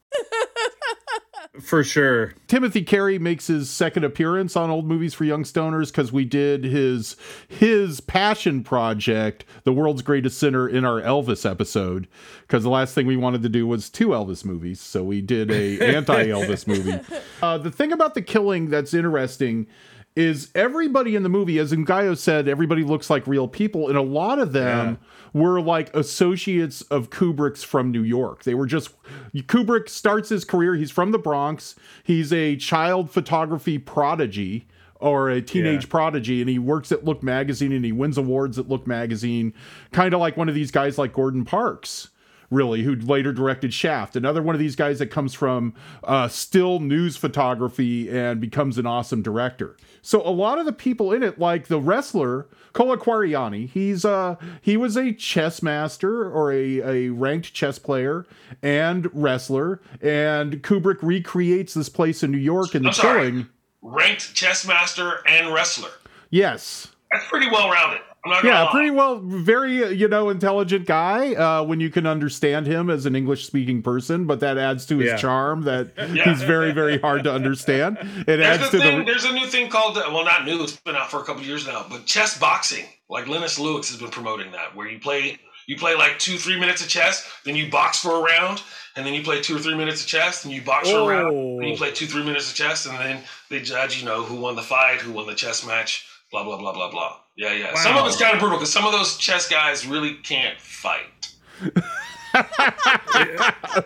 For 1.59 1.83
sure. 1.83 2.35
Timothy 2.47 2.83
Carey 2.83 3.19
makes 3.19 3.49
his 3.49 3.69
second 3.69 4.05
appearance 4.05 4.55
on 4.55 4.71
Old 4.71 4.87
Movies 4.87 5.15
for 5.15 5.25
Young 5.25 5.43
Stoners 5.43 5.89
because 5.89 6.13
we 6.13 6.25
did 6.25 6.63
his 6.63 7.17
his 7.49 8.01
passion 8.01 8.63
project, 8.63 9.45
The 9.65 9.73
World's 9.73 10.03
Greatest 10.03 10.39
Sinner, 10.39 10.69
in 10.69 10.85
our 10.85 11.01
Elvis 11.01 11.49
episode. 11.49 12.07
Because 12.43 12.63
the 12.63 12.71
last 12.71 12.95
thing 12.95 13.07
we 13.07 13.17
wanted 13.17 13.43
to 13.43 13.49
do 13.49 13.67
was 13.67 13.91
two 13.91 14.09
Elvis 14.09 14.45
movies, 14.45 14.81
so 14.81 15.03
we 15.03 15.21
did 15.21 15.51
a 15.51 15.81
anti 15.97 16.27
Elvis 16.27 16.69
movie. 16.69 17.01
Uh, 17.43 17.59
the 17.59 17.73
thing 17.73 17.91
about 17.91 18.15
the 18.15 18.23
killing 18.23 18.71
that's 18.71 18.95
interesting 18.95 19.67
is 20.15 20.51
everybody 20.55 21.17
in 21.17 21.25
the 21.25 21.29
movie, 21.29 21.59
as 21.59 21.73
Ngaio 21.73 22.17
said, 22.17 22.47
everybody 22.47 22.85
looks 22.85 23.11
like 23.11 23.27
real 23.27 23.49
people, 23.49 23.89
and 23.89 23.97
a 23.97 24.03
lot 24.03 24.39
of 24.39 24.53
them 24.53 24.99
were 25.33 25.61
like 25.61 25.95
associates 25.95 26.83
of 26.83 27.11
Kubrick's 27.11 27.63
from 27.63 27.91
New 27.91 28.03
York. 28.03 28.45
They 28.45 28.55
were 28.55 28.67
just 28.67 28.91
Kubrick 29.35 29.89
starts 29.89 30.29
his 30.29 30.45
career. 30.45 30.75
He's 30.75 30.91
from 30.91 31.13
the 31.13 31.19
Bronx. 31.19 31.75
He's 32.03 32.33
a 32.33 32.57
child 32.57 33.11
photography 33.11 33.79
prodigy 33.79 34.67
or 34.99 35.31
a 35.31 35.41
teenage 35.41 35.85
Yeah. 35.85 35.91
prodigy, 35.91 36.41
and 36.43 36.51
he 36.51 36.59
works 36.59 36.93
at 36.93 37.05
Look 37.05 37.23
Magazine 37.23 37.73
and 37.73 37.85
he 37.85 37.93
wins 37.93 38.19
awards 38.19 38.59
at 38.59 38.69
Look 38.69 38.87
Magazine, 38.87 39.55
kind 39.93 40.13
of 40.13 40.21
like 40.21 40.37
one 40.37 40.49
of 40.49 40.55
these 40.55 40.71
guys 40.71 40.99
like 40.99 41.13
Gordon 41.15 41.45
Parks 41.45 42.09
really, 42.51 42.83
who 42.83 42.97
later 42.97 43.33
directed 43.33 43.73
Shaft. 43.73 44.17
Another 44.17 44.43
one 44.43 44.55
of 44.55 44.59
these 44.59 44.77
guys 44.77 44.99
that 44.99 45.07
comes 45.07 45.35
from 45.35 45.75
uh, 46.05 46.29
still 46.29 46.81
news 46.81 47.17
photography 47.17 48.11
and 48.11 48.41
becomes 48.41 48.79
an 48.79 48.87
awesome 48.87 49.23
director. 49.23 49.77
So 50.03 50.27
a 50.27 50.31
lot 50.31 50.59
of 50.59 50.67
the 50.67 50.73
people 50.73 51.13
in 51.13 51.23
it, 51.23 51.39
like 51.39 51.69
the 51.69 51.81
wrestler 51.81 52.47
Kola 52.73 52.97
Kwariani, 52.97 53.69
he's 53.69 54.05
uh 54.05 54.37
he 54.63 54.77
was 54.77 54.97
a 54.97 55.13
chess 55.13 55.63
master 55.63 56.31
or 56.31 56.53
a, 56.53 56.81
a 56.81 57.09
ranked 57.11 57.53
chess 57.53 57.79
player 57.79 58.27
and 58.63 59.11
wrestler, 59.13 59.81
and 60.01 60.63
Kubrick 60.63 60.99
recreates 61.03 61.75
this 61.75 61.89
place 61.89 62.23
in 62.23 62.31
New 62.31 62.39
York 62.39 62.75
in 62.75 62.83
the 62.83 62.91
killing. 62.91 63.49
Ranked 63.83 64.35
chess 64.35 64.67
master 64.67 65.27
and 65.27 65.53
wrestler. 65.53 65.91
Yes. 66.31 66.89
That's 67.13 67.27
pretty 67.29 67.51
well 67.51 67.71
rounded. 67.71 68.01
I'm 68.25 68.31
not 68.33 68.43
gonna 68.43 68.55
Yeah, 68.55 68.63
lie. 68.65 68.71
pretty 68.71 68.91
well, 68.91 69.19
very 69.25 69.85
uh, 69.85 69.89
you 69.89 70.07
know 70.09 70.29
intelligent 70.29 70.87
guy. 70.87 71.35
Uh, 71.35 71.63
when 71.63 71.81
you 71.81 71.89
can 71.91 72.07
understand 72.07 72.67
him 72.67 72.91
as 72.91 73.07
an 73.07 73.17
English 73.17 73.47
speaking 73.47 73.83
person, 73.83 74.27
but 74.27 74.41
that 74.41 74.59
adds 74.59 74.85
to 74.87 74.99
his 74.99 75.11
Yeah. 75.13 75.17
charm 75.17 75.63
that 75.63 75.93
Yeah. 76.13 76.25
he's 76.25 76.43
very 76.43 76.73
very 76.73 76.99
hard 76.99 77.25
to 77.25 77.33
understand. 77.33 77.97
It 78.01 78.27
There's, 78.27 78.47
adds 78.47 78.71
the 78.71 78.79
to 78.79 78.85
thing, 78.85 78.99
the 79.01 79.05
there's 79.05 79.25
a 79.25 79.33
new 79.33 79.47
thing 79.47 79.69
called, 79.71 79.97
uh, 79.97 80.03
well, 80.13 80.25
not 80.25 80.45
new, 80.45 80.63
it's 80.63 80.77
been 80.77 80.97
out 80.97 81.11
for 81.11 81.21
a 81.21 81.25
couple 81.25 81.43
years 81.43 81.67
now, 81.67 81.87
but 81.89 82.05
chess 82.07 82.39
boxing. 82.39 82.85
Like 83.09 83.27
Lennox 83.27 83.59
Lewis 83.59 83.89
has 83.91 83.99
been 83.99 84.11
promoting 84.11 84.53
that, 84.53 84.77
where 84.77 84.89
you 84.89 84.99
play 85.01 85.39
you 85.67 85.77
play 85.77 85.95
like 85.95 86.19
two, 86.19 86.37
three 86.37 86.59
minutes 86.59 86.83
of 86.83 86.89
chess, 86.89 87.27
then 87.45 87.55
you 87.57 87.71
box 87.71 87.99
for 88.01 88.17
a 88.17 88.21
round, 88.21 88.61
and 88.97 89.07
then 89.07 89.15
you 89.15 89.23
play 89.23 89.41
two 89.41 89.55
or 89.57 89.61
three 89.61 89.77
minutes 89.77 90.01
of 90.03 90.09
chess, 90.09 90.45
and 90.45 90.53
you 90.53 90.61
box 90.63 90.91
for 90.91 90.99
a 90.99 91.07
round, 91.07 91.29
and 91.37 91.65
you 91.67 91.75
Oh. 91.75 91.77
play 91.77 91.93
two, 91.93 92.07
three 92.07 92.25
minutes 92.25 92.51
of 92.51 92.57
chess, 92.57 92.87
and 92.87 92.99
then 92.99 93.23
they 93.51 93.61
judge, 93.61 93.99
you 94.01 94.05
know, 94.05 94.23
who 94.25 94.35
won 94.35 94.57
the 94.57 94.63
fight, 94.63 95.01
who 95.01 95.13
won 95.13 95.27
the 95.29 95.35
chess 95.35 95.65
match, 95.65 96.05
blah, 96.33 96.43
blah, 96.43 96.57
blah, 96.57 96.73
blah, 96.73 96.91
blah. 96.91 97.17
Yeah, 97.41 97.55
yeah. 97.55 97.75
Some 97.75 97.97
of 97.97 98.05
it's 98.07 98.21
kind 98.21 98.35
of 98.35 98.39
brutal 98.39 98.59
because 98.59 98.71
some 98.71 98.85
of 98.85 98.93
those 98.93 99.17
chess 99.17 99.49
guys 99.49 99.87
really 99.87 100.13
can't 100.17 100.61
fight. 100.61 101.33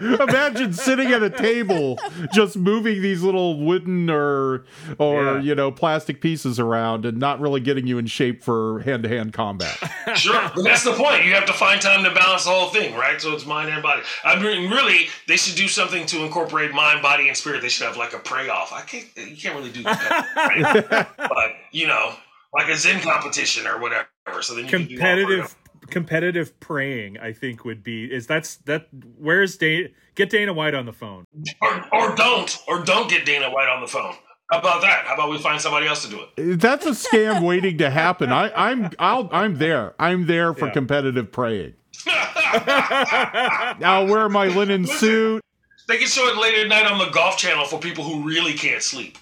imagine 0.00 0.72
sitting 0.72 1.12
at 1.12 1.22
a 1.22 1.30
table 1.30 1.98
just 2.32 2.56
moving 2.56 3.00
these 3.00 3.22
little 3.22 3.60
wooden 3.60 4.10
or 4.10 4.64
or 4.98 5.22
Yeah. 5.36 5.40
you 5.40 5.54
know 5.54 5.70
plastic 5.70 6.20
pieces 6.20 6.58
around 6.58 7.06
and 7.06 7.18
not 7.18 7.40
really 7.40 7.60
getting 7.60 7.86
you 7.86 7.96
in 7.96 8.06
shape 8.06 8.42
for 8.42 8.80
hand 8.80 9.04
to 9.04 9.08
hand 9.08 9.32
combat. 9.32 9.78
Sure, 10.16 10.50
but 10.54 10.62
that's 10.62 10.84
the 10.84 10.92
point. 10.92 11.24
You 11.24 11.32
have 11.34 11.46
to 11.46 11.52
find 11.52 11.80
time 11.80 12.04
to 12.04 12.10
balance 12.10 12.44
the 12.44 12.50
whole 12.50 12.68
thing, 12.68 12.94
right? 12.94 13.20
So 13.20 13.32
it's 13.32 13.44
mind 13.46 13.68
and 13.70 13.82
body. 13.82 14.02
I 14.22 14.40
mean, 14.40 14.70
really, 14.70 15.08
they 15.26 15.36
should 15.36 15.56
do 15.56 15.66
something 15.66 16.06
to 16.06 16.24
incorporate 16.24 16.72
mind, 16.72 17.02
body, 17.02 17.26
and 17.26 17.36
spirit. 17.36 17.62
They 17.62 17.68
should 17.68 17.86
have 17.86 17.96
like 17.96 18.12
a 18.14 18.18
pray 18.18 18.48
off. 18.48 18.72
I 18.72 18.82
can't. 18.82 19.06
You 19.16 19.36
can't 19.36 19.56
really 19.56 19.72
do 19.72 19.82
that, 19.82 20.28
right? 20.36 21.06
but 21.16 21.52
you 21.72 21.88
know, 21.88 22.14
like 22.54 22.68
a 22.68 22.76
Zen 22.76 23.00
competition 23.00 23.66
or 23.66 23.80
whatever. 23.80 24.06
So 24.40 24.54
then 24.54 24.64
you 24.64 24.70
can 24.70 24.86
competitive 24.86 25.54
competitive 25.90 26.58
praying 26.60 27.18
i 27.18 27.30
think 27.30 27.62
would 27.66 27.82
be 27.82 28.04
is 28.06 28.26
that's 28.26 28.56
that 28.64 28.88
where's 29.18 29.58
dana 29.58 29.86
get 30.14 30.30
dana 30.30 30.50
white 30.50 30.74
on 30.74 30.86
the 30.86 30.92
phone 30.94 31.24
or, 31.60 31.84
or 31.92 32.14
don't, 32.16 32.58
or 32.68 32.84
don't 32.84 33.08
get 33.10 33.26
Dana 33.26 33.50
White 33.50 33.68
on 33.68 33.80
the 33.80 33.86
phone. 33.86 34.14
How 34.50 34.58
about 34.60 34.82
that? 34.82 35.04
How 35.06 35.14
about 35.14 35.30
we 35.30 35.38
find 35.38 35.60
somebody 35.60 35.86
else 35.86 36.04
to 36.04 36.10
do 36.10 36.20
it? 36.36 36.60
That's 36.60 36.86
a 36.86 36.90
scam 36.90 37.42
waiting 37.42 37.78
to 37.78 37.90
happen. 37.90 38.30
I, 38.30 38.50
I'm 38.52 38.90
I'll 38.98 39.28
I'm 39.32 39.56
there. 39.56 39.94
I'm 39.98 40.26
there 40.26 40.54
for 40.54 40.66
Yeah. 40.66 40.72
competitive 40.72 41.32
praying. 41.32 41.74
I'll 42.06 44.06
wear 44.06 44.28
my 44.28 44.46
linen 44.46 44.86
suit. 44.86 45.42
They 45.88 45.98
can 45.98 46.06
show 46.06 46.26
it 46.28 46.40
later 46.40 46.62
at 46.62 46.68
night 46.68 46.90
on 46.90 46.98
the 46.98 47.10
Golf 47.10 47.36
Channel 47.36 47.66
for 47.66 47.78
people 47.78 48.04
who 48.04 48.22
really 48.22 48.54
can't 48.54 48.82
sleep. 48.82 49.18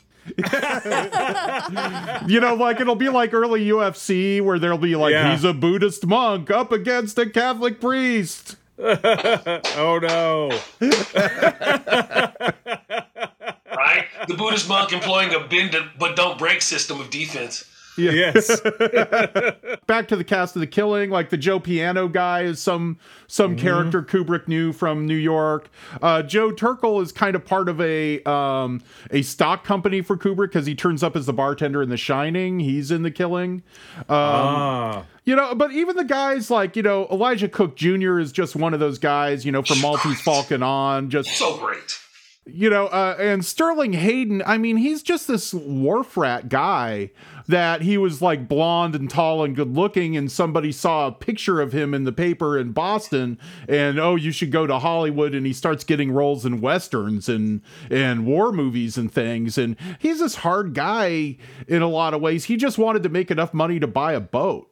You 2.26 2.40
know, 2.40 2.54
like 2.54 2.80
it'll 2.80 2.94
be 2.94 3.08
like 3.08 3.34
early 3.34 3.66
UFC 3.66 4.40
where 4.40 4.58
there'll 4.58 4.78
be 4.78 4.94
like 4.96 5.12
Yeah. 5.12 5.32
he's 5.32 5.44
a 5.44 5.52
Buddhist 5.52 6.06
monk 6.06 6.50
up 6.50 6.72
against 6.72 7.18
a 7.18 7.28
Catholic 7.28 7.80
priest. 7.80 8.56
oh 8.78 9.98
no. 10.02 10.48
right? 13.76 14.06
The 14.28 14.34
Buddhist 14.36 14.68
monk 14.68 14.92
employing 14.92 15.34
a 15.34 15.40
bend 15.40 15.76
but 15.98 16.16
don't 16.16 16.38
break 16.38 16.62
system 16.62 17.00
of 17.00 17.10
defense. 17.10 17.64
Yes. 17.96 18.60
Back 19.86 20.08
to 20.08 20.16
the 20.16 20.24
cast 20.26 20.56
of 20.56 20.60
the 20.60 20.66
killing, 20.66 21.10
like 21.10 21.30
the 21.30 21.36
Joe 21.36 21.60
Piano 21.60 22.08
guy 22.08 22.42
is 22.42 22.60
some 22.60 22.98
some 23.26 23.56
character 23.56 24.02
Kubrick 24.02 24.48
knew 24.48 24.72
from 24.72 25.06
New 25.06 25.16
York. 25.16 25.68
Uh, 26.00 26.22
Joe 26.22 26.52
Turkel 26.52 27.02
is 27.02 27.12
kind 27.12 27.36
of 27.36 27.44
part 27.44 27.68
of 27.68 27.80
a 27.80 28.22
um, 28.24 28.80
a 29.10 29.22
stock 29.22 29.64
company 29.64 30.00
for 30.00 30.16
Kubrick 30.16 30.48
because 30.48 30.66
he 30.66 30.74
turns 30.74 31.02
up 31.02 31.16
as 31.16 31.26
the 31.26 31.32
bartender 31.32 31.82
in 31.82 31.88
The 31.90 31.96
Shining. 31.96 32.60
He's 32.60 32.90
in 32.90 33.02
the 33.02 33.10
killing. 33.10 33.62
Um, 33.96 34.04
Ah. 34.08 35.04
You 35.24 35.36
know, 35.36 35.54
but 35.54 35.70
even 35.72 35.96
the 35.96 36.04
guys 36.04 36.50
like, 36.50 36.74
you 36.74 36.82
know, 36.82 37.06
Elisha 37.06 37.48
Cook 37.48 37.76
Jr. 37.76 38.18
is 38.18 38.32
just 38.32 38.56
one 38.56 38.74
of 38.74 38.80
those 38.80 38.98
guys, 38.98 39.44
you 39.44 39.52
know, 39.52 39.62
from 39.62 39.80
Maltese 39.80 40.20
Falcon 40.20 40.62
on, 40.64 41.10
just 41.10 41.30
So 41.30 41.56
great. 41.58 41.98
You 42.44 42.68
know, 42.68 42.86
uh, 42.86 43.16
and 43.20 43.44
Sterling 43.44 43.92
Hayden, 43.92 44.42
I 44.44 44.58
mean, 44.58 44.76
he's 44.76 45.02
just 45.02 45.28
this 45.28 45.54
wharf 45.54 46.16
rat 46.16 46.48
guy 46.48 47.10
that 47.46 47.82
he 47.82 47.96
was 47.96 48.20
like 48.20 48.48
blonde 48.48 48.96
and 48.96 49.08
tall 49.08 49.44
and 49.44 49.54
good 49.54 49.76
looking, 49.76 50.16
and 50.16 50.30
somebody 50.30 50.72
saw 50.72 51.06
a 51.06 51.12
picture 51.12 51.60
of 51.60 51.72
him 51.72 51.94
in 51.94 52.02
the 52.02 52.12
paper 52.12 52.58
in 52.58 52.72
Boston, 52.72 53.38
and 53.68 54.00
oh, 54.00 54.16
you 54.16 54.32
should 54.32 54.50
go 54.50 54.66
to 54.66 54.80
Hollywood, 54.80 55.34
and 55.34 55.46
he 55.46 55.52
starts 55.52 55.84
getting 55.84 56.10
roles 56.10 56.44
in 56.44 56.60
westerns 56.60 57.28
and 57.28 57.60
and 57.90 58.26
war 58.26 58.50
movies 58.50 58.98
and 58.98 59.12
things, 59.12 59.56
and 59.56 59.76
he's 60.00 60.18
this 60.18 60.36
hard 60.36 60.74
guy 60.74 61.36
in 61.68 61.80
a 61.82 61.88
lot 61.88 62.12
of 62.12 62.20
ways. 62.20 62.46
He 62.46 62.56
just 62.56 62.76
wanted 62.76 63.04
to 63.04 63.08
make 63.08 63.30
enough 63.30 63.54
money 63.54 63.78
to 63.78 63.86
buy 63.86 64.14
a 64.14 64.20
boat. 64.20 64.71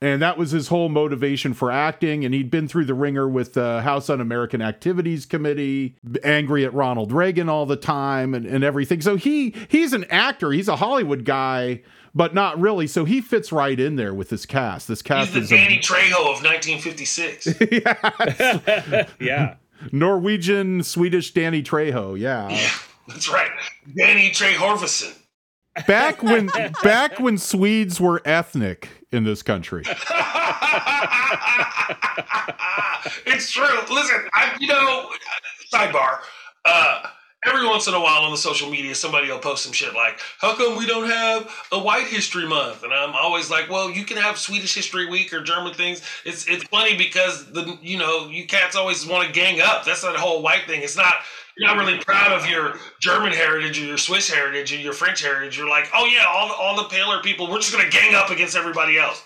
And 0.00 0.22
that 0.22 0.38
was 0.38 0.52
his 0.52 0.68
whole 0.68 0.88
motivation 0.88 1.54
for 1.54 1.72
acting. 1.72 2.24
And 2.24 2.32
he'd 2.32 2.50
been 2.50 2.68
through 2.68 2.84
the 2.84 2.94
ringer 2.94 3.28
with 3.28 3.54
the 3.54 3.82
House 3.82 4.08
Un 4.08 4.20
American 4.20 4.62
Activities 4.62 5.26
Committee, 5.26 5.96
angry 6.22 6.64
at 6.64 6.72
Ronald 6.72 7.10
Reagan 7.10 7.48
all 7.48 7.66
the 7.66 7.76
time 7.76 8.32
and, 8.32 8.46
and 8.46 8.62
everything. 8.62 9.00
So 9.00 9.16
he 9.16 9.54
he's 9.68 9.92
an 9.92 10.04
actor. 10.04 10.52
He's 10.52 10.68
a 10.68 10.76
Hollywood 10.76 11.24
guy, 11.24 11.82
but 12.14 12.32
not 12.32 12.60
really. 12.60 12.86
So 12.86 13.04
he 13.04 13.20
fits 13.20 13.50
right 13.50 13.78
in 13.78 13.96
there 13.96 14.14
with 14.14 14.28
this 14.28 14.46
cast. 14.46 14.86
This 14.86 15.02
cast 15.02 15.32
He's 15.32 15.44
is 15.44 15.50
the 15.50 15.56
a 15.56 15.58
Danny 15.58 15.78
Trejo 15.78 16.20
of 16.20 16.44
1956. 16.44 17.60
yeah. 19.20 19.54
Norwegian, 19.92 20.82
Swedish 20.82 21.32
Danny 21.32 21.62
Trejo. 21.62 22.18
Yeah. 22.18 22.48
That's 23.08 23.28
right. 23.28 23.50
Danny 23.96 24.30
Trejo 24.30 25.27
Back 25.86 26.22
when 26.22 26.48
back 26.82 27.18
when 27.20 27.38
Swedes 27.38 28.00
were 28.00 28.20
ethnic 28.24 28.88
in 29.12 29.24
this 29.24 29.42
country. 29.42 29.84
it's 33.26 33.50
true. 33.50 33.66
Listen, 33.90 34.28
I, 34.34 34.56
you 34.58 34.66
know, 34.68 35.10
sidebar. 35.72 36.18
Uh, 36.64 37.02
every 37.46 37.66
once 37.66 37.86
in 37.86 37.94
a 37.94 38.00
while 38.00 38.22
on 38.22 38.30
the 38.30 38.36
social 38.36 38.68
media, 38.70 38.94
somebody 38.94 39.30
will 39.30 39.38
post 39.38 39.64
some 39.64 39.72
shit 39.72 39.94
like, 39.94 40.20
"How 40.38 40.54
come 40.54 40.76
we 40.76 40.86
don't 40.86 41.08
have 41.08 41.50
a 41.72 41.78
White 41.78 42.06
History 42.06 42.46
Month?" 42.46 42.82
And 42.82 42.92
I'm 42.92 43.14
always 43.14 43.50
like, 43.50 43.70
"Well, 43.70 43.90
you 43.90 44.04
can 44.04 44.16
have 44.16 44.38
Swedish 44.38 44.74
History 44.74 45.06
Week 45.06 45.32
or 45.32 45.40
German 45.42 45.74
things." 45.74 46.02
It's 46.24 46.46
it's 46.46 46.64
funny 46.64 46.96
because 46.96 47.50
the 47.52 47.78
you 47.80 47.98
know 47.98 48.28
you 48.28 48.46
cats 48.46 48.76
always 48.76 49.06
want 49.06 49.26
to 49.26 49.32
gang 49.32 49.60
up. 49.60 49.84
That's 49.84 50.02
not 50.02 50.12
the 50.14 50.20
whole 50.20 50.42
white 50.42 50.64
thing. 50.66 50.82
It's 50.82 50.96
not. 50.96 51.14
You're 51.56 51.74
not 51.74 51.78
really 51.84 51.98
proud 51.98 52.30
of 52.40 52.48
your 52.48 52.78
German 53.00 53.32
heritage 53.32 53.80
or 53.80 53.84
your 53.84 53.98
Swiss 53.98 54.30
heritage 54.30 54.72
or 54.72 54.76
your 54.76 54.92
French 54.92 55.22
heritage. 55.22 55.58
You're 55.58 55.68
like, 55.68 55.88
oh 55.92 56.06
yeah, 56.06 56.24
all 56.28 56.46
the, 56.46 56.54
all 56.54 56.76
the 56.76 56.84
paler 56.88 57.20
people, 57.20 57.50
we're 57.50 57.58
just 57.58 57.72
gonna 57.72 57.90
gang 57.90 58.14
up 58.14 58.30
against 58.30 58.54
everybody 58.54 58.96
else. 58.96 59.20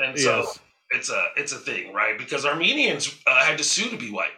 And 0.00 0.18
so 0.18 0.38
Yes. 0.38 0.58
it's 0.90 1.10
a 1.10 1.26
it's 1.36 1.52
a 1.52 1.58
thing, 1.58 1.92
right? 1.92 2.18
Because 2.18 2.44
Armenians 2.44 3.14
uh, 3.24 3.44
had 3.44 3.56
to 3.58 3.64
sue 3.64 3.88
to 3.90 3.96
be 3.96 4.10
white 4.10 4.32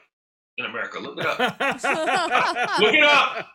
in 0.59 0.67
America. 0.67 0.99
Look 0.99 1.19
it 1.19 1.27
up. 1.27 1.39
Look 2.81 2.95
it 2.95 3.03
up. 3.03 3.49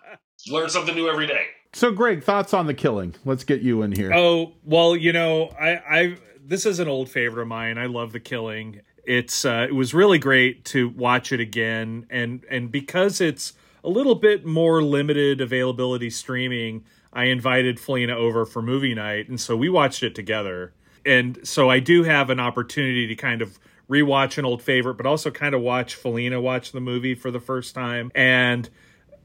Learn 0.49 0.69
something 0.69 0.95
new 0.95 1.09
every 1.09 1.27
day. 1.27 1.45
So 1.73 1.91
Greg, 1.91 2.23
thoughts 2.23 2.53
on 2.53 2.67
the 2.67 2.73
killing? 2.73 3.15
Let's 3.25 3.43
get 3.43 3.61
you 3.61 3.81
in 3.81 3.91
here. 3.91 4.13
Oh 4.13 4.53
well, 4.63 4.95
you 4.95 5.13
know, 5.13 5.49
I, 5.59 5.81
I 5.89 6.17
this 6.45 6.65
is 6.65 6.79
an 6.79 6.87
old 6.87 7.09
favorite 7.09 7.41
of 7.41 7.47
mine. 7.47 7.77
I 7.77 7.85
love 7.85 8.11
The 8.11 8.19
Killing. 8.19 8.81
It's 9.05 9.43
uh, 9.43 9.67
it 9.69 9.73
was 9.73 9.93
really 9.93 10.19
great 10.19 10.65
to 10.65 10.89
watch 10.89 11.31
it 11.31 11.39
again, 11.39 12.05
and 12.09 12.43
and 12.49 12.71
because 12.71 13.19
it's 13.19 13.53
a 13.83 13.89
little 13.89 14.15
bit 14.15 14.45
more 14.45 14.81
limited 14.81 15.41
availability 15.41 16.09
streaming, 16.09 16.85
I 17.11 17.25
invited 17.25 17.79
Felina 17.79 18.15
over 18.15 18.45
for 18.45 18.61
movie 18.61 18.93
night, 18.93 19.27
and 19.27 19.39
so 19.39 19.57
we 19.57 19.69
watched 19.69 20.03
it 20.03 20.15
together. 20.15 20.73
And 21.05 21.45
so 21.45 21.69
I 21.69 21.79
do 21.79 22.03
have 22.03 22.29
an 22.29 22.39
opportunity 22.39 23.07
to 23.07 23.15
kind 23.15 23.41
of 23.41 23.59
rewatch 23.89 24.37
an 24.37 24.45
old 24.45 24.61
favorite, 24.61 24.95
but 24.95 25.05
also 25.05 25.31
kind 25.31 25.53
of 25.53 25.61
watch 25.61 25.95
Felina 25.95 26.39
watch 26.41 26.71
the 26.71 26.81
movie 26.81 27.15
for 27.15 27.31
the 27.31 27.39
first 27.39 27.75
time. 27.75 28.11
And 28.15 28.69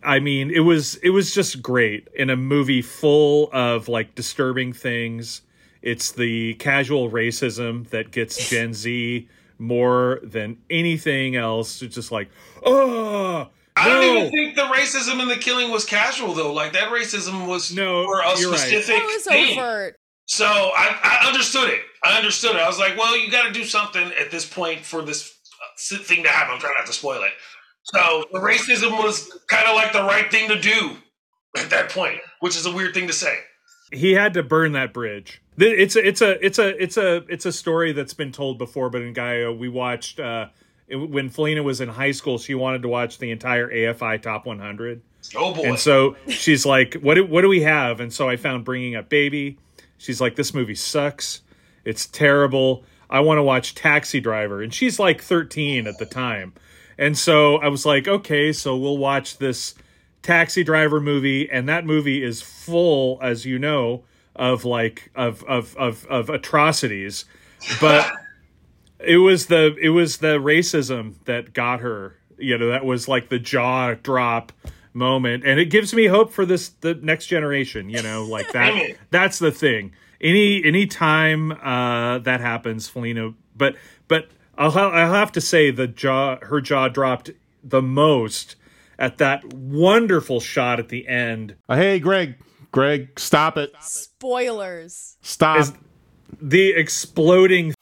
I 0.02 0.20
mean, 0.20 0.50
it 0.50 0.60
was 0.60 0.96
it 0.96 1.10
was 1.10 1.34
just 1.34 1.62
great 1.62 2.08
in 2.14 2.30
a 2.30 2.36
movie 2.36 2.82
full 2.82 3.50
of 3.52 3.88
like 3.88 4.14
disturbing 4.14 4.72
things. 4.72 5.42
It's 5.82 6.12
the 6.12 6.54
casual 6.54 7.10
racism 7.10 7.88
that 7.90 8.10
gets 8.10 8.50
Gen 8.50 8.74
Z 8.74 9.28
more 9.58 10.20
than 10.22 10.58
anything 10.70 11.36
else. 11.36 11.82
It's 11.82 11.94
just 11.94 12.12
like, 12.12 12.28
oh, 12.64 13.48
I 13.76 13.88
don't 13.88 14.16
even 14.16 14.30
think 14.30 14.56
the 14.56 14.62
racism 14.62 15.20
in 15.22 15.28
the 15.28 15.36
killing 15.36 15.70
was 15.70 15.84
casual 15.84 16.34
though. 16.34 16.52
Like 16.52 16.72
that 16.72 16.90
racism 16.90 17.46
was 17.46 17.72
No, 17.72 18.04
for 18.04 18.20
a 18.20 18.38
you're 18.38 18.50
right. 18.50 18.58
specific 18.58 18.96
That 18.96 19.04
was 19.04 19.58
overt. 19.58 19.97
So 20.28 20.44
I, 20.44 20.96
I 21.02 21.26
understood 21.26 21.68
it. 21.70 21.80
I 22.04 22.16
understood 22.16 22.54
it. 22.54 22.60
I 22.60 22.66
was 22.68 22.78
like, 22.78 22.96
well, 22.96 23.18
you 23.18 23.30
got 23.30 23.46
to 23.46 23.52
do 23.52 23.64
something 23.64 24.12
at 24.20 24.30
this 24.30 24.46
point 24.46 24.84
for 24.84 25.02
this 25.02 25.34
uh, 25.92 25.96
thing 25.98 26.22
to 26.22 26.28
happen. 26.28 26.54
I'm 26.54 26.60
trying 26.60 26.74
not 26.78 26.86
to 26.86 26.92
spoil 26.92 27.22
it. 27.22 27.32
So 27.84 28.24
the 28.32 28.38
racism 28.38 29.02
was 29.02 29.30
kind 29.48 29.66
of 29.66 29.74
like 29.74 29.92
the 29.92 30.02
right 30.02 30.30
thing 30.30 30.48
to 30.50 30.60
do 30.60 30.98
at 31.56 31.70
that 31.70 31.88
point, 31.90 32.20
which 32.40 32.56
is 32.56 32.66
a 32.66 32.70
weird 32.72 32.92
thing 32.94 33.06
to 33.06 33.12
say. 33.14 33.38
he 33.90 34.12
had 34.12 34.34
to 34.34 34.42
burn 34.42 34.72
that 34.72 34.92
bridge. 34.92 35.40
It's 35.56 35.96
a, 35.96 36.06
it's 36.06 36.20
a 36.20 36.44
it's 36.44 36.58
a 36.58 36.82
it's 36.82 36.96
a 36.98 37.16
it's 37.28 37.46
a 37.46 37.52
story 37.52 37.92
that's 37.92 38.14
been 38.14 38.30
told 38.30 38.58
before. 38.58 38.90
But 38.90 39.00
Ngaio, 39.02 39.58
we 39.58 39.68
watched 39.70 40.20
uh, 40.20 40.48
it, 40.86 40.96
when 40.96 41.30
Felina 41.30 41.62
was 41.62 41.80
in 41.80 41.88
high 41.88 42.12
school. 42.12 42.38
She 42.38 42.54
wanted 42.54 42.82
to 42.82 42.88
watch 42.88 43.18
the 43.18 43.30
entire 43.30 43.68
AFI 43.68 44.20
Top 44.22 44.46
100. 44.46 45.00
Oh 45.34 45.54
boy. 45.54 45.62
And 45.64 45.78
so 45.78 46.16
she's 46.28 46.64
like, 46.66 46.94
"What 46.94 47.14
do, 47.14 47.24
what 47.24 47.40
do 47.40 47.48
we 47.48 47.62
have?" 47.62 47.98
And 48.00 48.12
so 48.12 48.28
I 48.28 48.36
found 48.36 48.64
Bringing 48.64 48.94
Up 48.94 49.08
Baby. 49.08 49.58
She's 49.98 50.20
like, 50.20 50.36
"This 50.36 50.54
movie 50.54 50.74
sucks. 50.74 51.42
It's 51.84 52.06
terrible. 52.06 52.84
I 53.10 53.20
want 53.20 53.38
to 53.38 53.42
watch 53.42 53.74
Taxi 53.74 54.20
Driver." 54.20 54.62
And 54.62 54.72
she's 54.72 54.98
like 54.98 55.20
13 55.20 55.86
at 55.86 55.98
the 55.98 56.06
time. 56.06 56.54
And 56.96 57.16
so 57.16 57.56
I 57.56 57.68
was 57.68 57.84
like, 57.84 58.08
"Okay, 58.08 58.52
so 58.52 58.76
we'll 58.76 58.98
watch 58.98 59.38
this 59.38 59.74
Taxi 60.22 60.64
Driver 60.64 61.00
movie." 61.00 61.50
And 61.50 61.68
that 61.68 61.84
movie 61.84 62.22
is 62.22 62.40
full, 62.40 63.18
as 63.22 63.44
you 63.44 63.58
know, 63.58 64.04
of 64.34 64.64
like 64.64 65.10
of 65.14 65.44
of 65.44 65.76
of, 65.76 66.06
of 66.06 66.30
atrocities, 66.30 67.24
but. 67.80 68.10
It 69.00 69.18
was 69.18 69.46
the 69.46 69.76
it 69.80 69.90
was 69.90 70.16
the 70.16 70.38
racism 70.38 71.14
that 71.26 71.52
got 71.52 71.78
her. 71.78 72.16
You 72.36 72.58
know, 72.58 72.68
that 72.70 72.84
was 72.84 73.06
like 73.06 73.28
the 73.28 73.38
jaw 73.38 73.94
drop 73.94 74.50
moment, 74.98 75.44
and 75.44 75.58
it 75.58 75.66
gives 75.66 75.94
me 75.94 76.06
hope 76.06 76.32
for 76.32 76.44
this 76.44 76.68
the 76.68 76.94
next 76.94 77.26
generation. 77.26 77.88
You 77.88 78.02
know, 78.02 78.24
like 78.30 78.52
that. 78.52 78.96
That's 79.10 79.38
the 79.38 79.50
thing. 79.50 79.92
Any 80.20 80.62
any 80.64 80.86
time 80.86 81.52
uh, 81.52 82.18
that 82.18 82.40
happens, 82.40 82.88
Felina. 82.88 83.32
But 83.56 83.76
but 84.08 84.28
I'll 84.56 84.72
ha- 84.72 84.90
I'll 84.90 85.14
have 85.14 85.32
to 85.32 85.40
say 85.40 85.70
the 85.70 85.86
jaw 85.86 86.38
her 86.42 86.60
jaw 86.60 86.88
dropped 86.88 87.30
the 87.62 87.82
most 87.82 88.56
at 88.98 89.18
that 89.18 89.44
wonderful 89.54 90.40
shot 90.40 90.78
at 90.78 90.88
the 90.88 91.06
end. 91.08 91.54
Uh, 91.68 91.76
hey, 91.76 91.98
Greg. 91.98 92.36
Greg, 92.70 93.18
stop 93.18 93.56
it. 93.56 93.72
Spoilers. 93.80 95.16
Stop. 95.22 95.60
Is 95.60 95.72
the 96.40 96.70
exploding 96.70 97.72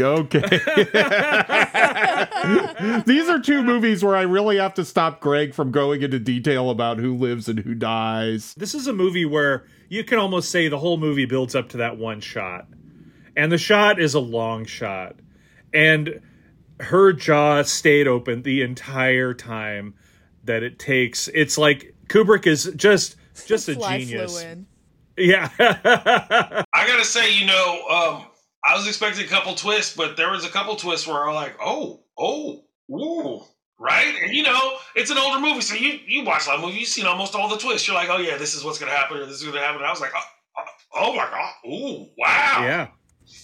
Okay. 0.00 0.40
These 3.06 3.28
are 3.28 3.40
two 3.40 3.62
movies 3.62 4.04
where 4.04 4.16
I 4.16 4.22
really 4.22 4.58
have 4.58 4.74
to 4.74 4.84
stop 4.84 5.20
Greg 5.20 5.54
from 5.54 5.70
going 5.70 6.02
into 6.02 6.18
detail 6.18 6.70
about 6.70 6.98
who 6.98 7.14
lives 7.14 7.48
and 7.48 7.58
who 7.58 7.74
dies. 7.74 8.54
This 8.54 8.74
is 8.74 8.86
a 8.86 8.92
movie 8.92 9.24
where 9.24 9.66
you 9.88 10.04
can 10.04 10.18
almost 10.18 10.50
say 10.50 10.68
the 10.68 10.78
whole 10.78 10.96
movie 10.96 11.26
builds 11.26 11.54
up 11.54 11.68
to 11.70 11.76
that 11.78 11.96
one 11.96 12.20
shot. 12.20 12.66
And 13.36 13.52
the 13.52 13.58
shot 13.58 14.00
is 14.00 14.14
a 14.14 14.20
long 14.20 14.64
shot. 14.64 15.16
And 15.72 16.20
her 16.80 17.12
jaw 17.12 17.62
stayed 17.62 18.06
open 18.06 18.42
the 18.42 18.62
entire 18.62 19.34
time 19.34 19.94
that 20.44 20.62
it 20.62 20.78
takes. 20.78 21.28
It's 21.28 21.58
like 21.58 21.94
Kubrick 22.08 22.46
is 22.46 22.72
just 22.76 23.16
just 23.46 23.68
a 23.68 23.74
Fly 23.74 24.00
genius. 24.00 24.44
Yeah. 25.16 25.50
I 25.58 26.86
gotta 26.86 27.04
say, 27.04 27.38
you 27.38 27.46
know, 27.46 27.88
um, 27.88 28.25
I 28.68 28.74
was 28.76 28.86
expecting 28.88 29.24
a 29.24 29.28
couple 29.28 29.54
twists, 29.54 29.94
but 29.96 30.16
there 30.16 30.30
was 30.30 30.44
a 30.44 30.48
couple 30.48 30.74
twists 30.76 31.06
where 31.06 31.22
I 31.24 31.26
was 31.28 31.34
like, 31.36 31.56
oh, 31.62 32.02
oh, 32.18 32.64
ooh, 32.90 33.42
right? 33.78 34.14
And 34.22 34.34
you 34.34 34.42
know, 34.42 34.72
it's 34.94 35.10
an 35.10 35.18
older 35.18 35.40
movie, 35.40 35.60
so 35.60 35.74
you 35.74 35.98
you 36.06 36.24
watch 36.24 36.46
a 36.46 36.50
lot 36.50 36.56
of 36.58 36.62
movies, 36.64 36.80
you've 36.80 36.88
seen 36.88 37.06
almost 37.06 37.34
all 37.34 37.48
the 37.48 37.58
twists. 37.58 37.86
You're 37.86 37.96
like, 37.96 38.08
oh 38.10 38.18
yeah, 38.18 38.36
this 38.36 38.54
is 38.54 38.64
what's 38.64 38.78
gonna 38.78 38.92
happen, 38.92 39.18
or 39.18 39.26
this 39.26 39.36
is 39.40 39.44
gonna 39.44 39.60
happen. 39.60 39.76
And 39.76 39.86
I 39.86 39.90
was 39.90 40.00
like, 40.00 40.12
oh, 40.16 40.22
oh, 40.58 40.62
oh 40.94 41.14
my 41.14 41.24
god, 41.24 41.52
ooh, 41.70 42.06
wow, 42.18 42.62
Yeah. 42.64 42.88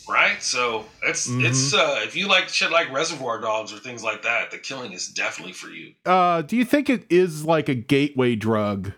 right. 0.09 0.43
So 0.43 0.87
it's 1.07 1.29
Mhm. 1.29 1.45
it's 1.45 1.75
uh, 1.75 2.01
if 2.05 2.17
you 2.17 2.27
like 2.29 2.49
shit 2.49 2.71
like 2.71 2.91
Reservoir 2.93 3.41
Dogs 3.41 3.73
or 3.73 3.79
things 3.79 4.03
like 4.03 4.23
that, 4.23 4.51
the 4.51 4.59
killing 4.59 4.93
is 4.93 5.09
definitely 5.09 5.53
for 5.53 5.69
you. 5.69 5.93
Uh, 6.07 6.43
do 6.43 6.57
you 6.57 6.65
think 6.65 6.89
it 6.91 7.05
is 7.11 7.45
like 7.45 7.69
a 7.69 7.75
gateway 7.75 8.35
drug 8.35 8.93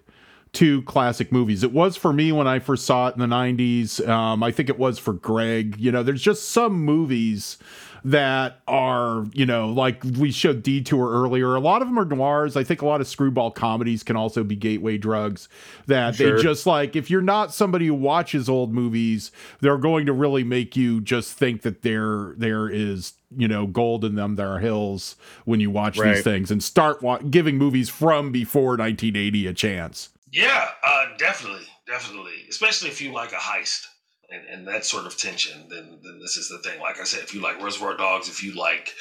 to 0.54 0.82
classic 0.82 1.30
movies? 1.32 1.62
It 1.62 1.72
was 1.72 1.96
for 1.96 2.12
me 2.12 2.32
when 2.32 2.46
I 2.46 2.58
first 2.58 2.84
saw 2.86 3.08
it 3.08 3.14
in 3.14 3.20
the 3.20 3.26
90s. 3.26 4.06
Um, 4.08 4.42
I 4.42 4.50
think 4.50 4.68
it 4.68 4.78
was 4.78 4.98
for 4.98 5.12
Greg. 5.12 5.76
You 5.78 5.92
know, 5.92 6.02
there's 6.02 6.22
just 6.22 6.48
some 6.50 6.74
movies 6.84 7.58
that 8.06 8.60
are, 8.68 9.24
you 9.32 9.46
know, 9.46 9.70
like 9.70 10.04
we 10.18 10.30
showed 10.30 10.62
Detour 10.62 11.10
earlier. 11.10 11.54
A 11.54 11.60
lot 11.60 11.80
of 11.80 11.88
them 11.88 11.98
are 11.98 12.04
noirs. 12.04 12.54
I 12.54 12.62
think 12.62 12.82
a 12.82 12.86
lot 12.86 13.00
of 13.00 13.08
screwball 13.08 13.50
comedies 13.50 14.02
can 14.02 14.14
also 14.14 14.44
be 14.44 14.54
gateway 14.56 14.98
drugs 14.98 15.48
that 15.86 16.14
Sure. 16.16 16.36
they 16.36 16.42
just 16.42 16.66
like, 16.66 16.96
if 16.96 17.08
you're 17.08 17.22
not 17.22 17.54
somebody 17.54 17.86
who 17.86 17.94
watches 17.94 18.46
old 18.46 18.74
movies, 18.74 19.32
they're 19.62 19.78
going 19.78 20.04
to 20.04 20.12
really 20.12 20.44
make 20.44 20.76
you 20.76 21.00
just 21.00 21.32
think 21.32 21.62
that 21.62 21.80
there 21.80 22.34
there 22.36 22.68
is 22.68 23.14
you 23.36 23.48
know 23.48 23.66
gold 23.66 24.04
in 24.04 24.14
them 24.16 24.36
there 24.36 24.48
are 24.48 24.58
hills 24.60 25.16
when 25.46 25.58
you 25.58 25.70
watch 25.70 25.98
Right. 25.98 26.14
these 26.14 26.22
things 26.22 26.50
and 26.50 26.62
start 26.62 27.02
wa- 27.02 27.18
giving 27.18 27.56
movies 27.58 27.88
from 27.88 28.30
before 28.30 28.76
1980 28.76 29.46
a 29.48 29.54
chance 29.54 30.10
Yeah, 30.34 30.68
uh, 30.82 31.06
definitely, 31.16 31.66
definitely. 31.86 32.32
Especially 32.50 32.88
if 32.90 33.00
you 33.00 33.12
like 33.12 33.32
a 33.32 33.36
heist 33.36 33.82
and, 34.30 34.46
and 34.48 34.68
that 34.68 34.84
sort 34.84 35.06
of 35.06 35.16
tension, 35.16 35.68
then 35.70 36.00
then 36.02 36.18
this 36.20 36.36
is 36.36 36.48
the 36.48 36.58
thing. 36.68 36.80
Like 36.80 37.00
I 37.00 37.04
said, 37.04 37.20
if 37.22 37.34
you 37.34 37.40
like 37.40 37.62
Reservoir 37.62 37.96
Dogs, 37.96 38.28
if 38.28 38.42
you 38.42 38.52
like 38.54 38.92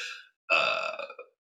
uh, 0.50 0.96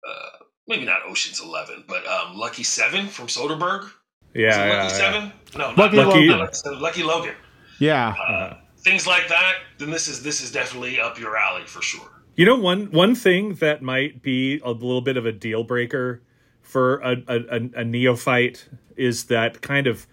uh, 0.07 0.29
maybe 0.67 0.85
not 0.85 1.01
Ocean's 1.07 1.41
Eleven, 1.41 1.83
but 1.87 2.05
um, 2.07 2.37
Lucky 2.37 2.63
Seven 2.63 3.07
from 3.07 3.27
Soderbergh. 3.27 3.85
Is 3.85 3.91
Yeah. 4.35 4.63
it 4.63 4.67
yeah, 4.67 4.73
Lucky 4.75 4.87
yeah. 4.87 4.87
Seven? 5.11 5.33
No, 5.57 5.67
not 5.69 5.77
Lucky 5.77 5.97
Lucky, 5.97 6.27
Logan. 6.27 6.37
not 6.37 6.65
Lucky, 6.65 6.79
Lucky 6.81 7.03
Logan. 7.03 7.35
yeah 7.79 8.09
Uh, 8.11 8.57
things 8.83 9.07
like 9.07 9.27
that. 9.29 9.53
Then 9.79 9.89
this 9.89 10.07
is 10.07 10.21
this 10.21 10.41
is 10.41 10.51
definitely 10.51 10.99
up 10.99 11.17
your 11.19 11.35
alley 11.35 11.63
for 11.65 11.81
sure. 11.81 12.09
You 12.35 12.45
know, 12.45 12.57
one 12.57 12.91
one 12.91 13.15
thing 13.15 13.55
that 13.55 13.81
might 13.81 14.21
be 14.21 14.59
a 14.63 14.69
little 14.71 15.01
bit 15.01 15.17
of 15.17 15.25
a 15.25 15.31
deal 15.31 15.63
breaker 15.63 16.21
for 16.69 16.99
a, 16.99 17.15
a, 17.27 17.37
a, 17.49 17.69
a 17.77 17.83
neophyte 17.83 18.69
is 18.95 19.25
that 19.25 19.61
kind 19.61 19.87
of 19.87 20.05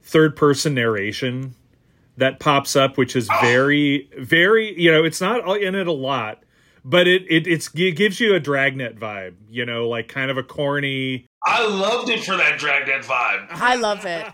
third 0.00 0.36
person 0.36 0.72
narration 0.72 1.56
that 2.16 2.38
pops 2.38 2.76
up, 2.76 2.96
which 2.96 3.16
is 3.16 3.28
ah. 3.28 3.38
very, 3.40 4.08
very, 4.16 4.80
you 4.80 4.92
know, 4.92 5.02
it's 5.02 5.20
not 5.20 5.60
in 5.60 5.74
it 5.74 5.88
a 5.88 5.92
lot, 5.92 6.44
but 6.84 7.08
it, 7.08 7.22
it 7.28 7.48
it's 7.48 7.68
it 7.74 7.96
gives 7.96 8.20
you 8.20 8.34
a 8.34 8.38
dragnet 8.40 8.96
vibe, 8.96 9.34
you 9.50 9.66
know, 9.66 9.88
like 9.88 10.06
kind 10.06 10.30
of 10.30 10.38
a 10.38 10.44
corny. 10.44 11.26
I 11.44 11.66
loved 11.66 12.08
it 12.10 12.22
for 12.22 12.36
that 12.36 12.58
Dragnet 12.58 13.02
vibe. 13.02 13.48
I 13.50 13.74
love 13.74 14.06
it. 14.06 14.26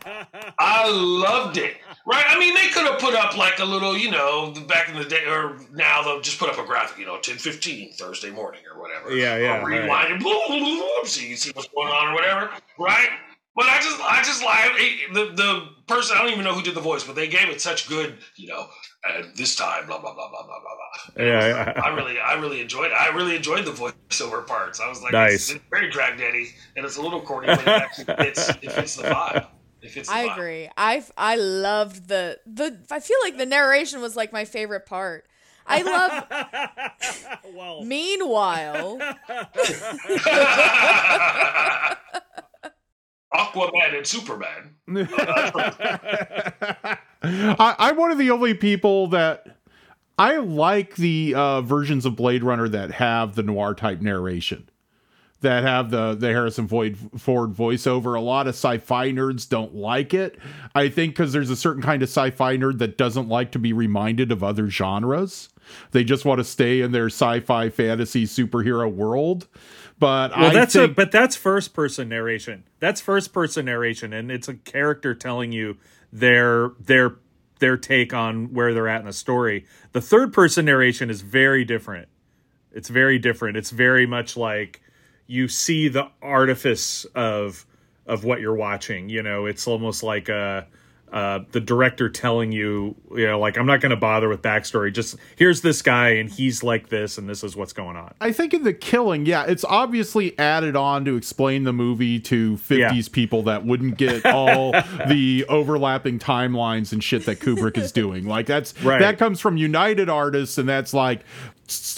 I 0.58 0.88
loved 0.88 1.56
it. 1.56 1.76
Right? 2.10 2.24
I 2.28 2.38
mean, 2.38 2.54
they 2.54 2.68
could 2.68 2.86
have 2.86 2.98
put 2.98 3.14
up 3.14 3.36
like 3.36 3.60
a 3.60 3.64
little, 3.64 3.96
you 3.96 4.10
know, 4.10 4.52
back 4.66 4.88
in 4.88 4.96
the 4.96 5.04
day, 5.04 5.24
or 5.28 5.58
now 5.72 6.02
they'll 6.02 6.20
just 6.20 6.38
put 6.40 6.50
up 6.50 6.58
a 6.58 6.64
graphic, 6.66 6.98
you 6.98 7.06
know, 7.06 7.18
ten 7.20 7.36
fifteen 7.36 7.92
Thursday 7.92 8.30
morning 8.30 8.62
or 8.72 8.80
whatever. 8.80 9.14
Yeah, 9.14 9.36
yeah, 9.36 9.62
Or 9.62 9.66
rewind 9.66 10.14
it, 10.14 10.20
blah, 10.20 10.32
boom, 10.48 10.58
boom, 10.64 10.78
blah, 10.78 11.04
so 11.04 11.20
you 11.20 11.28
can 11.28 11.36
see 11.36 11.52
what's 11.54 11.68
going 11.68 11.88
on 11.88 12.08
or 12.08 12.14
whatever. 12.14 12.50
Right? 12.78 13.10
But 13.54 13.66
I 13.66 13.76
just, 13.78 14.00
I 14.00 14.22
just 14.22 14.42
like 14.44 14.72
the 15.12 15.34
the 15.36 15.68
person. 15.86 16.16
I 16.16 16.22
don't 16.22 16.32
even 16.32 16.44
know 16.44 16.54
who 16.54 16.62
did 16.62 16.74
the 16.74 16.80
voice, 16.80 17.04
but 17.04 17.14
they 17.16 17.28
gave 17.28 17.48
it 17.48 17.60
such 17.60 17.88
good, 17.88 18.16
you 18.36 18.48
know. 18.48 18.66
And 19.08 19.34
this 19.36 19.54
time, 19.56 19.86
blah 19.86 20.00
blah 20.00 20.14
blah 20.14 20.30
blah 20.30 20.42
blah 20.46 20.60
blah 20.60 21.14
blah. 21.14 21.24
Yeah, 21.24 21.46
yeah. 21.46 21.80
I 21.82 21.88
really, 21.94 22.18
I 22.18 22.34
really 22.34 22.60
enjoyed 22.60 22.90
it. 22.90 22.94
I 22.94 23.08
really 23.08 23.36
enjoyed 23.36 23.64
the 23.64 23.72
voiceover 23.72 24.46
parts. 24.46 24.80
I 24.80 24.88
was 24.88 25.02
like, 25.02 25.12
Nice. 25.12 25.34
it's, 25.34 25.50
it's 25.52 25.64
very 25.70 25.90
Dragnet-y, 25.90 26.46
and 26.76 26.84
it's 26.86 26.96
a 26.96 27.02
little 27.02 27.20
corny, 27.20 27.48
but 27.48 27.60
it 27.60 27.68
actually 27.68 28.04
fits. 28.16 28.48
It 28.62 28.72
fits 28.72 28.96
the 28.96 29.02
vibe. 29.04 29.46
It 29.82 29.90
fits 29.90 30.08
I 30.08 30.26
vibe. 30.28 30.32
agree. 30.36 30.70
I 30.76 31.04
I 31.16 31.36
loved 31.36 32.08
the 32.08 32.38
the. 32.46 32.78
I 32.90 33.00
feel 33.00 33.16
like 33.22 33.38
the 33.38 33.46
narration 33.46 34.00
was 34.00 34.16
like 34.16 34.32
my 34.32 34.44
favorite 34.44 34.86
part. 34.86 35.26
I 35.66 35.82
love. 35.82 36.26
well, 37.54 37.84
Meanwhile, 37.84 38.98
Aquaman 43.34 43.96
and 43.96 44.06
Superman. 44.06 44.74
I, 47.22 47.74
I'm 47.78 47.96
one 47.96 48.10
of 48.10 48.18
the 48.18 48.30
only 48.30 48.54
people 48.54 49.06
that 49.08 49.58
I 50.18 50.36
like 50.38 50.96
the 50.96 51.34
uh, 51.36 51.60
versions 51.62 52.04
of 52.04 52.16
Blade 52.16 52.42
Runner 52.42 52.68
that 52.68 52.90
have 52.92 53.36
the 53.36 53.42
noir 53.44 53.74
type 53.74 54.00
narration, 54.00 54.68
that 55.40 55.62
have 55.62 55.90
the 55.90 56.14
the 56.14 56.29
Harrison 56.29 56.68
Ford 56.68 56.96
Ford 57.16 57.50
voiceover. 57.50 58.16
A 58.16 58.20
lot 58.20 58.46
of 58.46 58.55
sci-fi 58.55 59.11
nerds 59.11 59.48
don't 59.48 59.74
like 59.74 60.12
it. 60.14 60.38
I 60.74 60.88
think 60.88 61.14
because 61.14 61.33
there's 61.33 61.50
a 61.50 61.57
certain 61.57 61.83
kind 61.83 62.03
of 62.03 62.09
sci-fi 62.09 62.57
nerd 62.57 62.79
that 62.79 62.98
doesn't 62.98 63.29
like 63.29 63.53
to 63.53 63.59
be 63.59 63.72
reminded 63.72 64.33
of 64.33 64.44
other 64.44 64.68
genres. 64.68 65.48
They 65.92 66.05
just 66.05 66.24
want 66.24 66.38
to 66.38 66.44
stay 66.44 66.81
in 66.81 66.92
their 66.92 67.07
sci-fi 67.07 67.70
fantasy 67.70 68.24
superhero 68.24 68.92
world. 68.92 69.48
But 69.98 70.37
well, 70.37 70.50
I 70.50 70.53
that's 70.53 70.72
think, 70.72 70.92
a 70.92 70.94
but 70.94 71.12
that's 71.12 71.37
first 71.37 71.74
person 71.74 72.09
narration. 72.09 72.64
That's 72.79 73.00
first 73.00 73.33
person 73.33 73.66
narration, 73.66 74.12
and 74.12 74.31
it's 74.31 74.48
a 74.48 74.55
character 74.55 75.14
telling 75.14 75.53
you 75.53 75.76
their 76.12 76.70
their 76.81 77.16
their 77.61 77.76
take 77.76 78.12
on 78.12 78.53
where 78.53 78.72
they're 78.74 78.88
at 78.88 79.00
in 79.00 79.07
the 79.07 79.12
story. 79.12 79.66
The 79.92 80.00
third 80.00 80.33
person 80.33 80.64
narration 80.64 81.11
is 81.11 81.20
very 81.20 81.64
different. 81.64 82.09
It's 82.72 82.88
very 82.88 83.18
different. 83.18 83.57
It's 83.57 83.70
very 83.70 84.07
much 84.07 84.37
like 84.37 84.81
you 85.30 85.46
see 85.46 85.86
the 85.86 86.10
artifice 86.20 87.04
of 87.14 87.64
of 88.06 88.24
what 88.24 88.40
you're 88.40 88.56
watching. 88.56 89.08
You 89.08 89.22
know, 89.22 89.46
it's 89.46 89.68
almost 89.68 90.02
like 90.02 90.28
a 90.28 90.66
uh, 91.12 91.40
the 91.52 91.60
director 91.60 92.08
telling 92.08 92.52
you, 92.52 92.94
you 93.14 93.26
know, 93.26 93.38
like 93.40 93.56
I'm 93.58 93.66
not 93.66 93.80
going 93.80 93.90
to 93.90 93.96
bother 93.96 94.28
with 94.28 94.42
backstory. 94.42 94.92
Just 94.92 95.16
here's 95.36 95.60
this 95.60 95.82
guy, 95.82 96.10
and 96.10 96.30
he's 96.30 96.62
like 96.62 96.88
this, 96.88 97.18
and 97.18 97.28
this 97.28 97.42
is 97.42 97.56
what's 97.56 97.72
going 97.72 97.96
on. 97.96 98.14
I 98.20 98.30
think 98.32 98.54
in 98.54 98.62
the 98.62 98.72
killing, 98.72 99.26
yeah, 99.26 99.44
it's 99.46 99.64
obviously 99.64 100.38
added 100.38 100.76
on 100.76 101.04
to 101.06 101.16
explain 101.16 101.64
the 101.64 101.72
movie 101.72 102.20
to 102.20 102.56
50s 102.58 102.78
Yeah. 102.78 103.02
people 103.12 103.42
that 103.44 103.64
wouldn't 103.66 103.98
get 103.98 104.24
all 104.26 104.72
the 105.08 105.44
overlapping 105.48 106.18
timelines 106.18 106.92
and 106.92 107.02
shit 107.02 107.26
that 107.26 107.40
Kubrick 107.40 107.76
is 107.76 107.90
doing. 107.92 108.26
Like 108.26 108.46
that's 108.46 108.80
Right. 108.82 109.00
that 109.00 109.18
comes 109.18 109.40
from 109.40 109.56
United 109.56 110.08
Artists 110.08 110.58
and 110.58 110.68
that's 110.68 110.94
like 110.94 111.20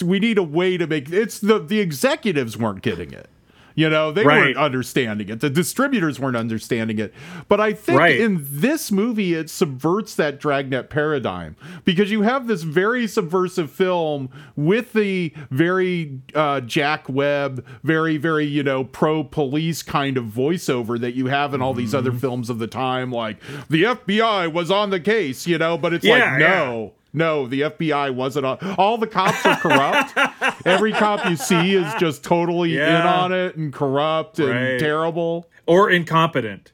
we 0.03 0.19
need 0.19 0.37
a 0.37 0.43
way 0.43 0.77
to 0.77 0.85
make 0.87 1.09
it's 1.11 1.39
the 1.39 1.59
the 1.59 1.79
executives 1.79 2.57
weren't 2.57 2.81
getting 2.81 3.11
it. 3.11 3.27
You 3.75 3.89
know, 3.89 4.11
they 4.11 4.23
Right. 4.23 4.37
weren't 4.39 4.57
understanding 4.57 5.29
it. 5.29 5.39
The 5.39 5.49
distributors 5.49 6.19
weren't 6.19 6.37
understanding 6.37 6.99
it. 6.99 7.13
But 7.47 7.59
I 7.59 7.73
think 7.73 7.99
Right. 7.99 8.19
in 8.19 8.45
this 8.49 8.91
movie, 8.91 9.33
it 9.33 9.49
subverts 9.49 10.15
that 10.15 10.39
dragnet 10.39 10.89
paradigm 10.89 11.55
because 11.85 12.11
you 12.11 12.21
have 12.21 12.47
this 12.47 12.63
very 12.63 13.07
subversive 13.07 13.71
film 13.71 14.29
with 14.55 14.93
the 14.93 15.33
very 15.49 16.19
uh, 16.35 16.61
Jack 16.61 17.07
Webb, 17.09 17.65
very, 17.83 18.17
very, 18.17 18.45
you 18.45 18.63
know, 18.63 18.83
pro 18.83 19.23
police 19.23 19.81
kind 19.83 20.17
of 20.17 20.25
voiceover 20.25 20.99
that 20.99 21.15
you 21.15 21.27
have 21.27 21.53
in 21.53 21.61
all 21.61 21.73
these 21.73 21.93
other 21.95 22.11
films 22.11 22.49
of 22.49 22.59
the 22.59 22.67
time. 22.67 23.11
Like, 23.11 23.37
the 23.69 23.83
FBI 23.85 24.47
was 24.51 24.69
on 24.71 24.89
the 24.89 24.99
case, 24.99 25.47
you 25.47 25.57
know, 25.57 25.77
but 25.77 25.93
it's 25.93 26.05
Yeah, 26.05 26.31
like, 26.31 26.39
no. 26.39 26.93
No, 27.13 27.45
the 27.47 27.61
FBI 27.61 28.13
wasn't 28.15 28.45
on. 28.45 28.57
All 28.77 28.97
the 28.97 29.05
cops 29.07 29.45
are 29.45 29.55
corrupt. 29.57 30.13
Every 30.65 30.91
cop 30.91 31.29
you 31.29 31.35
see 31.35 31.75
is 31.75 31.93
just 31.99 32.23
totally 32.23 32.75
in 32.77 32.81
on 32.91 33.31
it 33.31 33.55
and 33.55 33.71
corrupt 33.71 34.39
and 34.39 34.49
Right. 34.49 34.79
terrible. 34.79 35.47
or 35.67 35.89
incompetent 35.89 36.71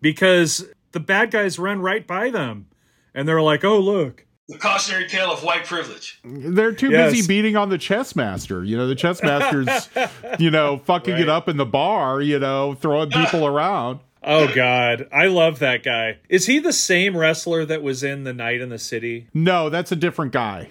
because 0.00 0.66
the 0.92 1.00
bad 1.00 1.30
guys 1.30 1.58
run 1.58 1.80
right 1.80 2.06
by 2.06 2.30
them 2.30 2.66
and 3.14 3.26
they're 3.28 3.42
like, 3.42 3.64
"Oh, 3.64 3.78
look." 3.78 4.26
The 4.48 4.58
cautionary 4.58 5.06
tale 5.08 5.30
of 5.30 5.44
white 5.44 5.64
privilege. 5.64 6.18
They're 6.24 6.72
too 6.72 6.90
Yes. 6.90 7.12
busy 7.12 7.28
beating 7.28 7.56
on 7.56 7.68
the 7.68 7.78
chess 7.78 8.16
master. 8.16 8.64
You 8.64 8.76
know, 8.76 8.88
the 8.88 8.96
chess 8.96 9.22
master's, 9.22 9.88
you 10.40 10.50
know, 10.50 10.78
fucking 10.78 11.16
it 11.18 11.28
up 11.28 11.48
in 11.48 11.56
the 11.56 11.66
bar, 11.66 12.20
you 12.20 12.38
know, 12.40 12.74
throwing 12.74 13.10
people 13.10 13.46
around. 13.46 14.00
Oh 14.22 14.52
god, 14.54 15.08
I 15.12 15.26
love 15.26 15.58
that 15.60 15.82
guy. 15.82 16.18
Is 16.28 16.46
he 16.46 16.58
the 16.58 16.72
same 16.72 17.16
wrestler 17.16 17.64
that 17.64 17.82
was 17.82 18.02
in 18.02 18.24
The 18.24 18.34
Night 18.34 18.60
in 18.60 18.68
the 18.68 18.78
City? 18.78 19.28
No, 19.32 19.70
that's 19.70 19.92
a 19.92 19.96
different 19.96 20.32
guy. 20.32 20.68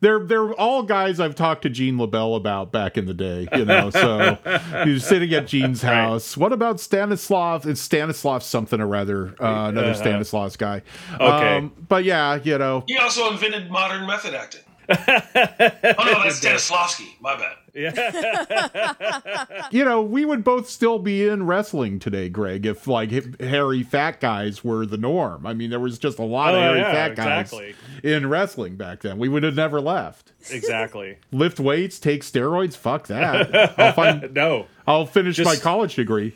They're 0.00 0.18
they're 0.18 0.52
all 0.54 0.82
guys 0.82 1.20
I've 1.20 1.36
talked 1.36 1.62
to 1.62 1.70
Gene 1.70 1.96
LeBell 1.96 2.36
about 2.36 2.72
back 2.72 2.98
in 2.98 3.06
the 3.06 3.14
day, 3.14 3.46
you 3.56 3.64
know. 3.64 3.90
So 3.90 4.36
he 4.84 4.90
was 4.94 5.04
sitting 5.06 5.32
at 5.32 5.46
Gene's 5.46 5.80
house. 5.82 6.36
What 6.36 6.52
about 6.52 6.80
Stanislav? 6.80 7.66
It's 7.68 7.80
Stanislav 7.80 8.42
something 8.42 8.80
or 8.80 8.96
other, 8.96 9.28
uh, 9.40 9.68
another 9.68 9.90
Uh-huh. 9.90 9.94
Stanislav's 9.94 10.56
guy. 10.56 10.82
Okay. 11.14 11.56
Um, 11.58 11.72
but 11.88 12.02
yeah, 12.02 12.40
you 12.42 12.58
know, 12.58 12.82
He 12.88 12.96
also 12.98 13.30
invented 13.30 13.70
modern 13.70 14.04
method 14.06 14.34
acting. 14.34 14.62
Oh 14.92 16.04
no, 16.04 16.22
that's 16.24 16.40
Stanislavski. 16.40 17.20
My 17.20 17.36
bad. 17.36 17.56
Yeah. 17.74 19.68
you 19.70 19.84
know, 19.84 20.02
we 20.02 20.24
would 20.24 20.44
both 20.44 20.68
still 20.68 20.98
be 20.98 21.26
in 21.26 21.46
wrestling 21.46 21.98
today, 21.98 22.28
Greg, 22.28 22.66
if 22.66 22.86
like 22.86 23.40
hairy 23.40 23.82
fat 23.82 24.20
guys 24.20 24.62
were 24.62 24.84
the 24.84 24.98
norm. 24.98 25.46
I 25.46 25.54
mean, 25.54 25.70
there 25.70 25.80
was 25.80 25.98
just 25.98 26.18
a 26.18 26.24
lot 26.24 26.54
of 26.54 26.60
Oh, 26.60 26.62
hairy 26.62 26.80
yeah, 26.80 26.92
fat 26.92 27.16
guys 27.16 27.52
exactly. 27.52 27.74
in 28.02 28.28
wrestling 28.28 28.76
back 28.76 29.00
then. 29.00 29.18
We 29.18 29.28
would 29.28 29.42
have 29.42 29.54
never 29.56 29.80
left. 29.80 30.32
Exactly. 30.50 31.18
Lift 31.32 31.58
weights, 31.58 31.98
take 31.98 32.22
steroids, 32.22 32.76
fuck 32.76 33.06
that. 33.06 33.78
I'll 33.78 33.92
find 33.94 34.34
no. 34.34 34.66
I'll 34.86 35.06
finish 35.06 35.38
my 35.38 35.56
college 35.56 35.94
degree. 35.94 36.34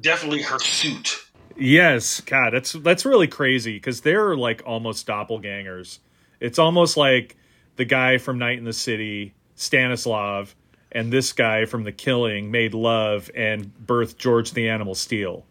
Definitely 0.00 0.42
her 0.42 0.58
suit. 0.58 1.20
Yes, 1.56 2.20
God, 2.20 2.50
that's 2.54 2.72
that's 2.72 3.04
really 3.04 3.28
crazy 3.28 3.74
because 3.74 4.00
they're 4.00 4.36
like 4.36 4.62
almost 4.66 5.06
doppelgangers. 5.06 5.98
It's 6.40 6.58
almost 6.58 6.96
like 6.96 7.36
the 7.76 7.84
guy 7.84 8.18
from 8.18 8.38
Night 8.38 8.58
in 8.58 8.64
the 8.64 8.72
City, 8.72 9.34
Stanislav, 9.54 10.54
and 10.92 11.12
this 11.12 11.32
guy 11.32 11.64
from 11.64 11.84
The 11.84 11.92
Killing 11.92 12.50
made 12.50 12.72
love 12.74 13.30
and 13.34 13.72
birthed 13.84 14.16
George 14.16 14.52
the 14.52 14.68
Animal 14.68 14.94
Steele. 14.94 15.44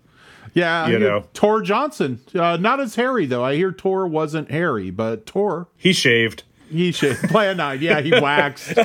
Yeah, 0.53 0.87
You 0.87 0.99
know. 0.99 1.25
Tor 1.33 1.61
Johnson. 1.61 2.21
Uh, 2.35 2.57
not 2.57 2.79
as 2.79 2.95
hairy 2.95 3.25
though. 3.25 3.43
I 3.43 3.55
hear 3.55 3.71
Tor 3.71 4.05
wasn't 4.07 4.51
hairy, 4.51 4.91
but 4.91 5.25
Tor 5.25 5.67
He 5.77 5.93
shaved. 5.93 6.43
he 6.69 6.91
should 6.91 7.17
plan 7.17 7.57
nine. 7.57 7.81
Yeah, 7.81 8.01
he 8.01 8.11
waxed. 8.11 8.77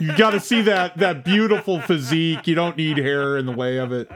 you 0.00 0.16
got 0.16 0.30
to 0.30 0.40
see 0.40 0.62
that 0.62 0.96
that 0.98 1.24
beautiful 1.24 1.80
physique. 1.80 2.46
You 2.46 2.54
don't 2.54 2.76
need 2.76 2.96
hair 2.98 3.36
in 3.38 3.46
the 3.46 3.52
way 3.52 3.76
of 3.78 3.92
it. 3.92 4.10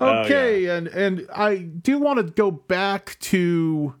Okay, 0.00 0.66
and 0.66 0.88
and 0.88 1.26
I 1.34 1.56
do 1.56 1.98
want 1.98 2.18
to 2.18 2.22
go 2.24 2.50
back 2.50 3.16
to 3.20 3.94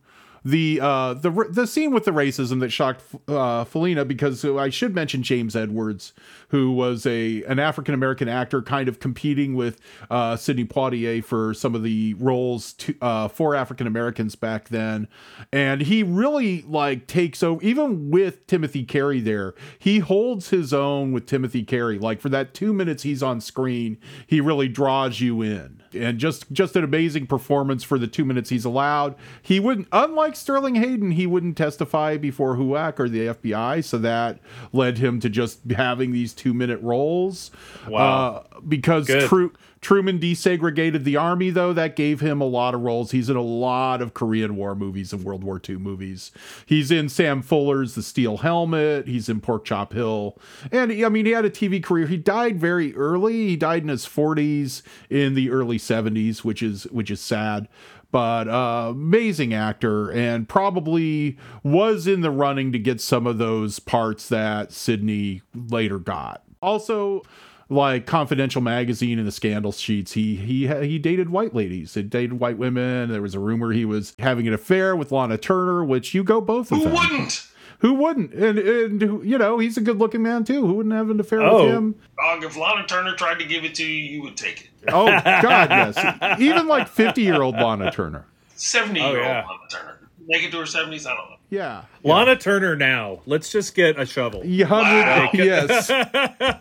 the 0.46 0.78
uh 0.80 1.12
the 1.12 1.48
the 1.50 1.66
scene 1.66 1.90
with 1.90 2.04
the 2.04 2.12
racism 2.12 2.60
that 2.60 2.70
shocked 2.70 3.02
uh 3.26 3.64
Felina 3.64 4.04
because 4.04 4.44
I 4.44 4.70
should 4.70 4.94
mention 4.94 5.24
James 5.24 5.56
Edwards 5.56 6.12
who 6.50 6.70
was 6.70 7.04
a 7.04 7.42
an 7.44 7.58
African 7.58 7.94
American 7.94 8.28
actor 8.28 8.62
kind 8.62 8.88
of 8.88 9.00
competing 9.00 9.56
with 9.56 9.80
uh 10.08 10.36
Sidney 10.36 10.64
Poitier 10.64 11.24
for 11.24 11.52
some 11.52 11.74
of 11.74 11.82
the 11.82 12.14
roles 12.14 12.74
to, 12.74 12.94
uh 13.02 13.26
for 13.26 13.56
African 13.56 13.88
Americans 13.88 14.36
back 14.36 14.68
then. 14.68 15.08
And 15.52 15.80
he 15.80 16.04
really 16.04 16.62
like 16.62 17.08
takes 17.08 17.42
over 17.42 17.60
even 17.64 18.12
with 18.12 18.46
Timothy 18.46 18.84
Carey 18.84 19.18
there 19.18 19.52
he 19.80 19.98
holds 19.98 20.50
his 20.50 20.72
own 20.72 21.10
with 21.10 21.26
Timothy 21.26 21.64
Carey. 21.64 21.98
Like 21.98 22.20
for 22.20 22.28
that 22.28 22.54
2 22.54 22.72
minutes 22.72 23.02
he's 23.02 23.22
on 23.22 23.40
screen 23.40 23.98
he 24.28 24.40
really 24.40 24.68
draws 24.68 25.20
you 25.20 25.42
in 25.42 25.82
and 25.94 26.18
just 26.18 26.50
just 26.52 26.74
an 26.76 26.84
amazing 26.84 27.26
performance 27.26 27.82
for 27.84 27.98
the 27.98 28.06
2 28.06 28.24
minutes 28.24 28.50
he's 28.50 28.64
allowed 28.64 29.14
he 29.42 29.60
wouldn't 29.60 29.88
unlike 29.92 30.34
Sterling 30.36 30.74
Hayden 30.76 31.10
he 31.12 31.26
wouldn't 31.26 31.56
testify 31.56 32.16
before 32.16 32.56
HUAC 32.56 32.98
or 33.00 33.08
the 33.08 33.26
FBI 33.28 33.82
so 33.84 33.98
that 33.98 34.38
led 34.72 34.98
him 34.98 35.20
to 35.20 35.28
just 35.28 35.60
having 35.70 36.12
these 36.12 36.32
2 36.32 36.52
minute 36.54 36.80
roles 36.82 37.50
Wow. 37.88 38.44
uh, 38.54 38.60
because 38.66 39.06
Good. 39.06 39.28
Tru- 39.28 39.52
Truman 39.86 40.18
desegregated 40.18 41.04
the 41.04 41.14
army, 41.14 41.50
though. 41.50 41.72
That 41.72 41.94
gave 41.94 42.18
him 42.18 42.40
a 42.40 42.44
lot 42.44 42.74
of 42.74 42.80
roles. 42.80 43.12
He's 43.12 43.30
in 43.30 43.36
a 43.36 43.40
lot 43.40 44.02
of 44.02 44.14
Korean 44.14 44.56
War 44.56 44.74
movies 44.74 45.12
and 45.12 45.22
World 45.22 45.44
War 45.44 45.60
II 45.64 45.76
movies. 45.76 46.32
He's 46.66 46.90
in 46.90 47.08
Sam 47.08 47.40
Fuller's 47.40 47.94
The 47.94 48.02
Steel 48.02 48.38
Helmet. 48.38 49.06
He's 49.06 49.28
in 49.28 49.40
Pork 49.40 49.64
Chop 49.64 49.92
Hill. 49.92 50.38
And 50.72 50.90
I 50.90 51.08
mean, 51.08 51.24
he 51.24 51.30
had 51.30 51.44
a 51.44 51.50
TV 51.50 51.80
career. 51.80 52.08
He 52.08 52.16
died 52.16 52.58
very 52.58 52.96
early. 52.96 53.46
He 53.46 53.56
died 53.56 53.82
in 53.82 53.88
his 53.88 54.04
40s, 54.06 54.82
in 55.08 55.34
the 55.34 55.50
early 55.50 55.78
70s, 55.78 56.42
which 56.42 56.64
is 56.64 56.88
which 56.88 57.08
is 57.08 57.20
sad. 57.20 57.68
But 58.10 58.48
uh, 58.48 58.88
amazing 58.90 59.54
actor, 59.54 60.10
and 60.10 60.48
probably 60.48 61.38
was 61.62 62.08
in 62.08 62.22
the 62.22 62.32
running 62.32 62.72
to 62.72 62.80
get 62.80 63.00
some 63.00 63.24
of 63.24 63.38
those 63.38 63.78
parts 63.78 64.28
that 64.30 64.72
Sidney 64.72 65.42
later 65.54 66.00
got. 66.00 66.42
Also, 66.60 67.22
like 67.68 68.06
Confidential 68.06 68.60
magazine 68.62 69.18
and 69.18 69.26
the 69.26 69.32
scandal 69.32 69.72
sheets, 69.72 70.12
he 70.12 70.36
he 70.36 70.66
he 70.66 70.98
dated 70.98 71.30
white 71.30 71.54
ladies. 71.54 71.94
He 71.94 72.02
dated 72.02 72.34
white 72.40 72.58
women. 72.58 73.10
There 73.10 73.22
was 73.22 73.34
a 73.34 73.40
rumor 73.40 73.72
he 73.72 73.84
was 73.84 74.14
having 74.18 74.46
an 74.46 74.54
affair 74.54 74.94
with 74.94 75.10
Lana 75.12 75.36
Turner, 75.38 75.84
which 75.84 76.14
you 76.14 76.22
go 76.24 76.40
both 76.40 76.70
of 76.70 76.78
Who 76.78 76.84
them. 76.84 76.92
wouldn't? 76.94 77.46
Who 77.80 77.94
wouldn't? 77.94 78.32
And 78.32 78.58
and 78.58 79.24
you 79.24 79.36
know 79.36 79.58
he's 79.58 79.76
a 79.76 79.80
good 79.80 79.98
looking 79.98 80.22
man 80.22 80.44
too. 80.44 80.66
Who 80.66 80.74
wouldn't 80.74 80.94
have 80.94 81.10
an 81.10 81.18
affair 81.20 81.42
Oh. 81.42 81.64
with 81.64 81.74
him? 81.74 81.94
Dog, 82.16 82.44
if 82.44 82.56
Lana 82.56 82.86
Turner 82.86 83.14
tried 83.14 83.38
to 83.40 83.44
give 83.44 83.64
it 83.64 83.74
to 83.76 83.84
you, 83.84 84.12
you 84.16 84.22
would 84.22 84.36
take 84.36 84.60
it. 84.62 84.68
Oh 84.92 85.06
God, 85.06 85.70
yes. 85.70 86.40
Even 86.40 86.68
like 86.68 86.88
fifty 86.88 87.22
year 87.22 87.42
old 87.42 87.56
Lana 87.56 87.90
Turner. 87.90 88.24
70 88.54 88.98
year 89.00 89.08
Oh, 89.08 89.12
old 89.12 89.18
yeah. 89.26 89.44
Lana 89.46 89.58
Turner. 89.70 89.98
Make 90.28 90.42
it 90.44 90.50
to 90.52 90.58
her 90.58 90.64
70s? 90.64 91.06
I 91.06 91.14
don't 91.14 91.30
know. 91.30 91.35
Yeah. 91.48 91.84
Lana 92.02 92.36
Turner 92.36 92.74
now. 92.76 93.20
Let's 93.26 93.50
just 93.52 93.74
get 93.74 93.98
a 94.00 94.06
shovel. 94.06 94.42
Yeah, 94.44 94.68
Wow. 94.70 95.30
yes. 95.32 95.88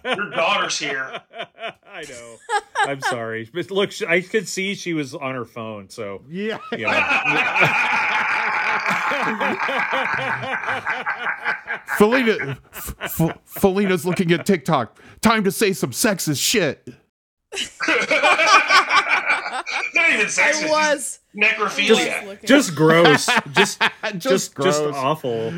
Your 0.06 0.30
daughter's 0.30 0.78
here. 0.78 1.22
I 1.92 2.04
know. 2.04 2.36
I'm 2.80 3.02
sorry. 3.02 3.50
But 3.54 3.72
look, 3.72 3.92
I 4.08 4.22
could 4.22 4.48
see 4.48 4.76
she 4.76 4.94
was 4.94 5.16
on 5.16 5.34
her 5.34 5.46
phone, 5.46 5.90
so 5.90 6.22
Yeah. 6.30 6.60
you 6.72 6.86
know. 6.86 6.92
Felina, 11.98 12.58
F- 12.74 12.96
F- 13.00 13.38
Felina's 13.46 14.06
looking 14.06 14.32
at 14.32 14.46
TikTok. 14.46 14.98
Time 15.22 15.44
to 15.44 15.52
say 15.52 15.74
some 15.74 15.92
sexist 15.92 16.42
shit. 16.42 16.88
Not 19.94 20.12
even 20.12 20.26
sexist. 20.28 20.68
I 20.68 20.70
was. 20.70 21.20
Necrophilia. 21.36 22.26
looking. 22.26 22.48
just 22.48 22.76
gross. 22.76 23.26
Just 23.52 23.82
just 24.18 24.22
just, 24.22 24.56
gross. 24.56 24.96
awful. 24.96 25.54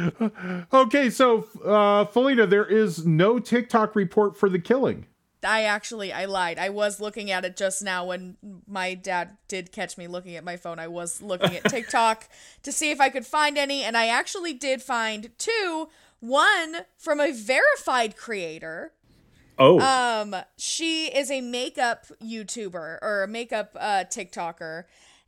Okay, 0.73 1.09
so 1.09 1.47
uh, 1.63 2.05
Felina, 2.05 2.47
there 2.47 2.65
is 2.65 3.05
no 3.05 3.39
TikTok 3.39 3.95
report 3.95 4.37
for 4.37 4.49
the 4.49 4.59
killing. 4.59 5.05
I 5.43 5.63
actually 5.63 6.11
I 6.11 6.25
lied. 6.25 6.57
I 6.57 6.69
was 6.69 6.99
looking 6.99 7.29
at 7.31 7.45
it 7.45 7.55
just 7.55 7.83
now 7.83 8.05
when 8.05 8.37
my 8.67 8.95
dad 8.95 9.37
did 9.47 9.71
catch 9.71 9.97
me 9.97 10.07
looking 10.07 10.35
at 10.35 10.43
my 10.43 10.57
phone. 10.57 10.79
I 10.79 10.87
was 10.87 11.21
looking 11.21 11.55
at 11.55 11.65
TikTok 11.65 12.27
to 12.63 12.71
see 12.71 12.91
if 12.91 12.99
I 12.99 13.09
could 13.09 13.25
find 13.25 13.57
any 13.57 13.83
and 13.83 13.95
I 13.95 14.07
actually 14.07 14.53
did 14.53 14.81
find 14.81 15.29
two. 15.37 15.89
One 16.19 16.77
from 16.97 17.19
a 17.19 17.31
verified 17.31 18.17
creator. 18.17 18.93
Oh, 19.59 19.79
Um 19.79 20.35
she 20.57 21.07
is 21.07 21.31
a 21.31 21.41
makeup 21.41 22.05
YouTuber 22.23 22.99
or 23.01 23.23
a 23.23 23.27
makeup 23.27 23.75
uh 23.79 24.03
TikToker. 24.09 24.83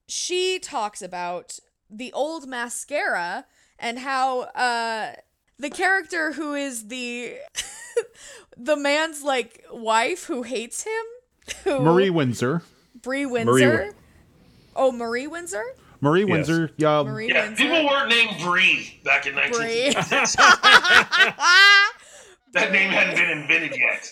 She 0.08 0.60
talks 0.60 1.02
about 1.02 1.60
the 1.90 2.12
old 2.14 2.48
mascara 2.48 3.46
and 3.80 4.00
how 4.00 4.42
uh 4.42 5.14
the 5.58 5.70
character 5.70 6.34
who 6.34 6.54
is 6.54 6.88
the 6.88 7.36
the 8.58 8.78
man's 8.78 9.24
like 9.24 9.64
wife 9.72 10.26
who 10.26 10.44
hates 10.44 10.84
him 10.84 11.06
who 11.64 11.80
Marie 11.80 12.10
Windsor. 12.10 12.62
Brie 13.02 13.26
Windsor 13.26 13.78
Marie 13.78 13.92
oh 14.76 14.92
Marie 14.92 15.28
Windsor 15.28 15.64
Marie 16.02 16.22
Yes. 16.22 16.30
Windsor. 16.30 16.72
Yeah. 16.78 17.04
Marie 17.04 17.28
Yeah, 17.30 17.46
Windsor 17.48 17.64
people 17.64 17.86
weren't 17.86 18.10
named 18.10 18.42
Brie 18.42 19.02
back 19.04 19.26
in 19.26 19.34
Brie 19.34 19.92
1956. 19.94 20.36
that 22.54 22.72
name 22.72 22.90
hadn't 22.90 23.16
been 23.16 23.30
invented 23.30 23.78
yet. 23.78 24.10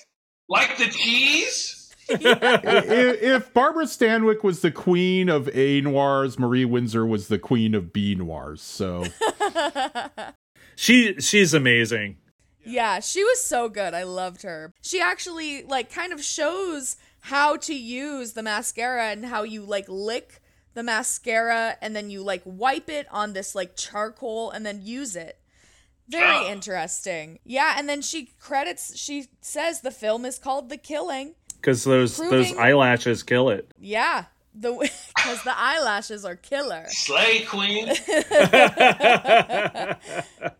Like 0.49 0.77
the 0.77 0.85
cheese? 0.85 1.93
if, 2.09 3.21
if 3.21 3.53
Barbara 3.53 3.85
Stanwyck 3.85 4.43
was 4.43 4.61
the 4.61 4.71
queen 4.71 5.29
of 5.29 5.49
A 5.53 5.81
noirs, 5.81 6.39
Marie 6.39 6.65
Windsor 6.65 7.05
was 7.05 7.27
the 7.27 7.39
queen 7.39 7.75
of 7.75 7.91
B 7.91 8.15
noirs. 8.15 8.61
So 8.61 9.05
she 10.75 11.15
she's 11.19 11.53
amazing. 11.53 12.17
Yeah, 12.63 12.99
she 12.99 13.23
was 13.23 13.43
so 13.43 13.69
good. 13.69 13.93
I 13.93 14.03
loved 14.03 14.43
her. 14.43 14.73
She 14.81 15.01
actually 15.01 15.63
like 15.63 15.91
kind 15.91 16.13
of 16.13 16.23
shows 16.23 16.97
how 17.21 17.57
to 17.57 17.75
use 17.75 18.33
the 18.33 18.43
mascara 18.43 19.09
and 19.09 19.25
how 19.25 19.43
you 19.43 19.63
like 19.63 19.85
lick 19.87 20.41
the 20.73 20.83
mascara 20.83 21.77
and 21.81 21.95
then 21.95 22.09
you 22.09 22.21
like 22.21 22.41
wipe 22.45 22.89
it 22.89 23.07
on 23.11 23.33
this 23.33 23.55
like 23.55 23.75
charcoal 23.75 24.51
and 24.51 24.65
then 24.65 24.81
use 24.81 25.15
it. 25.15 25.39
Very 26.09 26.23
Ah. 26.25 26.49
interesting. 26.51 27.39
Yeah, 27.43 27.75
and 27.77 27.89
then 27.89 28.01
she 28.01 28.31
credits 28.39 28.97
she 28.97 29.27
says 29.41 29.81
the 29.81 29.91
film 29.91 30.25
is 30.25 30.39
called 30.39 30.69
The 30.69 30.77
Killing. 30.77 31.35
Because 31.59 31.83
those 31.83 32.17
those 32.17 32.55
eyelashes 32.55 33.23
kill 33.23 33.49
it. 33.49 33.69
Yeah, 33.79 34.25
the 34.53 34.73
cuz 35.19 35.43
the 35.43 35.57
eyelashes 35.57 36.23
are 36.23 36.35
killer. 36.35 36.85
Slay 36.89 37.41
Queen. 37.41 37.89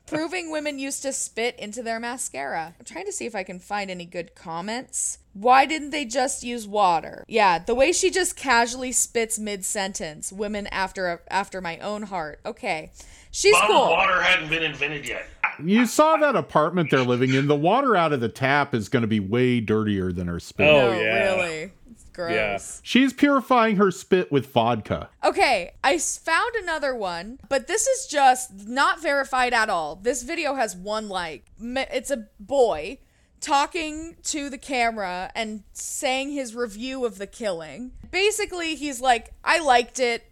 Proving 0.06 0.52
women 0.52 0.80
used 0.80 1.02
to 1.04 1.14
spit 1.14 1.58
into 1.60 1.84
their 1.84 2.00
mascara. 2.00 2.74
I'm 2.80 2.86
trying 2.86 3.06
to 3.06 3.12
see 3.12 3.26
if 3.26 3.36
I 3.36 3.44
can 3.44 3.60
find 3.60 3.92
any 3.92 4.06
good 4.06 4.36
comments. 4.36 5.20
Why 5.34 5.66
didn't 5.66 5.92
they 5.92 6.06
just 6.06 6.44
use 6.44 6.68
water? 6.68 7.24
Yeah, 7.28 7.60
the 7.60 7.76
way 7.76 7.92
she 7.92 8.10
just 8.10 8.36
casually 8.36 8.92
spits 8.92 9.38
mid 9.38 9.66
sentence. 9.66 10.32
Women 10.32 10.68
after 10.68 11.22
after 11.30 11.62
my 11.62 11.78
own 11.80 12.04
heart. 12.04 12.40
Okay, 12.46 12.92
she's 13.38 13.54
Bottled 13.54 13.78
cool. 13.78 13.90
water 13.92 14.22
hadn't 14.22 14.50
been 14.50 14.64
invented 14.64 15.08
yet. 15.08 15.28
you 15.64 15.86
saw 15.86 16.18
that 16.18 16.36
apartment 16.36 16.90
they're 16.90 17.04
living 17.04 17.34
in. 17.34 17.48
The 17.48 17.56
water 17.56 17.96
out 17.96 18.14
of 18.14 18.20
the 18.20 18.30
tap 18.30 18.74
is 18.74 18.90
going 18.90 19.02
to 19.02 19.08
be 19.08 19.20
way 19.20 19.60
dirtier 19.60 20.12
than 20.12 20.28
her 20.28 20.40
spit. 20.40 20.68
Oh, 20.68 20.92
no, 20.92 21.00
yeah. 21.00 21.36
really. 21.36 21.72
Gross. 22.14 22.82
She's 22.84 23.14
purifying 23.14 23.76
her 23.76 23.92
spit 23.92 24.32
with 24.32 24.48
vodka. 24.52 25.10
Okay, 25.24 25.74
I 25.84 26.00
found 26.00 26.56
another 26.56 26.96
one, 26.96 27.38
but 27.48 27.68
this 27.68 27.86
is 27.86 28.08
just 28.08 28.68
not 28.68 29.00
verified 29.00 29.54
at 29.54 29.70
all. 29.70 29.96
This 29.98 30.24
video 30.24 30.56
has 30.56 30.76
one 30.76 31.10
like. 31.10 31.46
It's 31.62 32.10
a 32.10 32.26
boy 32.40 32.98
talking 33.40 34.16
to 34.24 34.50
the 34.50 34.58
camera 34.58 35.32
and 35.36 35.62
saying 35.74 36.32
his 36.32 36.56
review 36.56 37.06
of 37.06 37.20
the 37.20 37.28
killing. 37.28 37.92
Basically, 38.10 38.74
he's 38.74 39.00
like, 39.00 39.32
"I 39.44 39.60
liked 39.60 40.00
it," 40.00 40.24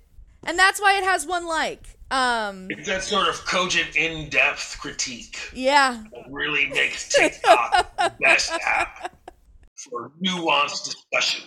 and 0.44 0.58
that's 0.58 0.82
why 0.82 0.98
it 0.98 1.04
has 1.04 1.28
one 1.28 1.46
like. 1.46 1.95
Um, 2.12 2.68
It's 2.70 2.88
that 2.88 3.04
sort 3.04 3.28
of 3.28 3.36
cogent, 3.46 3.96
in-depth 3.96 4.78
critique 4.80 5.38
yeah, 5.54 6.04
that 6.14 6.26
really 6.30 6.68
makes 6.68 7.10
TikTok 7.10 7.98
the 7.98 8.14
best 8.22 8.52
app 8.66 9.12
for 9.76 10.12
nuanced 10.24 10.86
discussion. 10.86 11.44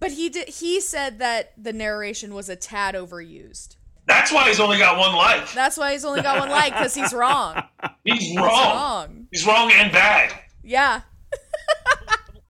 but 0.00 0.10
he 0.12 0.28
did. 0.28 0.48
He 0.48 0.80
said 0.80 1.18
that 1.20 1.52
the 1.56 1.72
narration 1.72 2.34
was 2.34 2.48
a 2.48 2.56
tad 2.56 2.94
overused. 2.96 3.76
That's 4.06 4.32
why 4.32 4.48
he's 4.48 4.58
only 4.58 4.78
got 4.78 4.98
one 4.98 5.14
like. 5.14 5.52
That's 5.52 5.76
why 5.76 5.92
he's 5.92 6.04
only 6.04 6.22
got 6.22 6.40
one 6.40 6.48
like 6.50 6.72
because 6.72 6.94
he's 6.94 7.12
wrong. 7.12 7.62
He's 8.04 8.20
He's 8.20 8.36
wrong. 8.36 8.46
wrong. 8.48 9.26
He's 9.30 9.46
wrong 9.46 9.70
and 9.72 9.92
bad. 9.92 10.32
Yeah. 10.64 11.02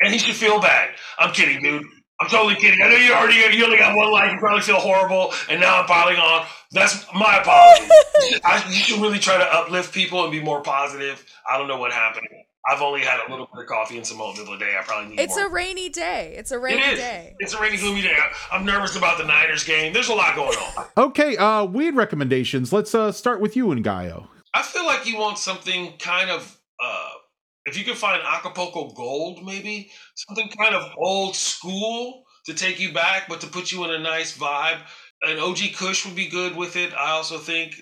And 0.03 0.13
he 0.13 0.19
should 0.19 0.35
feel 0.37 0.61
bad. 0.61 0.91
I'm 1.19 1.33
kidding, 1.33 1.63
dude. 1.63 1.87
I'm 2.21 2.29
totally 2.29 2.55
kidding. 2.55 2.81
I 2.83 2.89
know 2.89 2.97
you 2.97 3.13
already 3.13 3.57
you 3.57 3.65
only 3.65 3.77
got 3.77 3.95
one 3.95 4.11
like. 4.11 4.33
You 4.33 4.39
probably 4.39 4.63
feel 4.63 4.81
horrible, 4.81 5.33
and 5.51 5.61
now 5.61 5.81
I'm 5.81 5.87
piling 5.87 6.17
on. 6.17 6.47
That's 6.73 7.05
my 7.15 7.39
apology. 7.41 7.91
I, 8.45 8.65
you 8.69 8.75
should 8.75 9.01
really 9.03 9.19
try 9.19 9.37
to 9.37 9.45
uplift 9.45 9.93
people 9.95 10.23
and 10.23 10.33
be 10.33 10.41
more 10.43 10.63
positive. 10.63 11.25
I 11.51 11.59
don't 11.59 11.69
know 11.69 11.79
what 11.79 11.93
happened. 11.93 12.27
I've 12.69 12.83
only 12.83 13.03
had 13.03 13.21
a 13.25 13.31
little 13.31 13.47
bit 13.55 13.63
of 13.63 13.69
coffee 13.69 13.97
and 13.97 14.05
some 14.05 14.21
oatmeal 14.21 14.47
today. 14.47 14.75
I 14.77 14.83
probably 14.83 15.11
need 15.11 15.21
It's 15.21 15.37
more. 15.37 15.47
a 15.47 15.51
rainy 15.51 15.89
day. 15.89 16.35
It's 16.37 16.51
a 16.51 16.59
rainy 16.59 16.83
It 16.83 16.95
is. 16.95 16.99
day. 16.99 17.37
It's 17.39 17.55
a 17.55 17.61
rainy, 17.61 17.77
gloomy 17.77 18.03
day. 18.03 18.17
I'm 18.51 18.65
nervous 18.65 18.97
about 18.97 19.19
the 19.19 19.25
Niners 19.25 19.63
game. 19.63 19.93
There's 19.93 20.09
a 20.09 20.15
lot 20.15 20.35
going 20.35 20.57
on. 20.59 20.85
Okay, 20.97 21.37
uh, 21.37 21.65
weed 21.65 21.95
recommendations. 21.95 22.73
Let's 22.73 22.93
uh, 22.93 23.13
start 23.13 23.41
with 23.41 23.55
you 23.57 23.67
Ngaio. 23.67 24.27
I 24.53 24.63
feel 24.63 24.85
like 24.85 25.07
you 25.07 25.17
want 25.17 25.39
something 25.39 25.93
kind 25.99 26.29
of, 26.31 26.59
uh, 26.83 27.09
if 27.67 27.77
you 27.77 27.85
can 27.85 27.97
find 27.97 28.23
Acapulco 28.25 28.91
Gold, 28.91 29.45
maybe 29.45 29.91
something 30.15 30.49
kind 30.57 30.75
of 30.75 30.91
old 30.97 31.35
school 31.35 32.25
to 32.47 32.55
take 32.55 32.81
you 32.81 32.93
back, 32.93 33.29
but 33.29 33.41
to 33.41 33.49
put 33.49 33.73
you 33.73 33.85
in 33.85 33.91
a 33.91 33.99
nice 33.99 34.37
vibe. 34.37 34.79
An 35.23 35.39
OG 35.39 35.59
Kush 35.75 36.07
would 36.07 36.15
be 36.15 36.29
good 36.29 36.57
with 36.57 36.77
it. 36.77 36.95
I 36.95 37.11
also 37.11 37.39
think. 37.39 37.75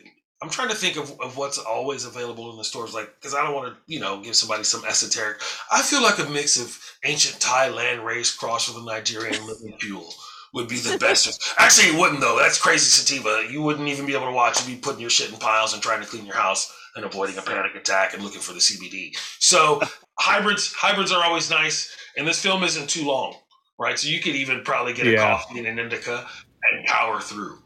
I'm 0.42 0.50
trying 0.50 0.68
to 0.68 0.74
think 0.74 0.96
of, 0.98 1.18
of 1.20 1.38
what's 1.38 1.56
always 1.56 2.04
available 2.04 2.50
in 2.50 2.58
the 2.58 2.64
stores, 2.64 2.92
like 2.92 3.14
because 3.14 3.34
I 3.34 3.42
don't 3.42 3.54
want 3.54 3.74
to, 3.74 3.80
you 3.86 3.98
know, 3.98 4.20
give 4.20 4.36
somebody 4.36 4.64
some 4.64 4.84
esoteric. 4.84 5.40
I 5.72 5.80
feel 5.80 6.02
like 6.02 6.18
a 6.18 6.28
mix 6.28 6.60
of 6.60 6.78
ancient 7.04 7.40
Thai 7.40 7.68
landrace 7.68 8.36
crossed 8.36 8.68
with 8.68 8.82
a 8.82 8.86
Nigerian 8.86 9.46
living 9.46 9.78
fuel 9.78 10.12
would 10.52 10.68
be 10.68 10.76
the 10.76 10.98
best. 10.98 11.54
Actually, 11.56 11.88
it 11.88 11.98
wouldn't 11.98 12.20
though. 12.20 12.38
That's 12.38 12.60
crazy 12.60 12.84
sativa. 12.84 13.50
You 13.50 13.62
wouldn't 13.62 13.88
even 13.88 14.06
be 14.06 14.14
able 14.14 14.26
to 14.26 14.32
watch. 14.32 14.66
You'd 14.66 14.74
be 14.74 14.80
putting 14.80 15.00
your 15.00 15.10
shit 15.10 15.30
in 15.30 15.36
piles 15.38 15.72
and 15.72 15.82
trying 15.82 16.02
to 16.02 16.06
clean 16.06 16.26
your 16.26 16.36
house 16.36 16.70
and 16.96 17.04
avoiding 17.04 17.36
a 17.38 17.42
panic 17.42 17.74
attack 17.74 18.14
and 18.14 18.22
looking 18.22 18.40
for 18.40 18.52
the 18.52 18.60
CBD. 18.60 19.16
So 19.40 19.80
hybrids, 20.18 20.72
hybrids 20.72 21.12
are 21.12 21.24
always 21.24 21.50
nice. 21.50 21.94
And 22.16 22.26
this 22.26 22.40
film 22.40 22.62
isn't 22.62 22.88
too 22.88 23.04
long, 23.06 23.34
right? 23.78 23.98
So 23.98 24.08
you 24.08 24.20
could 24.20 24.36
even 24.36 24.62
probably 24.62 24.92
get 24.92 25.06
a 25.06 25.10
Yeah. 25.10 25.18
coffee 25.36 25.58
and 25.58 25.66
an 25.66 25.78
indica 25.78 26.26
and 26.72 26.86
power 26.86 27.20
through. 27.20 27.58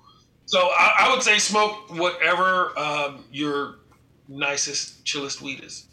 So 0.46 0.58
I, 0.60 0.92
I 1.00 1.10
would 1.12 1.22
say 1.22 1.38
smoke 1.38 1.90
whatever 1.98 2.76
um, 2.78 3.24
your 3.30 3.80
nicest, 4.28 5.04
chillest 5.04 5.42
weed 5.42 5.62
is, 5.62 5.88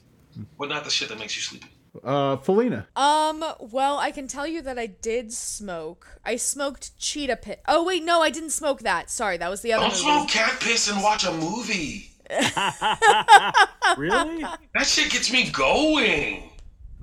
but 0.57 0.69
not 0.69 0.83
the 0.85 0.89
shit 0.89 1.09
that 1.09 1.19
makes 1.19 1.35
you 1.35 1.41
sleepy. 1.41 1.67
Uh, 2.03 2.35
Felina. 2.37 2.87
Um, 2.97 3.43
well, 3.59 3.97
I 3.97 4.11
can 4.11 4.27
tell 4.27 4.45
you 4.45 4.61
that 4.63 4.77
I 4.77 4.85
did 4.87 5.31
smoke. 5.31 6.19
I 6.25 6.35
smoked 6.35 6.97
cheetah 6.99 7.37
pit. 7.37 7.61
Oh 7.67 7.85
wait, 7.85 8.03
no, 8.03 8.21
I 8.21 8.29
didn't 8.29 8.49
smoke 8.49 8.81
that. 8.81 9.09
Sorry, 9.09 9.37
that 9.37 9.49
was 9.49 9.61
the 9.61 9.71
other 9.73 9.83
Don't 9.83 9.91
movie. 9.91 10.01
smoke 10.03 10.27
cat 10.29 10.59
piss 10.59 10.89
and 10.91 11.01
watch 11.01 11.25
a 11.25 11.31
movie. 11.31 12.11
Really? 13.97 14.41
That 14.73 14.85
shit 14.85 15.11
gets 15.11 15.31
me 15.31 15.49
going. 15.51 16.49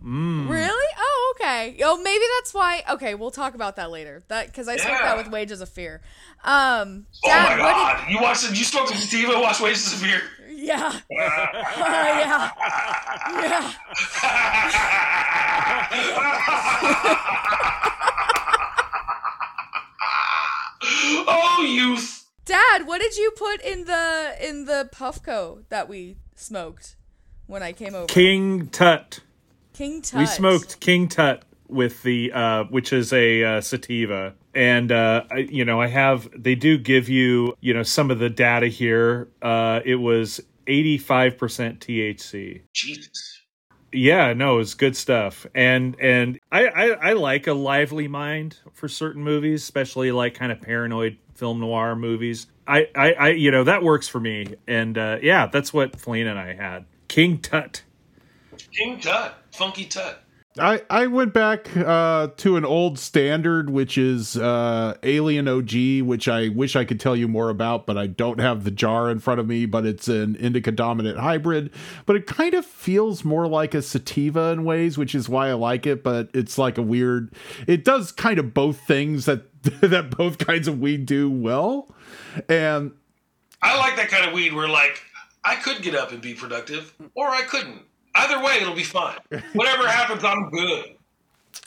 Really? 0.04 0.88
Oh, 0.98 1.34
okay. 1.36 1.76
Oh, 1.84 1.96
maybe 2.02 2.24
that's 2.38 2.52
why. 2.52 2.82
Okay, 2.90 3.14
we'll 3.14 3.30
talk 3.30 3.54
about 3.54 3.76
that 3.76 3.90
later. 3.92 4.22
That 4.28 4.46
because 4.48 4.66
I 4.68 4.76
spoke 4.76 4.98
that 4.98 5.16
with 5.16 5.28
Wages 5.28 5.60
of 5.60 5.68
Fear. 5.68 6.02
Um, 6.44 7.06
Oh 7.24 7.28
Dad, 7.28 7.56
my 7.58 7.64
what 7.64 7.72
god! 7.72 8.10
You 8.10 8.20
watched 8.20 8.50
it? 8.50 8.58
You 8.58 8.64
spoke 8.64 8.88
to 8.88 8.96
Steve 8.98 9.28
and 9.28 9.40
watched 9.40 9.60
Wages 9.60 9.92
of 9.92 10.00
Fear? 10.00 10.20
Yeah. 10.50 10.92
Oh, 11.84 12.18
yeah. 12.18 12.50
Yeah. 13.42 13.72
oh, 21.28 21.64
youth! 21.68 22.24
Dad, 22.82 22.88
what 22.88 23.00
did 23.00 23.16
you 23.16 23.30
put 23.36 23.60
in 23.62 23.84
the 23.84 24.36
in 24.40 24.64
the 24.64 24.88
Puffco 24.92 25.62
that 25.68 25.88
we 25.88 26.16
smoked 26.34 26.96
when 27.46 27.62
I 27.62 27.72
came 27.72 27.94
over? 27.94 28.06
King 28.06 28.68
Tut. 28.68 29.20
King 29.72 30.02
Tut. 30.02 30.18
We 30.20 30.26
smoked 30.26 30.80
King 30.80 31.08
Tut 31.08 31.44
with 31.68 32.02
the 32.02 32.32
uh, 32.32 32.64
which 32.64 32.92
is 32.92 33.12
a 33.12 33.44
uh, 33.44 33.60
sativa, 33.60 34.34
and 34.54 34.90
uh, 34.90 35.24
I, 35.30 35.36
you 35.38 35.64
know 35.64 35.80
I 35.80 35.86
have 35.88 36.28
they 36.36 36.54
do 36.54 36.76
give 36.78 37.08
you 37.08 37.56
you 37.60 37.72
know 37.72 37.82
some 37.82 38.10
of 38.10 38.18
the 38.18 38.30
data 38.30 38.66
here. 38.66 39.28
Uh, 39.40 39.80
it 39.84 39.96
was 39.96 40.40
eighty 40.66 40.98
five 40.98 41.38
percent 41.38 41.80
THC. 41.80 42.62
Jesus. 42.72 43.41
Yeah, 43.92 44.32
no, 44.32 44.58
it's 44.58 44.74
good 44.74 44.96
stuff, 44.96 45.46
and 45.54 45.96
and 46.00 46.38
I, 46.50 46.66
I 46.66 46.86
I 47.10 47.12
like 47.12 47.46
a 47.46 47.52
lively 47.52 48.08
mind 48.08 48.58
for 48.72 48.88
certain 48.88 49.22
movies, 49.22 49.62
especially 49.62 50.12
like 50.12 50.34
kind 50.34 50.50
of 50.50 50.60
paranoid 50.62 51.18
film 51.34 51.60
noir 51.60 51.94
movies. 51.94 52.46
I 52.66 52.88
I, 52.94 53.12
I 53.12 53.28
you 53.30 53.50
know 53.50 53.64
that 53.64 53.82
works 53.82 54.08
for 54.08 54.20
me, 54.20 54.54
and 54.66 54.96
uh, 54.96 55.18
yeah, 55.22 55.46
that's 55.46 55.74
what 55.74 56.00
Felina 56.00 56.30
and 56.30 56.38
I 56.38 56.54
had. 56.54 56.86
King 57.08 57.38
Tut. 57.38 57.82
King 58.72 58.98
Tut. 58.98 59.34
Funky 59.52 59.84
Tut. 59.84 60.21
I, 60.58 60.82
I 60.90 61.06
went 61.06 61.32
back 61.32 61.74
uh, 61.76 62.28
to 62.36 62.56
an 62.56 62.64
old 62.64 62.98
standard, 62.98 63.70
which 63.70 63.96
is 63.96 64.36
uh, 64.36 64.96
Alien 65.02 65.48
OG, 65.48 66.02
which 66.02 66.28
I 66.28 66.48
wish 66.48 66.76
I 66.76 66.84
could 66.84 67.00
tell 67.00 67.16
you 67.16 67.26
more 67.26 67.48
about, 67.48 67.86
but 67.86 67.96
I 67.96 68.06
don't 68.06 68.38
have 68.38 68.64
the 68.64 68.70
jar 68.70 69.10
in 69.10 69.18
front 69.18 69.40
of 69.40 69.46
me. 69.46 69.64
But 69.64 69.86
it's 69.86 70.08
an 70.08 70.36
indica 70.36 70.70
dominant 70.70 71.18
hybrid, 71.18 71.70
but 72.04 72.16
it 72.16 72.26
kind 72.26 72.52
of 72.52 72.66
feels 72.66 73.24
more 73.24 73.48
like 73.48 73.72
a 73.72 73.80
sativa 73.80 74.50
in 74.50 74.64
ways, 74.64 74.98
which 74.98 75.14
is 75.14 75.26
why 75.26 75.48
I 75.48 75.54
like 75.54 75.86
it. 75.86 76.02
But 76.02 76.28
it's 76.34 76.58
like 76.58 76.76
a 76.76 76.82
weird. 76.82 77.34
It 77.66 77.82
does 77.82 78.12
kind 78.12 78.38
of 78.38 78.52
both 78.52 78.78
things 78.86 79.24
that 79.24 79.62
that 79.80 80.16
both 80.16 80.36
kinds 80.38 80.68
of 80.68 80.80
weed 80.80 81.06
do 81.06 81.30
well, 81.30 81.88
and 82.48 82.92
I 83.62 83.78
like 83.78 83.96
that 83.96 84.08
kind 84.08 84.26
of 84.26 84.34
weed 84.34 84.52
where, 84.52 84.68
like, 84.68 85.00
I 85.44 85.54
could 85.54 85.82
get 85.82 85.94
up 85.94 86.12
and 86.12 86.20
be 86.20 86.34
productive, 86.34 86.92
or 87.14 87.28
I 87.28 87.42
couldn't. 87.42 87.82
Either 88.14 88.42
way, 88.42 88.58
it'll 88.60 88.74
be 88.74 88.82
fine. 88.82 89.18
Whatever 89.54 89.86
happens, 89.88 90.24
I'm 90.24 90.50
good. 90.50 90.96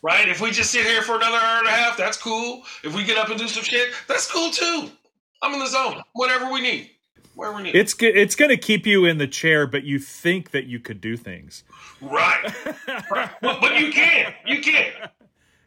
Right? 0.01 0.27
If 0.27 0.41
we 0.41 0.51
just 0.51 0.71
sit 0.71 0.85
here 0.85 1.01
for 1.01 1.15
another 1.15 1.37
hour 1.37 1.59
and 1.59 1.67
a 1.67 1.71
half, 1.71 1.97
that's 1.97 2.17
cool. 2.17 2.63
If 2.83 2.95
we 2.95 3.03
get 3.03 3.17
up 3.17 3.29
and 3.29 3.39
do 3.39 3.47
some 3.47 3.63
shit, 3.63 3.89
that's 4.07 4.31
cool 4.31 4.51
too. 4.51 4.89
I'm 5.41 5.53
in 5.53 5.59
the 5.59 5.67
zone. 5.67 6.01
Whatever 6.13 6.51
we 6.51 6.61
need. 6.61 6.91
Wherever 7.35 7.57
we 7.57 7.63
need. 7.63 7.75
It's 7.75 7.93
g- 7.93 8.07
it's 8.07 8.35
going 8.35 8.49
to 8.49 8.57
keep 8.57 8.85
you 8.87 9.05
in 9.05 9.17
the 9.17 9.27
chair, 9.27 9.67
but 9.67 9.83
you 9.83 9.99
think 9.99 10.51
that 10.51 10.65
you 10.65 10.79
could 10.79 11.01
do 11.01 11.17
things. 11.17 11.63
right. 12.01 12.43
right. 13.11 13.29
But, 13.41 13.61
but 13.61 13.79
you 13.79 13.91
can't. 13.91 14.33
You 14.45 14.61
can't. 14.61 14.93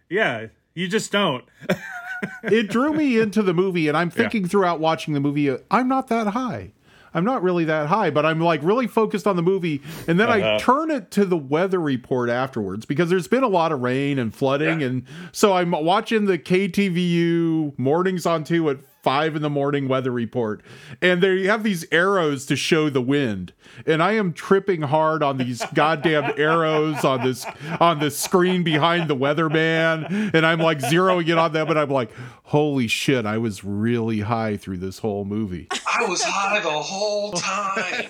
Yeah, 0.08 0.46
you 0.74 0.88
just 0.88 1.12
don't. 1.12 1.44
it 2.44 2.70
drew 2.70 2.92
me 2.92 3.18
into 3.20 3.42
the 3.42 3.52
movie, 3.52 3.88
and 3.88 3.96
I'm 3.96 4.10
thinking 4.10 4.48
throughout 4.48 4.80
watching 4.80 5.14
the 5.14 5.20
movie, 5.20 5.50
uh, 5.50 5.58
I'm 5.70 5.88
not 5.88 6.08
that 6.08 6.28
high. 6.28 6.72
I'm 7.18 7.24
not 7.24 7.42
really 7.42 7.64
that 7.64 7.88
high, 7.88 8.10
but 8.10 8.24
I'm 8.24 8.40
like 8.40 8.60
really 8.62 8.86
focused 8.86 9.26
on 9.26 9.36
the 9.36 9.42
movie, 9.42 9.82
and 10.06 10.18
then 10.18 10.30
I 10.30 10.40
Uh-huh. 10.40 10.58
turn 10.60 10.90
it 10.90 11.10
to 11.10 11.24
the 11.24 11.36
weather 11.36 11.80
report 11.80 12.30
afterwards 12.30 12.86
because 12.86 13.10
there's 13.10 13.28
been 13.28 13.42
a 13.42 13.48
lot 13.48 13.72
of 13.72 13.80
rain 13.80 14.18
and 14.18 14.32
flooding, 14.34 14.82
and 14.82 15.02
so 15.32 15.52
I'm 15.54 15.72
watching 15.72 16.26
the 16.26 16.38
KTVU 16.38 17.78
mornings 17.78 18.24
on 18.26 18.44
two 18.44 18.70
at 18.70 18.78
five 19.09 19.34
in 19.34 19.40
the 19.40 19.48
morning 19.48 19.88
weather 19.88 20.11
report, 20.11 20.61
and 21.00 21.22
they 21.22 21.44
have 21.44 21.62
these 21.62 21.86
arrows 21.90 22.44
to 22.44 22.54
show 22.54 22.90
the 22.90 23.00
wind, 23.00 23.54
and 23.86 24.02
I 24.02 24.12
am 24.12 24.34
tripping 24.34 24.82
hard 24.82 25.22
on 25.22 25.38
these 25.38 25.62
goddamn 25.74 26.34
arrows 26.36 27.02
on 27.06 27.24
this 27.24 27.46
on 27.80 28.00
the 28.00 28.11
screen 28.11 28.64
behind 28.64 29.09
the 29.09 29.16
weatherman, 29.16 30.34
and 30.34 30.44
I'm 30.44 30.59
like 30.59 30.80
zeroing 30.80 31.26
in 31.26 31.38
on 31.38 31.54
them, 31.54 31.70
and 31.70 31.78
I'm 31.78 31.88
like, 31.88 32.11
holy 32.42 32.86
shit, 32.86 33.24
I 33.24 33.38
was 33.38 33.64
really 33.64 34.20
high 34.20 34.59
through 34.59 34.76
this 34.76 34.98
whole 34.98 35.24
movie. 35.24 35.68
I 35.70 36.04
was 36.06 36.22
high 36.22 36.61
the 36.61 36.68
whole 36.68 37.32
time. 37.32 38.04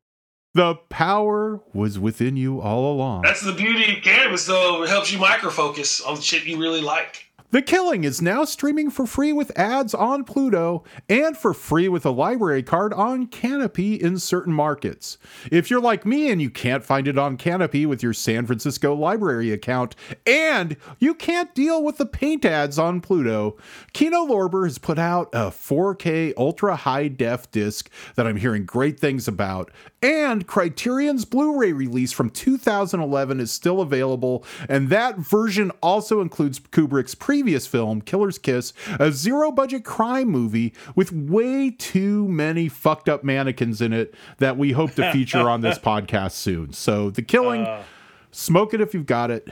The 0.54 0.74
power 0.88 1.60
was 1.72 2.00
within 2.00 2.36
you 2.36 2.60
all 2.60 2.92
along. 2.92 3.22
That's 3.22 3.42
the 3.42 3.52
beauty 3.52 3.96
of 3.96 4.02
cannabis, 4.02 4.46
though. 4.46 4.82
It 4.82 4.88
helps 4.88 5.12
you 5.12 5.18
microfocus 5.18 6.04
on 6.04 6.20
shit 6.20 6.46
you 6.46 6.58
really 6.58 6.80
like. 6.80 7.27
The 7.50 7.62
Killing 7.62 8.04
is 8.04 8.20
now 8.20 8.44
streaming 8.44 8.90
for 8.90 9.06
free 9.06 9.32
with 9.32 9.58
ads 9.58 9.94
on 9.94 10.24
Pluto 10.24 10.84
and 11.08 11.34
for 11.34 11.54
free 11.54 11.88
with 11.88 12.04
a 12.04 12.10
library 12.10 12.62
card 12.62 12.92
on 12.92 13.26
Kanopy 13.26 13.98
in 13.98 14.18
certain 14.18 14.52
markets. 14.52 15.16
If 15.50 15.70
you're 15.70 15.80
like 15.80 16.04
me 16.04 16.30
and 16.30 16.42
you 16.42 16.50
can't 16.50 16.84
find 16.84 17.08
it 17.08 17.16
on 17.16 17.38
Kanopy 17.38 17.86
with 17.86 18.02
your 18.02 18.12
San 18.12 18.44
Francisco 18.44 18.94
library 18.94 19.50
account 19.50 19.96
and 20.26 20.76
you 20.98 21.14
can't 21.14 21.54
deal 21.54 21.82
with 21.82 21.96
the 21.96 22.04
paint 22.04 22.44
ads 22.44 22.78
on 22.78 23.00
Pluto, 23.00 23.56
Kino 23.94 24.26
Lorber 24.26 24.66
has 24.66 24.76
put 24.76 24.98
out 24.98 25.30
a 25.32 25.50
4K 25.50 26.34
ultra 26.36 26.76
high 26.76 27.08
def 27.08 27.50
disc 27.50 27.88
that 28.16 28.26
I'm 28.26 28.36
hearing 28.36 28.66
great 28.66 29.00
things 29.00 29.26
about. 29.26 29.70
And 30.00 30.46
Criterion's 30.46 31.24
Blu 31.24 31.58
ray 31.58 31.72
release 31.72 32.12
from 32.12 32.30
2011 32.30 33.40
is 33.40 33.50
still 33.50 33.80
available, 33.80 34.44
and 34.68 34.90
that 34.90 35.18
version 35.18 35.72
also 35.82 36.20
includes 36.20 36.60
Kubrick's 36.60 37.16
previous 37.16 37.66
film, 37.66 38.00
Killer's 38.02 38.38
Kiss, 38.38 38.72
a 39.00 39.10
zero 39.10 39.50
budget 39.50 39.84
crime 39.84 40.28
movie 40.28 40.72
with 40.94 41.10
way 41.10 41.70
too 41.70 42.28
many 42.28 42.68
fucked 42.68 43.08
up 43.08 43.24
mannequins 43.24 43.80
in 43.80 43.92
it 43.92 44.14
that 44.38 44.56
we 44.56 44.70
hope 44.70 44.92
to 44.94 45.10
feature 45.10 45.50
on 45.50 45.62
this 45.62 45.78
podcast 45.80 46.32
soon. 46.32 46.72
So, 46.72 47.10
The 47.10 47.22
Killing, 47.22 47.62
uh. 47.64 47.82
smoke 48.30 48.72
it 48.74 48.80
if 48.80 48.94
you've 48.94 49.06
got 49.06 49.32
it. 49.32 49.48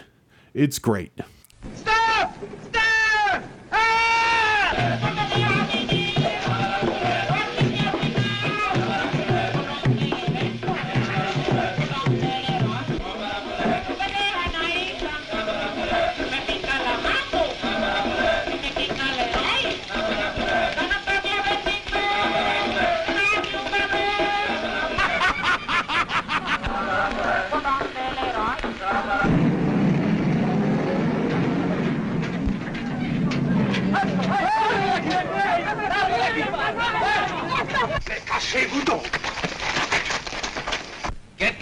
It's 0.55 0.79
great. 0.79 1.13
Stop! 1.75 2.37
Stop! 2.71 3.43
Cachez-vous 4.77 5.06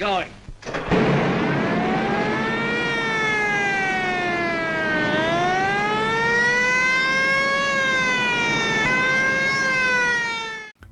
going. 0.04 0.28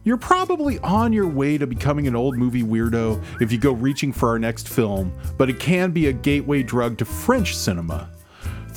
You're 0.05 0.17
probably 0.17 0.79
on 0.81 1.13
your 1.13 1.29
way 1.29 1.59
to 1.59 1.67
becoming 1.67 2.09
an 2.09 2.17
old 2.17 2.37
movie 2.37 2.63
weirdo 2.63 3.23
if 3.41 3.53
you 3.53 3.59
go 3.59 3.73
reaching 3.73 4.13
for 4.13 4.31
our 4.31 4.39
next 4.39 4.69
film, 4.69 5.13
but 5.37 5.51
it 5.51 5.61
can 5.61 5.93
be 5.93 6.07
a 6.07 6.13
gateway 6.13 6.63
drug 6.63 6.97
to 6.99 7.05
French 7.05 7.55
cinema. 7.55 8.11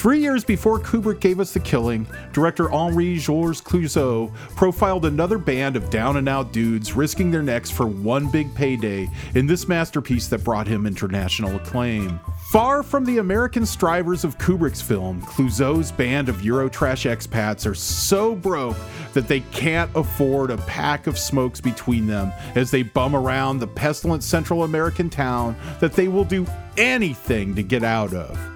Three 0.06 0.20
years 0.20 0.44
before 0.44 0.78
Kubrick 0.80 1.20
gave 1.20 1.40
us 1.40 1.52
The 1.52 1.60
Killing, 1.60 2.06
director 2.32 2.72
Henri 2.72 3.18
Georges 3.18 3.60
Clouzot 3.60 4.32
profiled 4.56 5.04
another 5.04 5.40
band 5.40 5.76
of 5.76 5.90
down 5.90 6.18
and 6.18 6.30
out 6.30 6.54
dudes 6.54 6.94
risking 6.94 7.32
their 7.32 7.42
necks 7.42 7.72
for 7.72 7.88
one 7.88 8.30
big 8.30 8.54
payday 8.54 9.10
in 9.34 9.48
this 9.48 9.68
masterpiece 9.68 10.28
that 10.28 10.44
brought 10.44 10.68
him 10.68 10.86
international 10.86 11.56
acclaim. 11.56 12.20
Far 12.52 12.84
from 12.84 13.04
the 13.04 13.18
American 13.18 13.66
strivers 13.66 14.24
of 14.24 14.38
Kubrick's 14.38 14.80
film, 14.80 15.24
Clouzot's 15.24 15.92
band 15.92 16.30
of 16.30 16.36
Eurotrash 16.36 17.10
expats 17.10 17.66
are 17.66 17.74
so 17.74 18.36
broke 18.36 18.78
that 19.14 19.28
they 19.28 19.40
can't 19.52 19.90
afford 19.96 20.52
a 20.52 20.58
pack 20.58 21.08
of 21.08 21.18
smokes 21.18 21.60
between 21.60 22.06
them 22.06 22.32
as 22.54 22.70
they 22.70 22.84
bum 22.84 23.16
around 23.16 23.58
the 23.58 23.66
pestilent 23.66 24.22
Central 24.22 24.66
American 24.66 25.10
town 25.10 25.56
that 25.80 25.94
they 25.94 26.08
will 26.08 26.26
do 26.26 26.46
anything 26.78 27.56
to 27.56 27.64
get 27.64 27.84
out 27.84 28.14
of. 28.14 28.55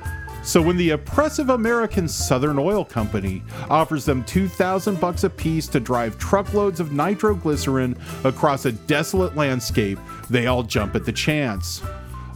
So 0.50 0.64
when 0.64 0.78
the 0.78 0.89
oppressive 0.89 1.52
American 1.52 2.08
Southern 2.08 2.58
Oil 2.58 2.84
Company 2.84 3.43
offers 3.70 4.04
them 4.04 4.24
2000 4.24 5.00
bucks 5.00 5.24
a 5.24 5.30
piece 5.30 5.68
to 5.68 5.80
drive 5.80 6.18
truckloads 6.18 6.80
of 6.80 6.91
nitroglycerin 6.91 7.95
across 8.24 8.66
a 8.66 8.72
desolate 8.72 9.36
landscape, 9.36 10.00
they 10.28 10.47
all 10.47 10.64
jump 10.64 10.95
at 10.95 11.06
the 11.06 11.12
chance. 11.12 11.84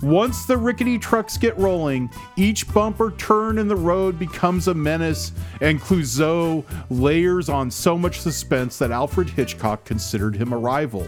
Once 0.04 0.46
the 0.46 0.56
rickety 0.56 1.00
trucks 1.00 1.40
get 1.40 1.58
rolling, 1.58 2.08
each 2.36 2.72
bump 2.72 3.00
or 3.00 3.10
turn 3.14 3.58
in 3.58 3.68
the 3.68 3.76
road 3.76 4.20
becomes 4.20 4.68
a 4.68 4.76
menace, 4.76 5.32
and 5.62 5.82
Clouzot 5.82 6.64
layers 6.92 7.50
on 7.50 7.72
so 7.72 7.98
much 7.98 8.20
suspense 8.20 8.78
that 8.78 8.92
Alfred 8.92 9.32
Hitchcock 9.32 9.86
considered 9.86 10.36
him 10.36 10.54
a 10.54 10.58
rival. 10.60 11.08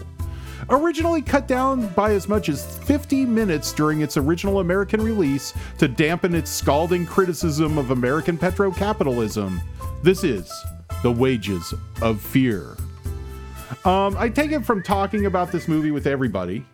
Originally 0.70 1.22
cut 1.22 1.46
down 1.46 1.88
by 1.88 2.12
as 2.12 2.28
much 2.28 2.48
as 2.48 2.78
50 2.78 3.24
minutes 3.26 3.72
during 3.72 4.00
its 4.00 4.16
original 4.16 4.60
American 4.60 5.02
release 5.02 5.52
to 5.78 5.88
dampen 5.88 6.34
its 6.34 6.50
scalding 6.50 7.06
criticism 7.06 7.78
of 7.78 7.90
American 7.90 8.36
petrocapitalism, 8.36 9.60
this 10.02 10.24
is 10.24 10.52
The 11.02 11.12
Wages 11.12 11.72
of 12.02 12.20
Fear. 12.20 12.76
Um, 13.84 14.16
I 14.16 14.28
take 14.28 14.52
it 14.52 14.64
from 14.64 14.82
talking 14.82 15.26
about 15.26 15.52
this 15.52 15.68
movie 15.68 15.90
with 15.90 16.06
everybody 16.06 16.64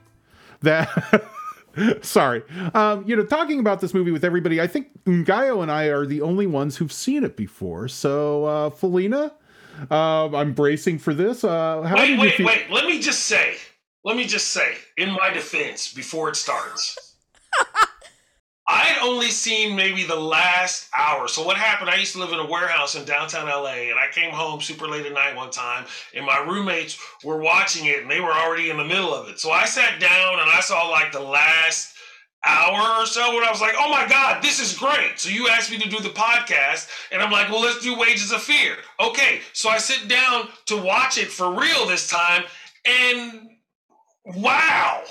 that. 0.63 0.89
Sorry. 2.03 2.43
Um, 2.75 3.03
you 3.07 3.17
know, 3.17 3.25
talking 3.25 3.59
about 3.59 3.81
this 3.81 3.95
movie 3.95 4.11
with 4.11 4.25
everybody, 4.25 4.61
I 4.61 4.67
think 4.67 4.89
Ngaio 5.05 5.63
and 5.63 5.73
I 5.73 5.85
are 5.87 6.05
the 6.05 6.21
only 6.21 6.47
ones 6.47 6.77
who've 6.77 6.93
seen 6.93 7.25
it 7.25 7.35
before. 7.35 7.89
So, 7.89 8.45
uh, 8.45 8.71
Felina, 8.71 9.33
uh, 9.91 10.37
I'm 10.37 10.53
bracing 10.53 10.99
for 10.99 11.15
this. 11.15 11.45
Uh, 11.45 11.81
how 11.83 11.97
wait, 11.97 12.09
did 12.09 12.19
wait, 12.19 12.35
feel? 12.35 12.47
wait. 12.47 12.71
Let 12.71 12.85
me 12.85 13.01
just 13.01 13.21
say, 13.23 13.57
let 14.05 14.17
me 14.17 14.25
just 14.25 14.49
say, 14.49 14.75
in 14.97 15.13
my 15.13 15.31
defense, 15.31 15.93
before 15.93 16.29
it 16.29 16.37
starts, 16.37 17.17
I 18.67 18.81
had 18.85 19.07
only 19.07 19.29
seen 19.29 19.77
maybe 19.77 20.05
the 20.05 20.17
last 20.17 20.89
hour. 20.97 21.29
So 21.29 21.45
what 21.45 21.57
happened? 21.57 21.91
I 21.91 21.97
used 21.97 22.15
to 22.15 22.21
live 22.21 22.33
in 22.33 22.39
a 22.39 22.47
warehouse 22.47 22.95
in 22.95 23.05
downtown 23.05 23.47
LA, 23.47 23.91
and 23.91 23.99
I 23.99 24.09
came 24.13 24.33
home 24.33 24.61
super 24.61 24.89
late 24.89 25.07
at 25.07 25.13
night 25.13 25.37
one 25.37 25.51
time, 25.51 25.85
and 26.15 26.25
my 26.25 26.39
roommates 26.39 26.99
were 27.23 27.39
watching 27.39 27.87
it, 27.87 28.01
and 28.03 28.11
they 28.11 28.21
were 28.21 28.33
already 28.33 28.71
in 28.71 28.77
the 28.77 28.85
middle 28.85 29.15
of 29.15 29.29
it. 29.29 29.39
So 29.39 29.51
I 29.51 29.67
sat 29.67 30.01
down 30.01 30.41
and 30.41 30.51
I 30.51 30.61
saw 30.61 30.89
like 30.89 31.13
the 31.13 31.21
last 31.21 31.95
hour 32.45 33.03
or 33.03 33.07
so 33.07 33.35
when 33.35 33.45
I 33.45 33.51
was 33.51 33.61
like, 33.61 33.75
oh 33.79 33.91
my 33.91 34.09
God, 34.09 34.43
this 34.43 34.59
is 34.59 34.77
great. 34.77 35.19
So 35.19 35.29
you 35.29 35.49
asked 35.49 35.71
me 35.71 35.79
to 35.79 35.89
do 35.89 36.01
the 36.01 36.09
podcast, 36.09 36.89
and 37.13 37.23
I'm 37.23 37.31
like, 37.31 37.51
well, 37.51 37.61
let's 37.61 37.83
do 37.83 37.99
Wages 37.99 38.33
of 38.33 38.43
Fear. 38.43 38.77
Okay, 39.01 39.41
so 39.53 39.69
I 39.69 39.79
sit 39.79 40.09
down 40.09 40.49
to 40.67 40.77
watch 40.77 41.19
it 41.19 41.29
for 41.29 41.53
real 41.53 41.87
this 41.87 42.09
time, 42.09 42.45
and 42.85 43.52
wow, 44.25 45.03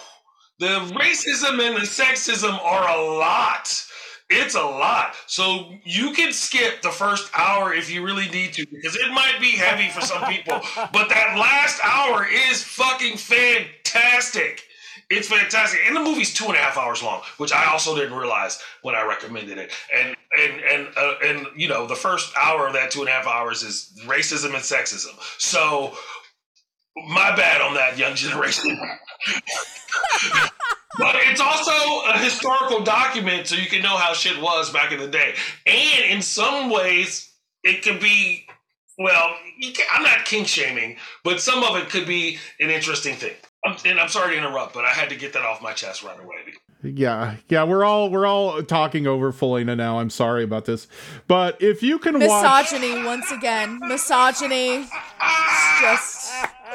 the 0.60 0.80
racism 1.00 1.60
and 1.60 1.76
the 1.76 1.88
sexism 1.88 2.60
are 2.64 2.88
a 2.90 3.18
lot. 3.18 3.86
It's 4.30 4.56
a 4.56 4.64
lot. 4.64 5.16
So 5.28 5.74
you 5.84 6.14
can 6.14 6.32
skip 6.32 6.82
the 6.82 6.90
first 6.90 7.30
hour 7.36 7.74
if 7.74 7.92
you 7.92 8.04
really 8.06 8.30
need 8.30 8.54
to, 8.54 8.66
because 8.66 8.96
it 8.96 9.12
might 9.12 9.38
be 9.42 9.52
heavy 9.52 9.90
for 9.90 10.02
some 10.02 10.24
people. 10.32 10.62
But 10.94 11.10
that 11.10 11.38
last 11.38 11.80
hour 11.84 12.26
is 12.26 12.64
fucking 12.64 13.18
fantastic. 13.18 14.64
It's 15.10 15.28
fantastic, 15.28 15.82
and 15.86 15.94
the 15.94 16.00
movie's 16.00 16.34
two 16.34 16.46
and 16.46 16.56
a 16.56 16.60
half 16.60 16.78
hours 16.78 17.04
long, 17.04 17.22
which 17.38 17.52
I 17.52 17.66
also 17.66 17.96
didn't 17.96 18.18
realize 18.18 18.62
when 18.82 18.96
I 18.96 19.06
recommended 19.06 19.58
it. 19.58 19.72
And 19.94 20.16
and 20.32 20.62
and 20.62 20.88
uh, 20.96 21.16
and 21.22 21.48
you 21.58 21.68
know, 21.68 21.86
the 21.86 21.96
first 21.96 22.32
hour 22.38 22.68
of 22.68 22.74
that 22.74 22.92
two 22.92 23.02
and 23.02 23.10
a 23.10 23.12
half 23.12 23.28
hours 23.28 23.62
is 23.62 23.92
racism 24.06 24.54
and 24.54 24.64
sexism. 24.64 25.14
So 25.38 25.98
my 26.96 27.36
bad 27.36 27.62
on 27.62 27.74
that, 27.76 27.98
young 27.98 28.16
generation. 28.16 28.78
but 30.98 31.16
it's 31.16 31.42
also 31.42 31.72
a 32.10 32.18
historical 32.18 32.84
document, 32.84 33.48
so 33.48 33.56
you 33.56 33.68
can 33.68 33.82
know 33.82 33.98
how 33.98 34.14
shit 34.14 34.42
was 34.42 34.72
back 34.72 34.92
in 34.92 35.00
the 35.00 35.08
day. 35.08 35.36
And 35.66 36.12
in 36.12 36.22
some 36.22 36.70
ways, 36.70 37.32
it 37.64 37.84
could 37.84 38.00
be 38.00 38.46
well. 38.98 39.36
You 39.58 39.74
can, 39.74 39.86
I'm 39.92 40.04
not 40.04 40.26
kink 40.26 40.48
shaming, 40.48 40.98
but 41.24 41.40
some 41.40 41.64
of 41.64 41.76
it 41.78 41.90
could 41.90 42.08
be 42.08 42.40
an 42.60 42.70
interesting 42.70 43.16
thing. 43.16 43.36
I'm, 43.66 43.78
and 43.86 44.00
I'm 44.00 44.10
sorry 44.10 44.36
to 44.36 44.38
interrupt, 44.38 44.74
but 44.74 44.86
I 44.86 44.90
had 44.90 45.10
to 45.10 45.16
get 45.16 45.34
that 45.34 45.44
off 45.44 45.62
my 45.62 45.74
chest 45.74 46.04
right 46.04 46.20
away. 46.20 46.36
Yeah, 46.84 47.36
yeah, 47.48 47.64
we're 47.64 47.86
all 47.86 48.10
we're 48.10 48.26
all 48.26 48.64
talking 48.64 49.06
over 49.06 49.32
Felina 49.32 49.76
now. 49.76 50.00
I'm 50.00 50.10
sorry 50.10 50.44
about 50.44 50.66
this, 50.66 50.88
but 51.28 51.62
if 51.62 51.84
you 51.84 52.00
can 52.00 52.20
watch, 52.20 52.72
Misogyny 52.72 53.04
once 53.04 53.30
again. 53.32 53.78
Misogyny. 53.84 54.88
It's 54.88 55.82
just. 55.82 56.21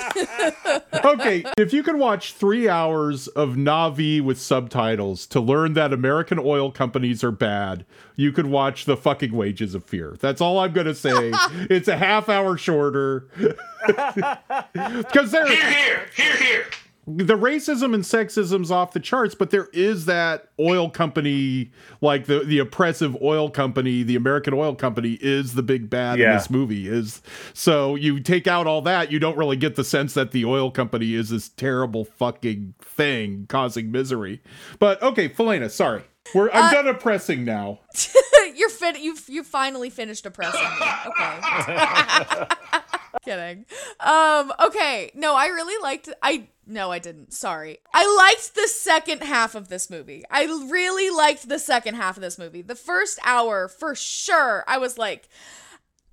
okay, 1.04 1.44
if 1.56 1.72
you 1.72 1.82
can 1.82 1.98
watch 1.98 2.32
three 2.32 2.68
hours 2.68 3.28
of 3.28 3.54
Na'vi 3.54 4.20
with 4.20 4.40
subtitles 4.40 5.26
to 5.28 5.40
learn 5.40 5.74
that 5.74 5.92
American 5.92 6.38
oil 6.38 6.70
companies 6.70 7.22
are 7.24 7.30
bad, 7.30 7.84
you 8.14 8.32
could 8.32 8.46
watch 8.46 8.84
the 8.84 8.96
fucking 8.96 9.32
Wages 9.32 9.74
of 9.74 9.84
Fear. 9.84 10.16
That's 10.20 10.40
all 10.40 10.58
I'm 10.58 10.72
gonna 10.72 10.94
say. 10.94 11.32
it's 11.70 11.88
a 11.88 11.96
half 11.96 12.28
hour 12.28 12.56
shorter 12.56 13.28
because 13.36 15.30
there. 15.30 15.46
Here, 15.46 15.70
here, 15.70 16.10
here, 16.14 16.36
here. 16.36 16.66
The 17.08 17.34
racism 17.34 17.94
and 17.94 18.02
sexism's 18.02 18.72
off 18.72 18.92
the 18.92 18.98
charts, 18.98 19.36
but 19.36 19.50
there 19.50 19.68
is 19.72 20.06
that 20.06 20.48
oil 20.58 20.90
company, 20.90 21.70
like 22.00 22.26
the 22.26 22.40
the 22.40 22.58
oppressive 22.58 23.16
oil 23.22 23.48
company, 23.48 24.02
the 24.02 24.16
American 24.16 24.52
oil 24.54 24.74
company 24.74 25.16
is 25.20 25.54
the 25.54 25.62
big 25.62 25.88
bad 25.88 26.18
in 26.18 26.28
this 26.32 26.50
movie. 26.50 26.88
Is 26.88 27.22
so 27.54 27.94
you 27.94 28.18
take 28.18 28.48
out 28.48 28.66
all 28.66 28.82
that, 28.82 29.12
you 29.12 29.20
don't 29.20 29.36
really 29.36 29.56
get 29.56 29.76
the 29.76 29.84
sense 29.84 30.14
that 30.14 30.32
the 30.32 30.44
oil 30.44 30.72
company 30.72 31.14
is 31.14 31.30
this 31.30 31.48
terrible 31.48 32.04
fucking 32.04 32.74
thing 32.80 33.46
causing 33.48 33.92
misery. 33.92 34.42
But 34.80 35.00
okay, 35.00 35.28
Felina, 35.28 35.70
sorry. 35.70 36.02
We're 36.34 36.50
I'm 36.50 36.64
uh, 36.64 36.70
done 36.72 36.88
oppressing 36.88 37.44
now. 37.44 37.80
You're 38.56 38.68
fin- 38.70 39.00
you 39.00 39.16
you 39.28 39.44
finally 39.44 39.90
finished 39.90 40.26
oppressing 40.26 40.60
me. 40.60 40.86
Okay. 41.06 42.46
Kidding. 43.24 43.66
Um 44.00 44.52
okay. 44.64 45.10
No, 45.14 45.34
I 45.34 45.46
really 45.46 45.80
liked 45.82 46.08
I 46.22 46.48
no, 46.68 46.90
I 46.90 46.98
didn't. 46.98 47.32
Sorry. 47.32 47.78
I 47.94 48.04
liked 48.16 48.54
the 48.56 48.66
second 48.68 49.22
half 49.22 49.54
of 49.54 49.68
this 49.68 49.88
movie. 49.88 50.24
I 50.30 50.44
really 50.68 51.10
liked 51.10 51.48
the 51.48 51.58
second 51.60 51.94
half 51.94 52.16
of 52.16 52.22
this 52.22 52.38
movie. 52.38 52.60
The 52.62 52.74
first 52.74 53.20
hour, 53.24 53.68
for 53.68 53.94
sure, 53.94 54.64
I 54.66 54.78
was 54.78 54.98
like 54.98 55.28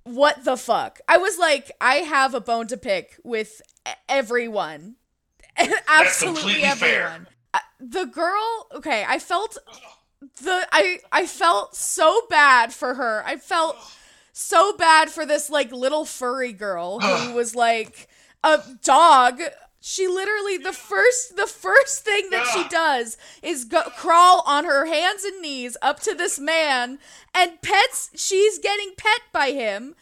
what 0.04 0.44
the 0.44 0.56
fuck? 0.56 1.00
I 1.08 1.16
was 1.16 1.38
like 1.38 1.72
I 1.80 1.96
have 1.96 2.34
a 2.34 2.40
bone 2.40 2.66
to 2.68 2.76
pick 2.76 3.18
with 3.24 3.62
everyone. 4.08 4.96
Absolutely 5.88 6.42
completely 6.42 6.70
fair. 6.70 7.02
everyone. 7.06 7.26
Uh, 7.52 7.58
The 7.80 8.04
girl, 8.06 8.66
okay, 8.74 9.04
I 9.08 9.18
felt 9.18 9.56
the 10.42 10.66
I 10.72 11.00
I 11.12 11.26
felt 11.26 11.76
so 11.76 12.22
bad 12.28 12.72
for 12.72 12.94
her. 12.94 13.22
I 13.26 13.36
felt 13.36 13.76
so 14.34 14.76
bad 14.76 15.10
for 15.10 15.24
this 15.24 15.48
like 15.48 15.70
little 15.72 16.04
furry 16.04 16.52
girl 16.52 16.98
who 16.98 17.32
was 17.34 17.54
like 17.54 18.08
a 18.42 18.60
dog. 18.82 19.40
She 19.80 20.08
literally 20.08 20.58
the 20.58 20.72
first 20.72 21.36
the 21.36 21.46
first 21.46 22.04
thing 22.04 22.30
that 22.30 22.46
she 22.52 22.66
does 22.68 23.16
is 23.42 23.64
go, 23.64 23.82
crawl 23.96 24.42
on 24.46 24.64
her 24.64 24.86
hands 24.86 25.24
and 25.24 25.40
knees 25.40 25.76
up 25.80 26.00
to 26.00 26.14
this 26.14 26.38
man 26.38 26.98
and 27.34 27.62
pets 27.62 28.10
she's 28.16 28.58
getting 28.58 28.92
pet 28.96 29.20
by 29.32 29.52
him. 29.52 29.94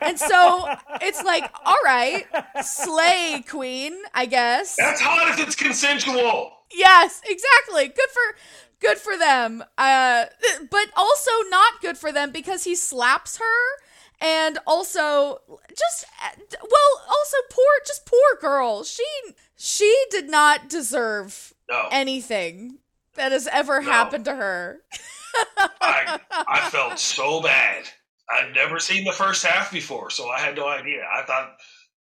And 0.00 0.18
so 0.18 0.68
it's 1.00 1.24
like, 1.24 1.50
all 1.64 1.78
right, 1.84 2.26
slay 2.62 3.42
queen, 3.48 3.94
I 4.14 4.26
guess. 4.26 4.76
That's 4.78 5.00
hot 5.00 5.30
if 5.30 5.46
it's 5.46 5.56
consensual. 5.56 6.52
Yes, 6.72 7.22
exactly. 7.26 7.88
Good 7.88 8.10
for 8.12 8.36
good 8.80 8.98
for 8.98 9.16
them. 9.16 9.62
Uh 9.78 10.26
but 10.70 10.86
also 10.96 11.30
not 11.48 11.80
good 11.80 11.98
for 11.98 12.12
them 12.12 12.30
because 12.30 12.64
he 12.64 12.74
slaps 12.74 13.38
her 13.38 13.78
and 14.20 14.58
also 14.66 15.40
just 15.76 16.04
well, 16.52 17.06
also 17.08 17.36
poor 17.50 17.64
just 17.86 18.06
poor 18.06 18.40
girl. 18.40 18.84
She 18.84 19.04
she 19.56 19.94
did 20.10 20.28
not 20.28 20.68
deserve 20.68 21.54
No. 21.68 21.88
anything 21.90 22.78
that 23.14 23.32
has 23.32 23.46
ever 23.46 23.80
happened 23.82 24.24
to 24.26 24.34
her. 24.34 24.80
I, 25.80 26.18
I 26.30 26.70
felt 26.70 26.98
so 26.98 27.40
bad. 27.42 27.84
I'd 28.30 28.54
never 28.54 28.78
seen 28.78 29.04
the 29.04 29.12
first 29.12 29.44
half 29.44 29.72
before, 29.72 30.10
so 30.10 30.28
I 30.28 30.38
had 30.38 30.56
no 30.56 30.68
idea. 30.68 31.02
I 31.12 31.22
thought, 31.22 31.56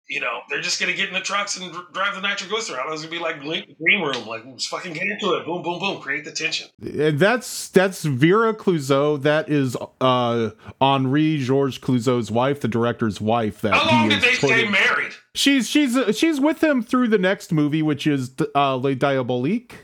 you 0.09 0.21
know, 0.21 0.39
they're 0.49 0.61
just 0.61 0.79
gonna 0.79 0.93
get 0.93 1.09
in 1.09 1.13
the 1.13 1.19
trucks 1.19 1.57
and 1.57 1.71
dr- 1.71 1.91
drive 1.93 2.15
the 2.15 2.21
nitroglycerin. 2.21 2.79
I 2.79 2.89
was 2.89 3.01
gonna 3.01 3.11
be 3.11 3.19
like 3.19 3.41
Green 3.41 4.01
Room, 4.01 4.25
like 4.25 4.43
just 4.55 4.69
fucking 4.69 4.93
get 4.93 5.03
into 5.03 5.33
it, 5.33 5.45
boom, 5.45 5.63
boom, 5.63 5.79
boom, 5.79 6.01
create 6.01 6.25
the 6.25 6.31
tension. 6.31 6.67
And 6.81 7.19
that's 7.19 7.69
that's 7.69 8.03
Vera 8.03 8.53
Clouzot. 8.53 9.23
That 9.23 9.49
is 9.49 9.75
uh 9.99 10.51
Henri 10.79 11.39
Georges 11.39 11.79
Clouzot's 11.79 12.31
wife, 12.31 12.61
the 12.61 12.67
director's 12.67 13.19
wife. 13.19 13.61
That 13.61 13.73
How 13.73 13.87
long 13.89 14.03
he 14.03 14.15
did 14.15 14.23
they 14.23 14.29
is 14.29 14.37
stay 14.37 14.69
married? 14.69 15.11
She's 15.35 15.69
she's 15.69 15.97
uh, 15.97 16.11
she's 16.13 16.39
with 16.39 16.63
him 16.63 16.81
through 16.81 17.09
the 17.09 17.17
next 17.17 17.51
movie, 17.51 17.81
which 17.81 18.07
is 18.07 18.31
uh, 18.55 18.77
Les 18.77 18.95
Diaboliques. 18.95 19.75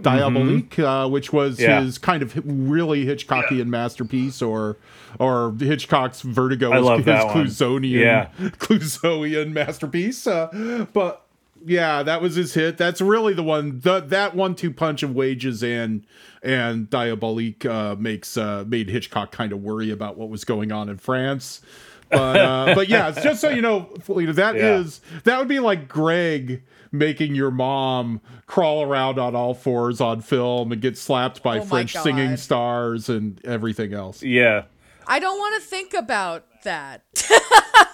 Diabolique, 0.00 0.78
uh, 0.78 1.08
which 1.08 1.32
was 1.32 1.60
Yeah. 1.60 1.80
his 1.82 1.98
kind 1.98 2.22
of 2.22 2.34
really 2.44 3.04
Hitchcockian 3.06 3.66
masterpiece, 3.66 4.42
or 4.42 4.76
or 5.18 5.54
Hitchcock's 5.58 6.22
Vertigo, 6.22 6.72
I 6.72 6.78
love 6.78 6.98
his 6.98 7.06
that. 7.06 7.28
Clouzotian, 7.28 7.90
Yeah. 8.00 8.28
Clouzotian 8.58 9.52
masterpiece. 9.52 10.26
Uh, 10.26 10.86
but 10.92 11.24
yeah, 11.64 12.02
that 12.02 12.20
was 12.20 12.34
his 12.34 12.54
hit. 12.54 12.76
That's 12.76 13.00
really 13.00 13.32
the 13.32 13.42
one. 13.44 13.80
The, 13.80 14.00
that 14.00 14.34
one-two 14.34 14.72
punch 14.72 15.02
of 15.02 15.14
Wages 15.14 15.62
and 15.62 16.04
and 16.42 16.90
Diabolique 16.90 17.64
uh, 17.64 17.94
makes 17.98 18.36
uh, 18.36 18.64
made 18.66 18.90
Hitchcock 18.90 19.32
kind 19.32 19.52
of 19.52 19.62
worry 19.62 19.90
about 19.90 20.18
what 20.18 20.28
was 20.28 20.44
going 20.44 20.72
on 20.72 20.88
in 20.88 20.98
France. 20.98 21.62
But 22.10 22.36
uh, 22.36 22.72
but 22.74 22.88
yeah, 22.88 23.10
just 23.10 23.40
so 23.40 23.48
you 23.48 23.62
know, 23.62 23.90
Felina, 24.02 24.32
that 24.34 24.56
is 24.56 25.00
Yeah. 25.12 25.20
that 25.24 25.38
would 25.38 25.48
be 25.48 25.60
like 25.60 25.88
Greg 25.88 26.62
making 26.92 27.34
your 27.34 27.50
mom 27.50 28.20
crawl 28.46 28.82
around 28.84 29.18
on 29.18 29.34
all 29.34 29.52
fours 29.54 30.00
on 30.00 30.20
film 30.20 30.70
and 30.70 30.80
get 30.80 30.96
slapped 30.96 31.42
by 31.42 31.58
Oh 31.58 31.62
French 31.64 31.92
singing 31.94 32.36
stars 32.36 33.08
and 33.08 33.44
everything 33.44 33.92
else. 33.92 34.22
Yeah. 34.22 34.64
I 35.06 35.18
don't 35.18 35.36
want 35.38 35.60
to 35.62 35.68
think 35.68 35.92
about 35.94 36.44
that. 36.64 37.02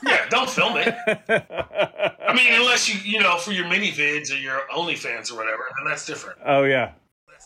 Yeah, 0.03 0.27
don't 0.31 0.49
film 0.49 0.75
it. 0.79 0.95
I 1.07 2.35
mean, 2.35 2.55
unless 2.55 2.89
you, 2.89 2.99
you 3.01 3.21
know, 3.21 3.37
for 3.37 3.53
your 3.53 3.69
mini 3.69 3.91
vids 3.93 4.31
or 4.33 4.37
your 4.37 4.63
OnlyFans 4.75 5.31
or 5.31 5.37
whatever, 5.37 5.63
then 5.79 5.91
that's 5.91 6.07
different. 6.07 6.39
Oh 6.45 6.63
yeah. 6.65 6.93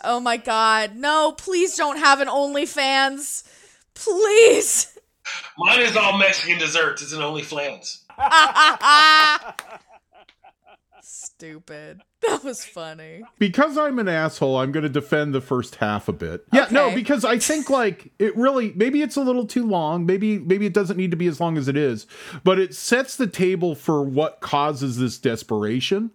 Oh 0.04 0.20
my 0.20 0.36
god. 0.36 0.94
No, 0.94 1.32
please 1.32 1.76
don't 1.76 1.98
have 1.98 2.20
an 2.20 2.28
OnlyFans. 2.28 3.42
Please. 3.94 4.93
Mine 5.58 5.80
is 5.80 5.96
all 5.96 6.18
Mexican 6.18 6.58
desserts. 6.58 7.02
It's 7.02 7.12
an 7.12 7.20
OnlyFans. 7.20 8.00
Stupid. 11.02 12.00
That 12.24 12.42
was 12.42 12.64
funny. 12.64 13.22
because 13.38 13.76
I'm 13.76 13.98
an 13.98 14.08
asshole, 14.08 14.56
I'm 14.56 14.72
going 14.72 14.82
to 14.84 14.88
defend 14.88 15.34
the 15.34 15.42
first 15.42 15.74
half 15.74 16.08
a 16.08 16.12
bit. 16.12 16.46
Yeah, 16.54 16.68
no, 16.70 16.94
because 16.94 17.22
I 17.22 17.38
think 17.38 17.68
like 17.68 18.10
it 18.18 18.34
really 18.34 18.72
maybe 18.74 19.02
it's 19.02 19.16
a 19.16 19.20
little 19.20 19.46
too 19.46 19.66
long. 19.66 20.06
Maybe 20.06 20.38
maybe 20.38 20.64
it 20.64 20.72
doesn't 20.72 20.96
need 20.96 21.10
to 21.10 21.18
be 21.18 21.26
as 21.26 21.38
long 21.38 21.58
as 21.58 21.68
it 21.68 21.76
is, 21.76 22.06
but 22.42 22.58
it 22.58 22.74
sets 22.74 23.16
the 23.16 23.26
table 23.26 23.74
for 23.74 24.02
what 24.02 24.40
causes 24.40 24.96
this 24.96 25.18
desperation. 25.18 26.12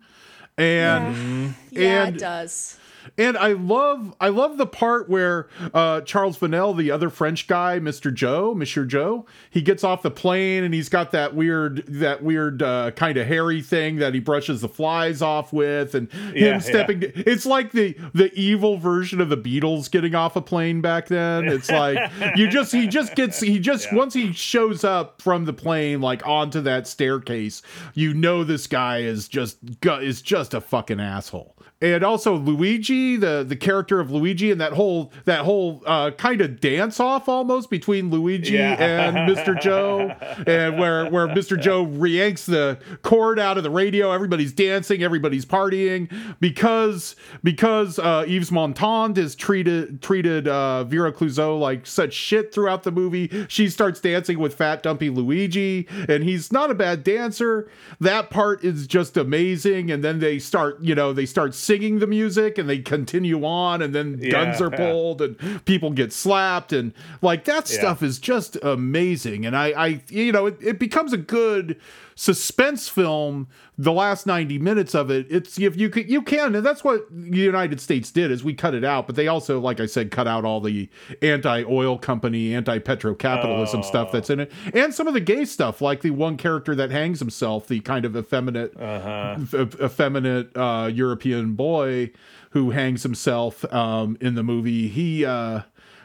And 0.57 1.53
Yeah, 1.69 2.05
and 2.05 2.15
it 2.15 2.19
does. 2.19 2.79
And 3.17 3.37
I 3.37 3.53
love 3.53 4.15
I 4.19 4.29
love 4.29 4.57
the 4.57 4.67
part 4.67 5.09
where 5.09 5.47
uh, 5.73 6.01
Charles 6.01 6.37
Vanel, 6.37 6.75
the 6.75 6.91
other 6.91 7.09
French 7.09 7.47
guy, 7.47 7.79
Mr. 7.79 8.13
Joe, 8.13 8.53
Monsieur 8.53 8.85
Joe, 8.85 9.25
he 9.49 9.61
gets 9.61 9.83
off 9.83 10.01
the 10.01 10.11
plane 10.11 10.63
and 10.63 10.73
he's 10.73 10.89
got 10.89 11.11
that 11.11 11.35
weird 11.35 11.85
that 11.87 12.23
weird 12.23 12.61
uh, 12.61 12.91
kind 12.91 13.17
of 13.17 13.27
hairy 13.27 13.61
thing 13.61 13.97
that 13.97 14.13
he 14.13 14.19
brushes 14.19 14.61
the 14.61 14.69
flies 14.69 15.21
off 15.21 15.51
with, 15.53 15.95
and 15.95 16.09
Yeah, 16.33 16.55
him 16.55 16.61
stepping. 16.61 17.03
It's 17.15 17.45
like 17.45 17.71
the 17.71 17.95
the 18.13 18.33
evil 18.33 18.77
version 18.77 19.21
of 19.21 19.29
the 19.29 19.37
Beatles 19.37 19.89
getting 19.89 20.15
off 20.15 20.35
a 20.35 20.41
plane 20.41 20.81
back 20.81 21.07
then. 21.07 21.47
It's 21.47 21.69
like 21.69 22.11
you 22.35 22.49
just 22.49 22.71
he 22.71 22.87
just 22.87 23.15
gets 23.15 23.39
he 23.39 23.59
just 23.59 23.91
once 23.93 24.13
he 24.13 24.33
shows 24.33 24.83
up 24.83 25.21
from 25.21 25.45
the 25.45 25.53
plane 25.53 26.01
like 26.01 26.25
onto 26.25 26.61
that 26.61 26.87
staircase, 26.87 27.61
you 27.93 28.13
know 28.13 28.43
this 28.43 28.67
guy 28.67 28.99
is 28.99 29.27
just 29.27 29.57
is 29.83 30.21
just 30.21 30.53
a 30.53 30.61
fucking 30.61 30.99
asshole. 30.99 31.55
And 31.81 32.03
also 32.03 32.35
Luigi, 32.35 33.15
the 33.15 33.45
the 33.47 33.55
character 33.55 34.01
of 34.01 34.11
Luigi, 34.11 34.51
and 34.51 34.59
that 34.59 34.73
whole 34.73 35.13
that 35.23 35.45
whole 35.45 35.81
uh, 35.85 36.11
kind 36.11 36.41
of 36.41 36.59
dance 36.59 36.99
off 36.99 37.29
almost 37.29 37.69
between 37.69 38.09
Luigi 38.09 38.55
Yeah. 38.55 38.73
and 38.73 39.15
Mr. 39.33 39.57
Joe, 39.59 40.09
and 40.45 40.77
where 40.77 41.09
where 41.09 41.27
Mr. 41.29 41.57
Joe 41.57 41.85
reyanks 41.85 42.43
the 42.43 42.79
cord 43.01 43.39
out 43.39 43.57
of 43.57 43.63
the 43.63 43.69
radio. 43.69 44.11
Everybody's 44.11 44.51
dancing, 44.51 45.03
everybody's 45.03 45.45
partying 45.45 46.11
because 46.41 47.15
because 47.43 47.97
uh, 47.97 48.25
Yves 48.27 48.51
Montand 48.51 49.17
is 49.17 49.33
treated 49.33 50.01
treated 50.01 50.49
uh, 50.49 50.83
Vera 50.83 51.13
Clouzot 51.13 51.61
like 51.61 51.87
such 51.87 52.13
shit 52.13 52.53
throughout 52.53 52.83
the 52.83 52.91
movie. 52.91 53.45
She 53.47 53.69
starts 53.69 54.01
dancing 54.01 54.37
with 54.39 54.53
Fat 54.53 54.83
Dumpy 54.83 55.09
Luigi, 55.09 55.87
and 56.09 56.25
he's 56.25 56.51
not 56.51 56.71
a 56.71 56.75
bad 56.75 57.05
dancer. 57.05 57.69
That 58.01 58.29
part 58.29 58.65
is 58.65 58.85
just 58.85 59.15
amazing. 59.15 59.89
And 59.91 60.03
then 60.03 60.19
they 60.19 60.39
start, 60.39 60.81
you 60.81 60.93
know, 60.93 61.13
they 61.13 61.25
start 61.25 61.55
singing 61.69 61.99
the 61.99 62.07
music, 62.07 62.57
and 62.57 62.67
they 62.67 62.79
continue 62.79 63.45
on, 63.45 63.81
and 63.83 63.93
then 63.93 64.17
guns 64.31 64.59
are 64.59 64.71
pulled, 64.71 65.21
and 65.21 65.37
people 65.65 65.91
get 65.91 66.11
slapped, 66.11 66.73
and 66.73 66.93
like 67.21 67.45
that 67.45 67.69
Yeah. 67.69 67.79
stuff 67.79 68.01
is 68.01 68.17
just 68.17 68.57
amazing. 68.63 69.45
And 69.45 69.55
I, 69.55 69.67
I, 69.85 70.01
you 70.09 70.31
know, 70.31 70.47
it, 70.47 70.57
it 70.61 70.79
becomes 70.79 71.13
a 71.13 71.17
good 71.17 71.75
suspense 72.19 72.89
film 72.89 73.47
the 73.77 73.93
last 73.93 74.27
90 74.27 74.59
minutes 74.59 74.93
of 74.93 75.09
it 75.09 75.25
it's 75.29 75.57
if 75.57 75.77
you 75.77 75.89
can 75.89 76.05
you 76.09 76.21
can 76.21 76.53
and 76.53 76.65
that's 76.65 76.83
what 76.83 77.07
the 77.09 77.37
united 77.37 77.79
states 77.79 78.11
did 78.11 78.29
is 78.29 78.43
we 78.43 78.53
cut 78.53 78.73
it 78.73 78.83
out 78.83 79.07
but 79.07 79.15
they 79.15 79.29
also 79.29 79.57
like 79.57 79.79
i 79.79 79.85
said 79.85 80.11
cut 80.11 80.27
out 80.27 80.43
all 80.43 80.59
the 80.59 80.89
anti-oil 81.21 81.97
company 81.97 82.53
anti-petrocapitalism 82.53 83.85
stuff 83.85 84.11
that's 84.11 84.29
in 84.29 84.41
it 84.41 84.51
and 84.73 84.93
some 84.93 85.07
of 85.07 85.13
the 85.13 85.21
gay 85.21 85.45
stuff 85.45 85.79
like 85.79 86.01
the 86.01 86.11
one 86.11 86.35
character 86.35 86.75
that 86.75 86.91
hangs 86.91 87.19
himself 87.19 87.69
the 87.69 87.79
kind 87.79 88.03
of 88.03 88.17
effeminate 88.17 88.77
eff- 88.77 89.79
effeminate 89.79 90.51
uh, 90.57 90.91
european 90.91 91.53
boy 91.53 92.11
who 92.49 92.71
hangs 92.71 93.03
himself 93.03 93.63
um, 93.71 94.17
in 94.19 94.33
the 94.35 94.43
movie. 94.43 94.87
He 94.87 95.23
uh 95.23 95.61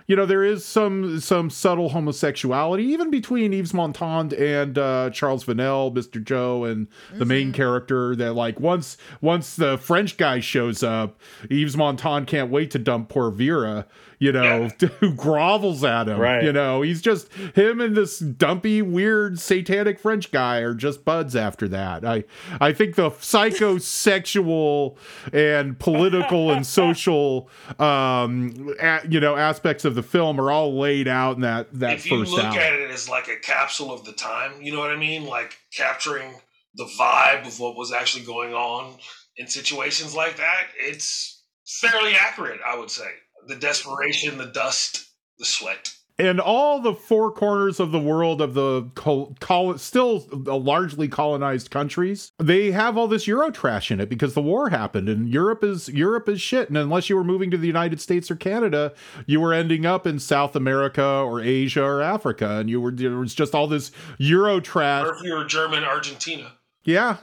you 0.07 0.16
know, 0.16 0.26
there 0.26 0.44
is 0.44 0.64
some 0.64 1.18
some 1.20 1.48
subtle 1.48 1.90
homosexuality 1.90 2.84
even 2.84 3.11
between 3.11 3.52
Yves 3.55 3.72
Montand 3.72 4.32
and 4.34 4.76
uh, 4.76 5.11
Charles 5.11 5.44
Vanel, 5.44 5.94
Mr. 5.94 6.22
Joe, 6.22 6.64
and 6.64 6.88
the 7.12 7.24
main 7.24 7.52
character. 7.52 8.14
That 8.14 8.34
like 8.34 8.61
once 8.61 8.96
once 9.20 9.57
the 9.57 9.78
French 9.78 10.16
guy 10.16 10.40
shows 10.40 10.82
up, 10.82 11.18
Yves 11.50 11.76
Montand 11.76 12.26
can't 12.26 12.50
wait 12.50 12.70
to 12.72 12.78
dump 12.78 13.09
poor 13.09 13.30
Vera. 13.30 13.86
You 14.25 14.33
know, 14.33 14.68
who 15.01 15.12
grovels 15.12 15.87
at 15.87 16.09
him. 16.09 16.18
Right. 16.18 16.43
You 16.43 16.51
know, 16.51 16.81
he's 16.81 17.03
just 17.03 17.31
him 17.33 17.79
and 17.83 17.95
this 17.95 18.18
dumpy, 18.18 18.81
weird, 18.81 19.39
satanic 19.39 19.99
French 19.99 20.33
guy 20.33 20.61
are 20.61 20.72
just 20.72 21.05
buds 21.05 21.37
after 21.37 21.68
that. 21.68 22.07
I 22.07 22.25
I 22.59 22.72
think 22.72 22.95
the 22.95 23.11
psychosexual 23.11 24.97
and 25.31 25.79
political 25.79 26.51
and 26.51 26.66
social, 26.81 27.51
um, 27.79 28.75
you 29.07 29.20
know, 29.20 29.37
aspects 29.37 29.85
of 29.85 29.95
the 29.95 30.03
film 30.03 30.41
are 30.41 30.51
all 30.51 30.79
laid 30.79 31.07
out 31.07 31.37
in 31.37 31.43
that 31.43 31.68
that 31.79 31.93
if 31.93 32.11
you 32.11 32.25
look 32.25 32.45
hour. 32.45 32.59
at 32.59 32.72
it 32.72 32.91
as 32.91 33.11
like 33.11 33.29
a 33.29 33.37
capsule 33.37 33.93
of 33.93 34.07
the 34.07 34.12
time, 34.12 34.62
you 34.62 34.72
know 34.72 34.81
what 34.81 34.91
I 34.91 34.97
mean? 34.97 35.27
Like 35.27 35.59
capturing 35.77 36.35
the 36.77 36.89
vibe 36.99 37.47
of 37.47 37.61
what 37.61 37.77
was 37.77 37.93
actually 37.93 38.25
going 38.25 38.55
on 38.55 38.95
in 39.37 39.49
situations 39.49 40.14
like 40.14 40.39
that, 40.39 40.68
it's 40.79 41.43
fairly 41.66 42.14
accurate, 42.14 42.61
I 42.66 42.79
would 42.79 42.91
say. 42.91 43.11
The 43.47 43.57
desperation, 43.57 44.38
the 44.38 44.47
dust, 44.47 45.07
the 45.38 45.45
sweat. 45.45 45.92
and 46.18 46.38
all 46.40 46.80
the 46.80 46.95
four 46.95 47.32
corners 47.32 47.80
of 47.80 47.90
the 47.90 47.99
world 47.99 48.40
of 48.40 48.55
the 48.55 48.88
col- 48.95 49.34
col- 49.40 49.76
still 49.78 50.24
largely 50.47 51.09
colonized 51.09 51.70
countries 51.72 52.30
they 52.38 52.70
have 52.70 52.97
all 52.97 53.09
this 53.09 53.26
euro 53.26 53.51
trash 53.51 53.90
in 53.90 53.99
it 53.99 54.09
because 54.09 54.32
the 54.34 54.40
war 54.40 54.68
happened 54.68 55.09
and 55.09 55.28
europe 55.28 55.64
is 55.64 55.88
europe 55.88 56.28
is 56.28 56.40
shit 56.40 56.68
and 56.68 56.78
unless 56.78 57.11
you 57.11 57.16
were 57.16 57.24
moving 57.24 57.51
to 57.51 57.57
the 57.57 57.66
united 57.66 58.01
states 58.01 58.30
or 58.30 58.36
canada 58.36 58.92
you 59.26 59.40
were 59.40 59.53
ending 59.53 59.84
up 59.84 60.07
in 60.07 60.20
south 60.20 60.55
america 60.55 61.03
or 61.05 61.40
asia 61.40 61.82
or 61.82 62.01
africa 62.01 62.59
and 62.61 62.70
you 62.70 62.80
were 62.80 62.92
there 62.92 63.18
was 63.18 63.34
just 63.34 63.53
all 63.53 63.66
this 63.66 63.90
euro 64.18 64.61
trash 64.61 65.05
Or 65.09 65.16
if 65.16 65.22
you 65.24 65.34
were 65.34 65.45
German, 65.45 65.82
Argentina. 65.82 66.53
yeah. 66.84 67.16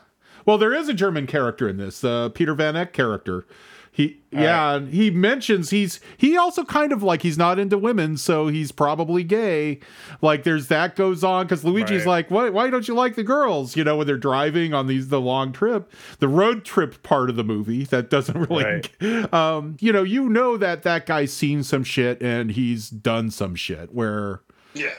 Well, 0.46 0.58
there 0.58 0.74
is 0.74 0.90
a 0.90 0.94
German 0.96 1.28
character 1.28 1.70
in 1.70 1.78
this, 1.78 2.02
the 2.02 2.32
Peter 2.34 2.56
Van 2.56 2.76
Eyck 2.76 2.94
character. 2.94 3.46
He 3.94 4.22
yeah, 4.32 4.76
and 4.76 4.94
he 4.94 5.12
mentions 5.12 5.70
he's 5.70 6.00
he 6.16 6.38
also 6.38 6.64
kind 6.64 6.94
of 6.94 7.04
like 7.04 7.24
he's 7.24 7.38
not 7.38 7.60
into 7.60 7.78
women, 7.78 8.16
so 8.16 8.48
he's 8.48 8.72
probably 8.72 9.22
gay. 9.22 9.82
Like 10.22 10.44
there's 10.44 10.68
that 10.70 10.96
goes 10.96 11.26
on 11.26 11.46
because 11.46 11.66
Luigi's 11.66 12.06
Right. 12.06 12.08
like, 12.08 12.32
why 12.32 12.50
why 12.50 12.70
don't 12.70 12.88
you 12.88 12.94
like 12.94 13.16
the 13.16 13.24
girls? 13.24 13.76
You 13.76 13.84
know, 13.84 13.98
when 13.98 14.08
they're 14.08 14.16
driving 14.18 14.74
on 14.74 14.88
these 14.88 15.10
the 15.10 15.20
long 15.20 15.52
trip, 15.52 15.92
the 16.20 16.30
road 16.30 16.64
trip 16.64 17.04
part 17.04 17.30
of 17.30 17.36
the 17.36 17.44
movie 17.44 17.84
that 17.84 18.10
doesn't 18.10 18.38
really, 18.50 18.82
um, 19.34 19.76
you 19.82 19.92
know, 19.92 20.04
you 20.04 20.30
know 20.30 20.56
that 20.56 20.84
that 20.84 21.06
guy's 21.06 21.34
seen 21.34 21.62
some 21.62 21.84
shit 21.84 22.22
and 22.24 22.52
he's 22.52 22.90
done 22.90 23.30
some 23.30 23.56
shit 23.56 23.94
where 23.94 24.42
Yeah. 24.74 24.94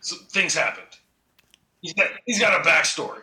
So 0.00 0.16
things 0.30 0.54
happened. 0.54 0.86
He's 1.82 1.92
got, 1.92 2.08
he's 2.24 2.40
got 2.40 2.58
a 2.58 2.64
backstory. 2.66 3.20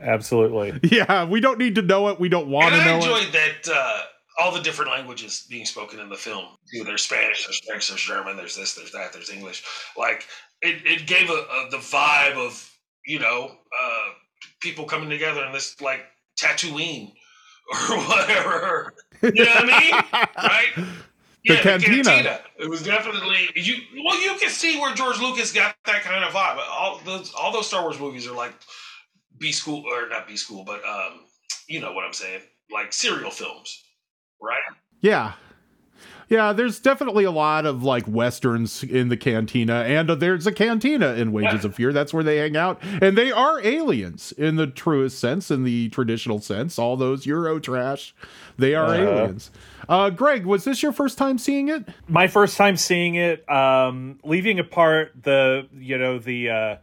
Absolutely. 0.00 0.78
yeah, 0.96 1.24
we 1.24 1.40
don't 1.40 1.58
need 1.58 1.74
to 1.76 1.82
know 1.82 2.08
it. 2.08 2.20
We 2.20 2.28
don't 2.28 2.48
want 2.48 2.74
and 2.74 2.82
to 2.82 2.88
I 2.88 2.98
know 3.00 3.16
it. 3.16 3.18
enjoyed 3.24 3.32
that 3.32 3.68
uh, 3.74 4.02
all 4.38 4.52
the 4.52 4.60
different 4.60 4.90
languages 4.90 5.46
being 5.48 5.64
spoken 5.64 5.98
in 5.98 6.08
the 6.08 6.16
film. 6.16 6.44
There's 6.84 7.02
Spanish, 7.02 7.44
there's 7.44 7.60
French, 7.66 7.88
there's 7.88 8.02
German, 8.02 8.36
there's 8.36 8.56
this, 8.56 8.74
there's 8.74 8.92
that, 8.92 9.12
there's 9.12 9.30
English. 9.30 9.64
Like 9.96 10.26
it, 10.62 10.82
it 10.84 11.06
gave 11.06 11.28
a, 11.30 11.32
a 11.32 11.68
the 11.70 11.78
vibe 11.78 12.36
of 12.36 12.70
you 13.06 13.18
know 13.18 13.50
uh, 13.50 14.08
people 14.60 14.84
coming 14.84 15.10
together 15.10 15.44
in 15.44 15.52
this 15.52 15.80
like 15.80 16.00
Tatooine 16.38 17.12
or 17.90 17.98
whatever. 17.98 18.94
You 19.22 19.44
know 19.44 19.50
what 19.50 19.74
I 19.74 19.80
mean? 19.80 20.26
Right? 20.36 20.94
The 21.44 21.56
cantina. 21.56 22.40
It 22.58 22.68
was 22.68 22.82
definitely 22.82 23.48
you. 23.54 23.76
Well, 24.04 24.20
you 24.20 24.34
can 24.38 24.50
see 24.50 24.78
where 24.78 24.94
George 24.94 25.20
Lucas 25.20 25.52
got 25.52 25.76
that 25.86 26.02
kind 26.02 26.24
of 26.24 26.32
vibe. 26.32 26.58
All 26.68 27.00
those, 27.04 27.32
all 27.34 27.52
those 27.52 27.66
Star 27.66 27.82
Wars 27.82 27.98
movies 27.98 28.26
are 28.26 28.34
like 28.34 28.52
B 29.38 29.52
school 29.52 29.84
or 29.90 30.08
not 30.08 30.26
B 30.26 30.36
school, 30.36 30.64
but 30.64 30.84
um, 30.84 31.24
you 31.68 31.80
know 31.80 31.92
what 31.92 32.04
I'm 32.04 32.12
saying, 32.12 32.42
like 32.72 32.92
serial 32.92 33.30
films, 33.30 33.84
right? 34.40 34.58
Yeah. 35.00 35.32
Yeah, 36.30 36.52
there's 36.52 36.78
definitely 36.78 37.24
a 37.24 37.30
lot 37.30 37.64
of 37.64 37.82
like 37.82 38.06
westerns 38.06 38.82
in 38.82 39.08
the 39.08 39.16
cantina, 39.16 39.76
and 39.86 40.10
uh, 40.10 40.14
there's 40.14 40.46
a 40.46 40.52
cantina 40.52 41.14
in 41.14 41.32
Wages 41.32 41.64
of 41.64 41.74
Fear. 41.74 41.94
That's 41.94 42.12
where 42.12 42.22
they 42.22 42.36
hang 42.36 42.54
out, 42.54 42.78
and 43.00 43.16
they 43.16 43.32
are 43.32 43.58
aliens 43.66 44.32
in 44.32 44.56
the 44.56 44.66
truest 44.66 45.18
sense, 45.18 45.50
in 45.50 45.64
the 45.64 45.88
traditional 45.88 46.38
sense. 46.42 46.78
All 46.78 46.98
those 46.98 47.24
Euro 47.24 47.58
trash, 47.58 48.14
they 48.58 48.74
are 48.74 48.94
Uh-huh. 48.94 48.96
aliens. 49.20 49.50
Uh, 49.88 50.10
Greg, 50.10 50.44
was 50.44 50.64
this 50.64 50.82
your 50.82 50.92
first 50.92 51.16
time 51.16 51.38
seeing 51.38 51.68
it? 51.68 51.88
my 52.08 52.26
first 52.28 52.58
time 52.58 52.76
seeing 52.76 53.14
it 53.14 53.48
um 53.50 54.18
leaving 54.22 54.58
apart 54.58 55.12
the 55.22 55.66
you 55.78 55.96
know 55.96 56.18
the 56.18 56.50
uh 56.50 56.76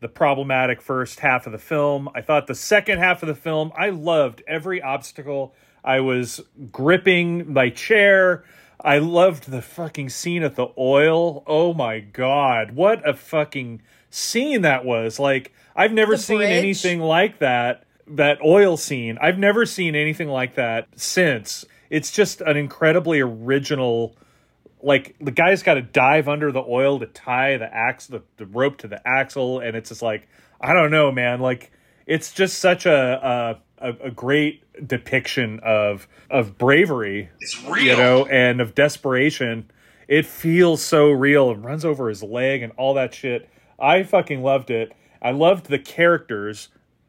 the 0.00 0.08
problematic 0.08 0.80
first 0.82 1.20
half 1.20 1.46
of 1.46 1.52
the 1.52 1.58
film 1.58 2.08
i 2.16 2.20
thought 2.20 2.46
the 2.48 2.54
second 2.54 2.98
half 2.98 3.22
of 3.22 3.28
the 3.28 3.34
film 3.34 3.70
i 3.76 3.90
loved 3.90 4.42
every 4.48 4.80
obstacle 4.82 5.54
i 5.84 6.00
was 6.00 6.40
gripping 6.72 7.52
my 7.52 7.70
chair. 7.70 8.44
I 8.80 8.98
loved 8.98 9.50
the 9.50 9.60
fucking 9.62 10.08
scene 10.10 10.42
at 10.44 10.54
the 10.54 10.68
oil. 10.78 11.42
Oh 11.46 11.74
my 11.74 11.98
god. 12.00 12.72
What 12.72 13.06
a 13.08 13.14
fucking 13.14 13.82
scene 14.10 14.62
that 14.62 14.84
was. 14.84 15.18
Like 15.18 15.52
i've 15.74 15.92
never 15.92 16.12
The 16.12 16.22
seen 16.22 16.38
bridge? 16.38 16.50
anything 16.50 17.00
like 17.00 17.38
that 17.40 17.84
that 18.06 18.38
oil 18.44 18.76
scene. 18.76 19.18
I've 19.20 19.38
never 19.38 19.66
seen 19.66 19.94
anything 19.94 20.28
like 20.28 20.54
that 20.54 20.88
since. 20.96 21.64
It's 21.90 22.10
just 22.12 22.40
an 22.40 22.56
incredibly 22.56 23.20
original 23.20 24.16
like 24.80 25.16
the 25.20 25.32
guy's 25.32 25.62
got 25.64 25.74
to 25.74 25.82
dive 25.82 26.28
under 26.28 26.52
the 26.52 26.62
oil 26.62 27.00
to 27.00 27.06
tie 27.06 27.56
the 27.56 27.72
axe 27.74 28.06
the, 28.06 28.22
the 28.36 28.46
rope 28.46 28.78
to 28.78 28.86
the 28.86 29.00
axle 29.06 29.58
and 29.58 29.76
it's 29.76 29.88
just 29.88 30.02
like 30.02 30.28
i 30.60 30.72
don't 30.72 30.90
know 30.92 31.10
man. 31.10 31.40
Like 31.40 31.72
it's 32.06 32.32
just 32.32 32.58
such 32.60 32.86
a 32.86 33.58
a, 33.58 33.60
a 33.80 34.10
great 34.10 34.62
depiction 34.86 35.60
of 35.62 36.06
of 36.30 36.58
bravery 36.58 37.28
It's 37.40 37.62
real. 37.64 37.84
you 37.84 37.96
know 37.96 38.26
and 38.26 38.60
of 38.60 38.74
desperation. 38.74 39.70
It 40.08 40.24
feels 40.26 40.82
so 40.82 41.10
real. 41.10 41.50
And 41.50 41.64
runs 41.64 41.84
over 41.84 42.08
his 42.08 42.22
leg 42.22 42.62
and 42.62 42.72
all 42.76 42.94
that 42.94 43.12
shit. 43.14 43.48
I 43.78 44.02
fucking 44.02 44.42
loved 44.42 44.70
it. 44.70 44.92
I 45.20 45.32
loved 45.32 45.66
the 45.66 45.78
characters. 45.78 46.68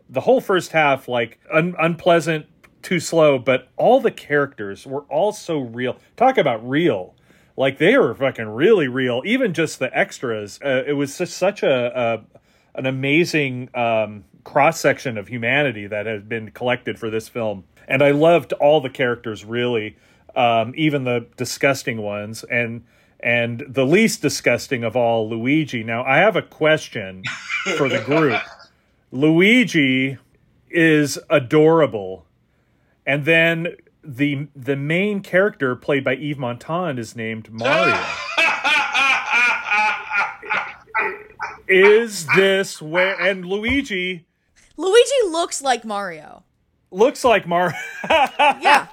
The 0.09 0.21
whole 0.21 0.41
first 0.41 0.71
half 0.71 1.07
like 1.07 1.39
un- 1.51 1.75
unpleasant 1.79 2.45
too 2.81 2.99
slow 2.99 3.37
but 3.37 3.67
all 3.77 3.99
the 3.99 4.11
characters 4.11 4.85
were 4.87 5.01
all 5.09 5.31
so 5.31 5.59
real. 5.59 5.97
Talk 6.17 6.37
about 6.37 6.67
real. 6.67 7.15
Like 7.57 7.77
they 7.77 7.97
were 7.97 8.15
fucking 8.15 8.47
really 8.47 8.87
real. 8.87 9.21
Even 9.25 9.53
just 9.53 9.79
the 9.79 9.95
extras 9.97 10.59
uh, 10.63 10.83
it 10.87 10.93
was 10.93 11.17
just 11.17 11.37
such 11.37 11.61
a, 11.63 12.23
a 12.25 12.38
an 12.79 12.85
amazing 12.85 13.69
um, 13.75 14.23
cross 14.45 14.79
section 14.79 15.17
of 15.17 15.27
humanity 15.27 15.85
that 15.85 16.05
has 16.05 16.23
been 16.23 16.49
collected 16.51 16.97
for 16.97 17.09
this 17.09 17.27
film. 17.27 17.65
And 17.87 18.01
i 18.01 18.11
loved 18.11 18.53
all 18.53 18.81
the 18.81 18.89
characters 18.89 19.43
really 19.43 19.97
um, 20.35 20.73
even 20.75 21.03
the 21.03 21.27
disgusting 21.37 22.01
ones 22.01 22.43
and 22.45 22.83
and 23.19 23.65
the 23.67 23.85
least 23.85 24.21
disgusting 24.21 24.83
of 24.83 24.95
all 24.95 25.29
luigi. 25.29 25.83
Now 25.83 26.03
i 26.03 26.17
have 26.17 26.35
a 26.35 26.41
question 26.41 27.23
for 27.77 27.89
the 27.89 27.99
group. 27.99 28.41
Luigi 29.11 30.17
is 30.69 31.17
adorable. 31.29 32.25
And 33.05 33.25
then 33.25 33.75
the 34.03 34.47
the 34.55 34.75
main 34.75 35.21
character 35.21 35.75
played 35.75 36.03
by 36.03 36.13
Yves 36.13 36.37
Montand 36.37 36.99
is 36.99 37.15
named 37.15 37.51
Mario. 37.51 37.99
is 41.69 42.25
this 42.35 42.81
where 42.81 43.19
and 43.19 43.45
Luigi 43.45 44.25
Luigi 44.77 45.11
looks 45.29 45.61
like 45.61 45.85
Mario. 45.85 46.43
looks 46.91 47.23
like 47.23 47.47
Mario? 47.47 47.75
Yeah. 48.09 48.87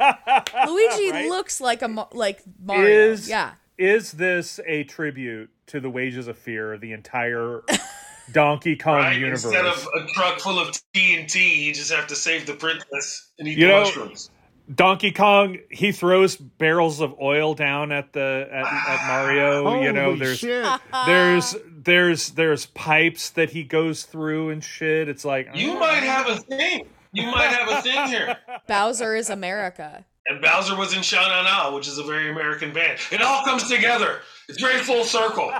Luigi 0.68 1.11
Right? 1.12 1.29
looks 1.29 1.61
like 1.61 1.83
a 1.83 1.89
Ma- 1.89 2.09
like 2.12 2.43
Mario. 2.62 2.87
Is 3.12 3.29
yeah. 3.29 3.53
is 3.79 4.12
this 4.12 4.61
a 4.66 4.85
tribute 4.85 5.51
to 5.68 5.81
the 5.81 5.91
Wages 5.91 6.29
of 6.29 6.37
Fear, 6.39 6.79
the 6.79 6.93
entire 6.93 7.62
Donkey 8.33 8.77
Kong 8.77 8.97
Right? 8.97 9.16
universe? 9.18 9.45
Instead 9.45 9.66
of 9.66 9.87
a 9.95 10.07
truck 10.14 10.39
full 10.41 10.59
of 10.59 10.68
TNT, 10.95 11.57
you 11.64 11.72
just 11.74 11.93
have 11.93 12.07
to 12.09 12.16
save 12.16 12.47
the 12.47 12.55
princess 12.55 13.33
and 13.39 13.49
eat 13.49 13.59
You 13.59 13.66
the 13.66 13.72
know- 13.72 13.81
mushrooms. 13.85 14.31
Donkey 14.73 15.12
Kong, 15.12 15.59
he 15.71 15.93
throws 15.93 16.37
barrels 16.37 17.01
of 17.01 17.14
oil 17.21 17.55
down 17.55 17.93
at 17.93 18.12
the 18.12 18.49
at, 18.51 18.67
at 18.67 19.07
Mario. 19.07 19.83
you 19.83 19.93
know, 19.93 20.17
there's 20.17 20.39
shit. 20.39 20.67
there's 21.07 21.55
there's 21.69 22.31
there's 22.31 22.67
pipes 22.67 23.31
that 23.31 23.51
he 23.51 23.62
goes 23.62 24.05
through 24.05 24.51
and 24.51 24.62
shit. 24.62 25.09
It's 25.09 25.25
like 25.25 25.49
You 25.55 25.73
ah. 25.73 25.79
might 25.79 26.03
have 26.03 26.29
a 26.29 26.37
thing. 26.37 26.89
You 27.12 27.27
might 27.27 27.49
have 27.49 27.71
a 27.71 27.83
thing 27.83 28.09
here. 28.09 28.37
Bowser 28.67 29.14
is 29.14 29.31
America. 29.31 30.05
And 30.29 30.43
Bowser 30.43 30.77
was 30.77 30.95
in 30.95 31.03
Sha 31.03 31.29
Na 31.29 31.43
Na, 31.43 31.75
which 31.75 31.87
is 31.87 31.99
a 31.99 32.03
very 32.03 32.29
American 32.31 32.73
band. 32.73 32.99
It 33.12 33.23
all 33.23 33.45
comes 33.45 33.69
together. 33.69 34.21
It's 34.49 34.61
very 34.61 34.81
full 34.81 35.05
circle. 35.05 35.53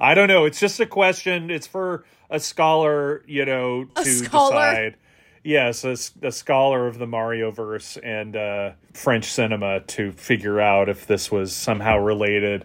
I 0.00 0.14
don't 0.14 0.28
know. 0.28 0.46
It's 0.46 0.58
just 0.58 0.80
a 0.80 0.86
question. 0.86 1.50
It's 1.50 1.66
for 1.66 2.04
a 2.30 2.40
scholar, 2.40 3.22
you 3.26 3.44
know, 3.44 3.84
to 3.84 4.04
scholar? 4.04 4.70
decide. 4.70 4.96
Yes, 5.44 5.84
a 5.84 6.32
scholar 6.32 6.86
of 6.86 6.98
the 6.98 7.06
Mario 7.06 7.50
verse 7.50 7.98
and 7.98 8.34
uh, 8.34 8.70
French 8.94 9.26
cinema 9.26 9.80
to 9.80 10.10
figure 10.12 10.58
out 10.60 10.88
if 10.88 11.06
this 11.06 11.30
was 11.30 11.54
somehow 11.54 11.98
related. 11.98 12.64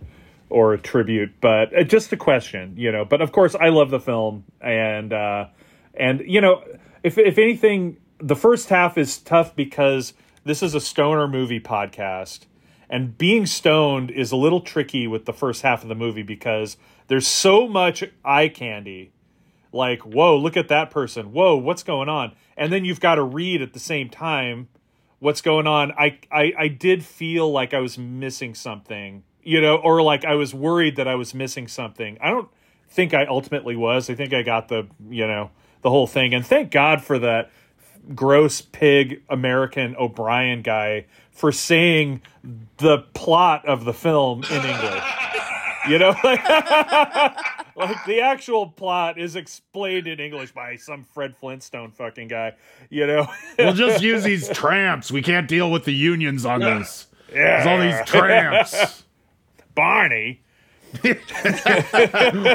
or 0.50 0.74
a 0.74 0.78
tribute, 0.80 1.32
but 1.42 1.78
uh, 1.78 1.84
just 1.84 2.12
a 2.12 2.18
question, 2.18 2.74
you 2.76 2.92
know. 2.92 3.06
But 3.06 3.22
of 3.22 3.32
course, 3.32 3.56
I 3.56 3.70
love 3.70 3.92
the 3.92 4.00
film, 4.00 4.46
and 4.62 5.14
uh, 5.14 5.48
and 5.94 6.22
you 6.26 6.42
know, 6.42 6.64
if 7.04 7.18
if 7.18 7.38
anything, 7.38 7.98
the 8.20 8.36
first 8.36 8.70
half 8.70 8.98
is 8.98 9.18
tough 9.20 9.56
because 9.56 10.14
this 10.44 10.64
is 10.64 10.74
a 10.74 10.80
stoner 10.82 11.28
movie 11.28 11.60
podcast, 11.60 12.42
and 12.90 13.18
being 13.18 13.46
stoned 13.46 14.10
is 14.12 14.32
a 14.32 14.36
little 14.36 14.62
tricky 14.62 15.08
with 15.08 15.26
the 15.26 15.34
first 15.34 15.62
half 15.62 15.84
of 15.84 15.90
the 15.90 15.96
movie 15.96 16.24
because 16.24 16.78
there's 17.08 17.28
so 17.28 17.68
much 17.68 18.04
eye 18.26 18.48
candy 18.48 19.12
like 19.72 20.02
whoa 20.02 20.38
look 20.38 20.58
at 20.58 20.68
that 20.70 20.90
person. 20.92 21.32
Whoa 21.32 21.56
what's 21.56 21.84
going 21.84 22.10
on? 22.10 22.34
And 22.58 22.72
then 22.74 22.86
you've 22.86 23.00
got 23.00 23.16
to 23.16 23.24
read 23.24 23.62
at 23.62 23.74
the 23.74 23.80
same 23.80 24.10
time 24.10 24.68
what's 25.20 25.42
going 25.42 25.68
on? 25.68 25.92
I, 25.94 26.20
I 26.32 26.54
i 26.58 26.68
did 26.68 27.04
feel 27.04 27.52
like 27.52 27.74
i 27.74 27.80
was 27.80 27.98
missing 27.98 28.56
something 28.56 29.24
you 29.44 29.62
know 29.62 29.76
or 29.76 30.02
like 30.02 30.26
i 30.26 30.36
was 30.36 30.54
worried 30.54 30.96
that 30.96 31.08
i 31.08 31.16
was 31.16 31.34
missing 31.34 31.68
something. 31.68 32.18
I 32.22 32.30
don't 32.30 32.50
think 32.88 33.14
i 33.14 33.26
ultimately 33.26 33.76
was. 33.76 34.10
I 34.10 34.16
think 34.16 34.34
i 34.34 34.42
got 34.42 34.68
the 34.70 34.88
you 35.10 35.28
know 35.28 35.52
the 35.82 35.90
whole 35.90 36.08
thing. 36.08 36.34
And 36.34 36.46
thank 36.46 36.72
god 36.72 37.04
for 37.04 37.20
that 37.20 37.52
gross 38.16 38.62
pig 38.62 39.22
american 39.30 39.96
o'brien 39.98 40.62
guy 40.62 41.06
for 41.32 41.52
saying 41.52 42.22
the 42.78 43.00
plot 43.14 43.68
of 43.68 43.86
the 43.86 43.94
film 43.94 44.44
in 44.44 44.66
english. 44.66 45.04
You 45.88 46.00
know 46.00 46.14
like, 47.80 47.96
like 47.96 48.06
the 48.06 48.22
actual 48.22 48.68
plot 48.68 49.18
is 49.18 49.36
explained 49.36 50.08
in 50.08 50.20
english 50.20 50.52
by 50.52 50.76
some 50.76 51.04
fred 51.04 51.36
flintstone 51.36 51.92
fucking 51.92 52.28
guy 52.28 52.54
you 52.90 53.08
know 53.08 53.28
We'll 53.58 53.74
just 53.74 54.04
use 54.04 54.24
these 54.24 54.48
tramps. 54.50 55.12
We 55.12 55.22
can't 55.22 55.48
deal 55.48 55.72
with 55.72 55.86
the 55.86 55.94
unions 55.94 56.46
on 56.46 56.60
this. 56.62 57.08
yeah 57.34 57.64
There's 57.64 57.68
all 57.68 57.80
these 57.80 58.10
tramps. 58.10 59.04
barney 59.76 60.42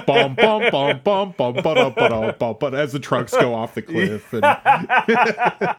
bum, 0.06 0.34
bum, 0.34 0.34
bum, 0.34 1.00
bum, 1.04 1.34
bum, 1.36 1.52
ba-da, 1.54 1.90
ba-da, 1.90 2.32
bum, 2.32 2.56
but 2.58 2.74
as 2.74 2.92
the 2.92 2.98
trucks 2.98 3.32
go 3.32 3.54
off 3.54 3.74
the 3.74 3.82
cliff. 3.82 4.32
And, 4.32 4.44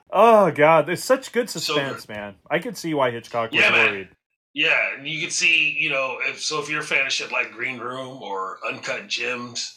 oh 0.09 0.51
god 0.51 0.85
there's 0.85 1.03
such 1.03 1.33
good 1.33 1.49
So 1.49 1.59
suspense 1.59 2.07
man 2.07 2.35
i 2.49 2.59
could 2.59 2.77
see 2.77 2.93
why 2.93 3.11
hitchcock 3.11 3.51
was 3.51 3.59
Yeah, 3.59 3.71
man. 3.71 4.07
Yeah, 4.55 4.95
and 4.97 5.05
you 5.05 5.19
can 5.19 5.31
see, 5.31 5.75
you 5.77 5.89
know, 5.89 6.17
if 6.21 6.41
so, 6.41 6.61
if 6.61 6.69
you're 6.69 6.79
a 6.79 6.83
fan 6.83 7.05
of 7.05 7.11
shit 7.11 7.29
like 7.29 7.51
Green 7.51 7.77
Room 7.77 8.23
or 8.23 8.57
Uncut 8.65 9.09
Gems 9.09 9.75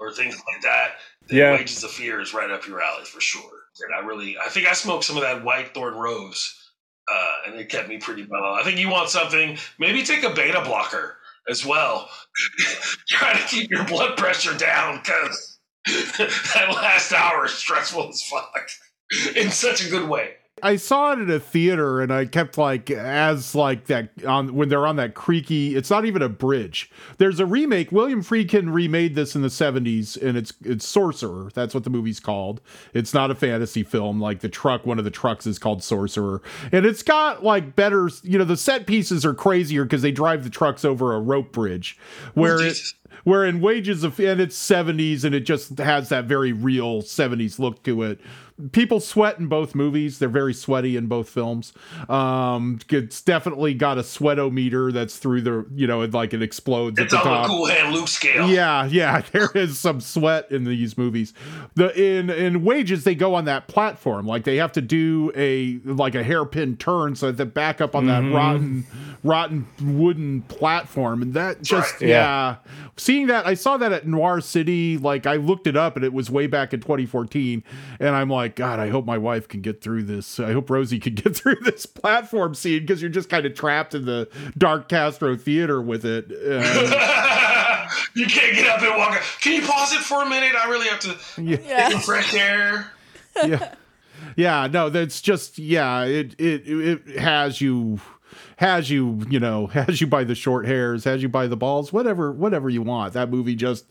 or 0.00 0.12
things 0.12 0.34
like 0.34 0.62
that, 0.62 0.96
then 1.28 1.38
Yeah. 1.38 1.52
Wages 1.52 1.84
of 1.84 1.92
Fear 1.92 2.20
is 2.20 2.34
right 2.34 2.50
up 2.50 2.66
your 2.66 2.82
alley 2.82 3.04
for 3.04 3.20
sure. 3.20 3.62
And 3.80 3.94
I 3.94 4.04
really, 4.04 4.36
I 4.36 4.48
think 4.48 4.66
I 4.66 4.72
smoked 4.72 5.04
some 5.04 5.16
of 5.16 5.22
that 5.22 5.44
White 5.44 5.74
Thorn 5.74 5.94
Rose, 5.94 6.54
uh, 7.10 7.34
and 7.46 7.54
it 7.54 7.68
kept 7.68 7.88
me 7.88 7.98
pretty 7.98 8.26
mellow. 8.28 8.52
I 8.54 8.64
think 8.64 8.78
you 8.80 8.88
want 8.90 9.10
something, 9.10 9.58
maybe 9.78 10.02
take 10.02 10.24
a 10.24 10.30
beta 10.34 10.60
blocker 10.64 11.18
as 11.48 11.64
well. 11.64 12.10
Try 13.08 13.32
to 13.34 13.46
keep 13.46 13.70
your 13.70 13.84
blood 13.84 14.16
pressure 14.16 14.58
down 14.58 14.98
because 14.98 15.58
that 15.86 16.72
last 16.74 17.12
hour 17.12 17.44
is 17.46 17.52
stressful 17.52 18.08
as 18.08 18.22
fuck 18.24 18.68
in 19.36 19.52
such 19.52 19.86
a 19.86 19.88
good 19.88 20.08
way. 20.08 20.34
I 20.62 20.76
saw 20.76 21.12
it 21.12 21.18
at 21.18 21.28
a 21.28 21.38
theater 21.38 22.00
and 22.00 22.10
I 22.10 22.24
kept 22.24 22.56
like 22.56 22.90
as 22.90 23.54
like 23.54 23.86
that 23.86 24.08
on 24.24 24.54
when 24.54 24.70
they're 24.70 24.86
on 24.86 24.96
that 24.96 25.14
creaky 25.14 25.76
it's 25.76 25.90
not 25.90 26.06
even 26.06 26.22
a 26.22 26.30
bridge. 26.30 26.90
There's 27.18 27.38
a 27.40 27.46
remake. 27.46 27.92
William 27.92 28.22
Friedkin 28.22 28.72
remade 28.72 29.14
this 29.14 29.36
in 29.36 29.42
the 29.42 29.48
70s 29.48 30.20
and 30.20 30.38
it's 30.38 30.54
it's 30.64 30.86
Sorcerer. 30.86 31.50
That's 31.52 31.74
what 31.74 31.84
the 31.84 31.90
movie's 31.90 32.20
called. 32.20 32.62
It's 32.94 33.12
not 33.12 33.30
a 33.30 33.34
fantasy 33.34 33.82
film 33.82 34.18
like 34.18 34.40
the 34.40 34.48
truck 34.48 34.86
one 34.86 34.98
of 34.98 35.04
the 35.04 35.10
trucks 35.10 35.46
is 35.46 35.58
called 35.58 35.82
Sorcerer. 35.82 36.40
And 36.72 36.86
it's 36.86 37.02
got 37.02 37.44
like 37.44 37.76
better, 37.76 38.08
you 38.22 38.38
know, 38.38 38.44
the 38.44 38.56
set 38.56 38.86
pieces 38.86 39.26
are 39.26 39.34
crazier 39.34 39.84
because 39.84 40.00
they 40.00 40.12
drive 40.12 40.42
the 40.42 40.50
trucks 40.50 40.86
over 40.86 41.14
a 41.14 41.20
rope 41.20 41.52
bridge 41.52 41.98
oh, 42.28 42.40
where 42.40 42.62
it 42.62 42.78
where 43.24 43.44
in 43.44 43.60
wages 43.60 44.04
of 44.04 44.18
and 44.20 44.40
it's 44.40 44.58
70s 44.58 45.24
and 45.24 45.34
it 45.34 45.40
just 45.40 45.78
has 45.78 46.08
that 46.08 46.26
very 46.26 46.52
real 46.52 47.02
70s 47.02 47.58
look 47.58 47.82
to 47.82 48.02
it 48.02 48.20
people 48.72 49.00
sweat 49.00 49.38
in 49.38 49.46
both 49.48 49.74
movies 49.74 50.18
they're 50.18 50.28
very 50.28 50.54
sweaty 50.54 50.96
in 50.96 51.06
both 51.06 51.28
films 51.28 51.72
um 52.08 52.78
it's 52.90 53.20
definitely 53.20 53.74
got 53.74 53.98
a 53.98 54.02
sweatometer 54.02 54.92
that's 54.92 55.16
through 55.18 55.40
the 55.42 55.66
you 55.74 55.86
know 55.86 56.00
it 56.02 56.12
like 56.14 56.32
it 56.32 56.42
explodes 56.42 56.98
It's 56.98 57.12
at 57.12 57.22
the 57.22 57.28
on 57.28 57.34
top 57.36 57.42
the 57.44 57.48
cool 57.48 57.66
hand 57.66 57.94
Luke 57.94 58.08
scale. 58.08 58.48
yeah, 58.48 58.84
yeah, 58.86 59.22
there 59.32 59.50
is 59.54 59.78
some 59.78 60.00
sweat 60.00 60.50
in 60.50 60.64
these 60.64 60.96
movies. 60.98 61.32
The 61.74 61.94
in 62.00 62.30
in 62.30 62.64
wages 62.64 63.04
they 63.04 63.14
go 63.14 63.34
on 63.34 63.44
that 63.46 63.68
platform, 63.68 64.26
like 64.26 64.44
they 64.44 64.56
have 64.56 64.72
to 64.72 64.80
do 64.80 65.32
a 65.34 65.78
like 65.84 66.14
a 66.14 66.22
hairpin 66.22 66.76
turn 66.76 67.14
so 67.16 67.26
that 67.26 67.36
they 67.36 67.44
back 67.44 67.80
up 67.80 67.94
on 67.94 68.06
that 68.06 68.22
rotten 68.32 68.86
rotten 69.22 69.66
wooden 69.82 70.42
platform, 70.42 71.22
and 71.22 71.34
that 71.34 71.62
just 71.62 72.00
right. 72.00 72.08
yeah. 72.10 72.56
Seeing 72.96 73.26
that, 73.26 73.46
I 73.46 73.54
saw 73.54 73.76
that 73.76 73.92
at 73.92 74.06
Noir 74.06 74.40
City. 74.40 74.96
Like 74.98 75.26
I 75.26 75.36
looked 75.36 75.66
it 75.66 75.76
up, 75.76 75.96
and 75.96 76.04
it 76.04 76.12
was 76.12 76.30
way 76.30 76.46
back 76.46 76.72
in 76.72 76.80
2014, 76.80 77.62
and 78.00 78.08
I'm 78.16 78.30
like, 78.30 78.45
God, 78.48 78.78
I 78.78 78.88
hope 78.88 79.04
my 79.04 79.18
wife 79.18 79.48
can 79.48 79.60
get 79.60 79.80
through 79.80 80.04
this. 80.04 80.38
I 80.38 80.52
hope 80.52 80.70
Rosie 80.70 80.98
can 80.98 81.14
get 81.14 81.36
through 81.36 81.56
this 81.62 81.86
platform 81.86 82.54
scene 82.54 82.80
because 82.80 83.00
you're 83.02 83.10
just 83.10 83.28
kind 83.28 83.46
of 83.46 83.54
trapped 83.54 83.94
in 83.94 84.04
the 84.04 84.28
dark 84.56 84.88
Castro 84.88 85.36
theater 85.36 85.80
with 85.82 86.04
it. 86.04 86.30
And- 86.30 86.90
you 88.14 88.26
can't 88.26 88.54
get 88.54 88.68
up 88.68 88.82
and 88.82 88.96
walk. 88.96 89.22
Can 89.40 89.52
you 89.52 89.66
pause 89.66 89.92
it 89.92 90.00
for 90.00 90.22
a 90.22 90.28
minute? 90.28 90.54
I 90.54 90.68
really 90.68 90.88
have 90.88 91.00
to 91.00 91.42
yeah. 91.42 91.56
get 91.56 91.92
some 91.92 92.00
fresh 92.00 92.34
air. 92.34 92.92
yeah 93.44 93.74
yeah 94.36 94.66
no 94.66 94.88
that's 94.88 95.20
just 95.20 95.58
yeah 95.58 96.04
it, 96.04 96.34
it 96.40 96.62
it 96.66 97.18
has 97.18 97.60
you 97.60 98.00
has 98.56 98.90
you 98.90 99.20
you 99.28 99.38
know 99.40 99.66
has 99.68 100.00
you 100.00 100.06
by 100.06 100.24
the 100.24 100.34
short 100.34 100.66
hairs 100.66 101.04
has 101.04 101.22
you 101.22 101.28
by 101.28 101.46
the 101.46 101.56
balls 101.56 101.92
whatever 101.92 102.32
whatever 102.32 102.68
you 102.68 102.82
want 102.82 103.12
that 103.12 103.30
movie 103.30 103.54
just 103.54 103.86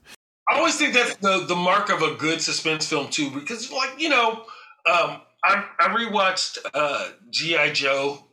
I 0.56 0.60
always 0.60 0.78
think 0.78 0.94
that's 0.94 1.18
the 1.18 1.46
the 1.46 1.56
mark 1.56 1.90
of 1.90 2.02
a 2.02 2.16
good 2.16 2.42
suspense 2.42 2.88
film 2.88 3.10
too, 3.10 3.30
because 3.30 3.70
like 3.74 4.00
you 4.00 4.08
know, 4.08 4.46
um, 4.90 5.20
I 5.44 5.66
I 5.78 5.90
rewatched 5.90 6.60
uh, 6.74 7.10
GI 7.30 7.74
Joe, 7.74 8.24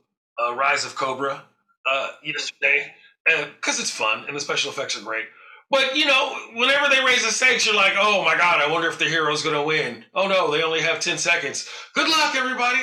uh, 0.40 0.54
Rise 0.54 0.84
of 0.84 0.94
Cobra 0.94 1.42
uh, 1.84 2.08
yesterday 2.22 2.92
because 3.24 3.80
it's 3.80 3.90
fun 3.90 4.24
and 4.28 4.36
the 4.36 4.40
special 4.40 4.70
effects 4.70 4.96
are 4.96 5.02
great. 5.02 5.24
But 5.68 5.96
you 5.96 6.06
know, 6.06 6.36
whenever 6.54 6.94
they 6.94 7.04
raise 7.04 7.24
the 7.24 7.32
stakes, 7.32 7.66
you're 7.66 7.74
like, 7.74 7.94
oh 7.96 8.24
my 8.24 8.36
god, 8.36 8.60
I 8.60 8.70
wonder 8.70 8.88
if 8.88 9.00
the 9.00 9.06
hero's 9.06 9.42
going 9.42 9.56
to 9.56 9.62
win. 9.62 10.04
Oh 10.14 10.28
no, 10.28 10.52
they 10.52 10.62
only 10.62 10.80
have 10.80 11.00
ten 11.00 11.18
seconds. 11.18 11.68
Good 11.92 12.08
luck, 12.08 12.36
everybody. 12.36 12.82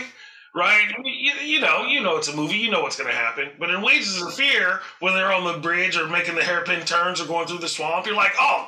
Right? 0.53 0.91
I 0.97 1.01
mean, 1.01 1.15
you, 1.17 1.33
you 1.45 1.61
know, 1.61 1.85
you 1.85 2.01
know 2.01 2.17
it's 2.17 2.27
a 2.27 2.35
movie. 2.35 2.57
You 2.57 2.71
know 2.71 2.81
what's 2.81 2.97
going 2.97 3.09
to 3.09 3.15
happen. 3.15 3.51
But 3.57 3.69
in 3.69 3.83
Wages 3.83 4.21
of 4.21 4.33
Fear, 4.33 4.81
when 4.99 5.13
they're 5.13 5.31
on 5.31 5.45
the 5.45 5.59
bridge 5.59 5.95
or 5.95 6.07
making 6.07 6.35
the 6.35 6.43
hairpin 6.43 6.83
turns 6.85 7.21
or 7.21 7.27
going 7.27 7.47
through 7.47 7.59
the 7.59 7.69
swamp, 7.69 8.05
you're 8.05 8.15
like, 8.15 8.33
oh, 8.39 8.67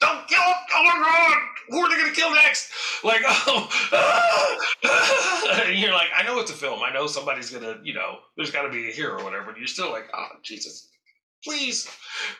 don't 0.00 0.26
kill 0.28 0.38
him. 0.42 0.54
Oh 0.76 0.82
my 0.84 0.98
god, 1.04 1.38
who 1.70 1.78
are 1.80 1.88
they 1.88 1.96
going 1.96 2.14
to 2.14 2.20
kill 2.20 2.32
next? 2.34 2.70
Like, 3.04 3.22
oh, 3.26 3.68
and 5.66 5.78
you're 5.78 5.92
like, 5.92 6.08
I 6.16 6.22
know 6.24 6.38
it's 6.40 6.50
a 6.50 6.54
film. 6.54 6.80
I 6.82 6.92
know 6.92 7.06
somebody's 7.06 7.50
going 7.50 7.62
to, 7.62 7.78
you 7.84 7.94
know, 7.94 8.18
there's 8.36 8.50
got 8.50 8.62
to 8.62 8.70
be 8.70 8.88
a 8.88 8.92
hero 8.92 9.20
or 9.20 9.24
whatever. 9.24 9.46
But 9.46 9.58
you're 9.58 9.66
still 9.66 9.90
like, 9.90 10.04
oh 10.14 10.26
Jesus, 10.42 10.88
please, 11.44 11.88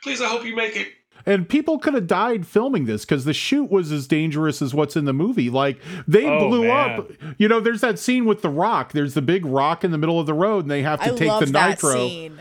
please, 0.03 0.21
I 0.21 0.27
hope 0.27 0.45
you 0.45 0.55
make 0.57 0.77
it. 0.77 0.89
and 1.27 1.49
people 1.49 1.79
could 1.79 1.95
have 1.95 2.07
died 2.07 2.47
filming 2.47 2.87
this 2.87 3.05
because 3.05 3.25
the 3.25 3.33
shoot 3.35 3.71
was 3.71 3.93
as 3.93 4.07
dangerous 4.07 4.61
as 4.61 4.75
what's 4.75 4.97
in 4.97 5.05
the 5.05 5.13
movie 5.13 5.49
like 5.49 5.81
they 6.09 6.27
Oh, 6.27 6.49
blew 6.49 6.63
man. 6.65 6.99
up 7.01 7.11
you 7.39 7.47
know 7.49 7.61
there's 7.61 7.81
that 7.83 7.99
scene 8.01 8.25
with 8.25 8.43
the 8.43 8.49
rock 8.51 8.91
there's 8.93 9.15
the 9.15 9.23
big 9.23 9.47
rock 9.47 9.85
in 9.85 9.93
the 9.93 9.97
middle 9.99 10.19
of 10.19 10.27
the 10.27 10.35
road 10.35 10.65
and 10.65 10.71
they 10.71 10.83
have 10.83 11.01
to 11.01 11.13
I 11.13 11.17
take 11.17 11.29
love 11.29 11.41
the 11.47 11.53
that 11.53 11.69
nitro 11.71 11.95
scene. 12.09 12.41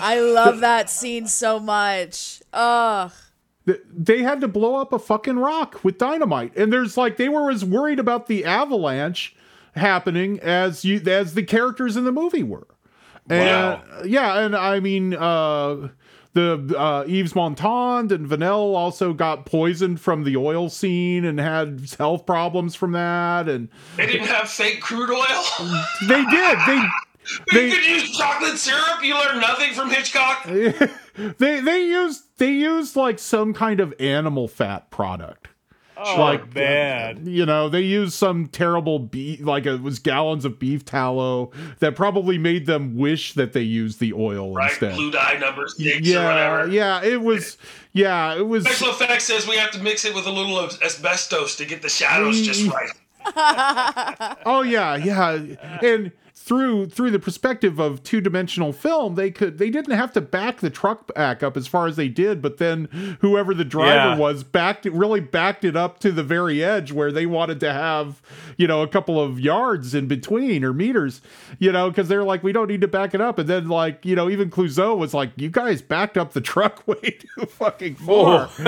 I 0.00 0.18
love 0.20 0.60
that 0.60 0.90
scene 0.90 1.26
so 1.28 1.58
much. 1.60 2.42
Ugh. 2.52 3.12
Th- 3.66 3.80
they 3.90 4.22
had 4.22 4.40
to 4.42 4.48
blow 4.48 4.76
up 4.76 4.92
a 4.92 4.98
fucking 4.98 5.38
rock 5.38 5.82
with 5.82 5.98
dynamite 5.98 6.56
and 6.56 6.72
there's 6.72 6.96
like 6.96 7.16
they 7.16 7.28
were 7.28 7.50
as 7.50 7.64
worried 7.64 7.98
about 7.98 8.26
the 8.26 8.44
avalanche 8.44 9.34
happening 9.74 10.38
as 10.40 10.84
you 10.84 11.00
as 11.06 11.34
the 11.34 11.42
characters 11.42 11.96
in 11.96 12.04
the 12.04 12.12
movie 12.12 12.42
were 12.42 12.66
and 13.30 13.80
yeah 14.04 14.40
and 14.40 14.54
i 14.54 14.78
mean 14.80 15.14
uh 15.14 15.88
the 16.34 16.74
uh 16.76 17.04
Yves 17.06 17.32
Montand 17.32 18.12
and 18.12 18.28
Vanel 18.28 18.74
also 18.74 19.12
got 19.12 19.46
poisoned 19.46 20.00
from 20.00 20.24
the 20.24 20.36
oil 20.36 20.68
scene 20.68 21.24
and 21.24 21.38
had 21.38 21.80
health 21.96 22.26
problems 22.26 22.74
from 22.74 22.92
that 22.92 23.48
and 23.48 23.68
They 23.96 24.06
didn't 24.06 24.26
have 24.26 24.50
fake 24.50 24.80
crude 24.80 25.10
oil. 25.10 25.44
they 26.08 26.24
did 26.24 26.58
they 26.66 26.82
they 27.52 27.70
could 27.70 27.86
use 27.86 28.16
chocolate 28.16 28.58
syrup. 28.58 29.02
You 29.02 29.14
learn 29.14 29.40
nothing 29.40 29.72
from 29.72 29.90
Hitchcock. 29.90 30.44
they 31.38 31.60
they 31.60 31.86
used 31.86 32.23
they 32.38 32.50
used 32.52 32.96
like 32.96 33.18
some 33.18 33.52
kind 33.54 33.80
of 33.80 33.94
animal 34.00 34.48
fat 34.48 34.90
product 34.90 35.48
oh 35.96 36.16
like 36.20 36.52
man 36.56 37.24
you 37.24 37.46
know 37.46 37.68
they 37.68 37.80
used 37.80 38.12
some 38.14 38.48
terrible 38.48 38.98
beef 38.98 39.40
like 39.40 39.64
it 39.64 39.80
was 39.80 40.00
gallons 40.00 40.44
of 40.44 40.58
beef 40.58 40.84
tallow 40.84 41.52
that 41.78 41.94
probably 41.94 42.36
made 42.36 42.66
them 42.66 42.96
wish 42.96 43.34
that 43.34 43.52
they 43.52 43.60
used 43.62 44.00
the 44.00 44.12
oil 44.12 44.52
Right? 44.52 44.70
instead 44.72 44.94
Blue 44.96 45.12
dye 45.12 45.38
number 45.38 45.68
six 45.68 45.98
or 45.98 46.00
yeah 46.10 46.26
whatever. 46.26 46.72
yeah 46.72 47.04
it 47.04 47.20
was 47.22 47.56
yeah 47.92 48.34
it 48.34 48.46
was 48.46 48.64
Special 48.64 48.88
effects 48.90 49.24
says 49.24 49.46
we 49.46 49.54
have 49.56 49.70
to 49.70 49.78
mix 49.80 50.04
it 50.04 50.12
with 50.14 50.26
a 50.26 50.32
little 50.32 50.58
of 50.58 50.76
asbestos 50.82 51.54
to 51.56 51.64
get 51.64 51.80
the 51.82 51.88
shadows 51.88 52.40
just 52.42 52.62
Mm. 52.64 52.72
right. 52.72 52.90
oh 54.46 54.62
yeah 54.62 54.96
yeah 54.96 55.38
and 55.82 56.10
through 56.46 56.84
through 56.86 57.10
the 57.10 57.18
perspective 57.18 57.78
of 57.78 58.02
two 58.02 58.20
dimensional 58.20 58.70
film, 58.70 59.14
they 59.14 59.30
could 59.30 59.56
they 59.56 59.70
didn't 59.70 59.96
have 59.96 60.12
to 60.12 60.20
back 60.20 60.60
the 60.60 60.68
truck 60.68 61.14
back 61.14 61.42
up 61.42 61.56
as 61.56 61.66
far 61.66 61.86
as 61.86 61.96
they 61.96 62.08
did, 62.08 62.42
but 62.42 62.58
then 62.58 62.84
whoever 63.22 63.54
the 63.54 63.64
driver 63.64 63.94
Yeah. 64.10 64.18
was 64.18 64.44
backed 64.44 64.84
it 64.84 64.92
really 64.92 65.20
backed 65.20 65.64
it 65.64 65.74
up 65.74 66.00
to 66.00 66.12
the 66.12 66.22
very 66.22 66.62
edge 66.62 66.92
where 66.92 67.10
they 67.10 67.24
wanted 67.24 67.60
to 67.60 67.72
have 67.72 68.20
you 68.58 68.66
know 68.66 68.82
a 68.82 68.88
couple 68.88 69.18
of 69.18 69.40
yards 69.40 69.94
in 69.94 70.06
between 70.06 70.62
or 70.64 70.74
meters, 70.74 71.22
you 71.58 71.72
know, 71.72 71.88
because 71.88 72.08
they're 72.08 72.22
like 72.24 72.42
we 72.42 72.52
don't 72.52 72.68
need 72.68 72.82
to 72.82 72.88
back 72.88 73.14
it 73.14 73.22
up, 73.22 73.38
and 73.38 73.48
then 73.48 73.68
like 73.68 74.04
you 74.04 74.14
know 74.14 74.28
even 74.28 74.50
Clouzot 74.50 74.98
was 74.98 75.14
like 75.14 75.30
you 75.36 75.48
guys 75.48 75.80
backed 75.80 76.18
up 76.18 76.34
the 76.34 76.42
truck 76.42 76.82
way 76.86 77.00
too 77.00 77.46
fucking 77.46 77.94
far. 77.94 78.50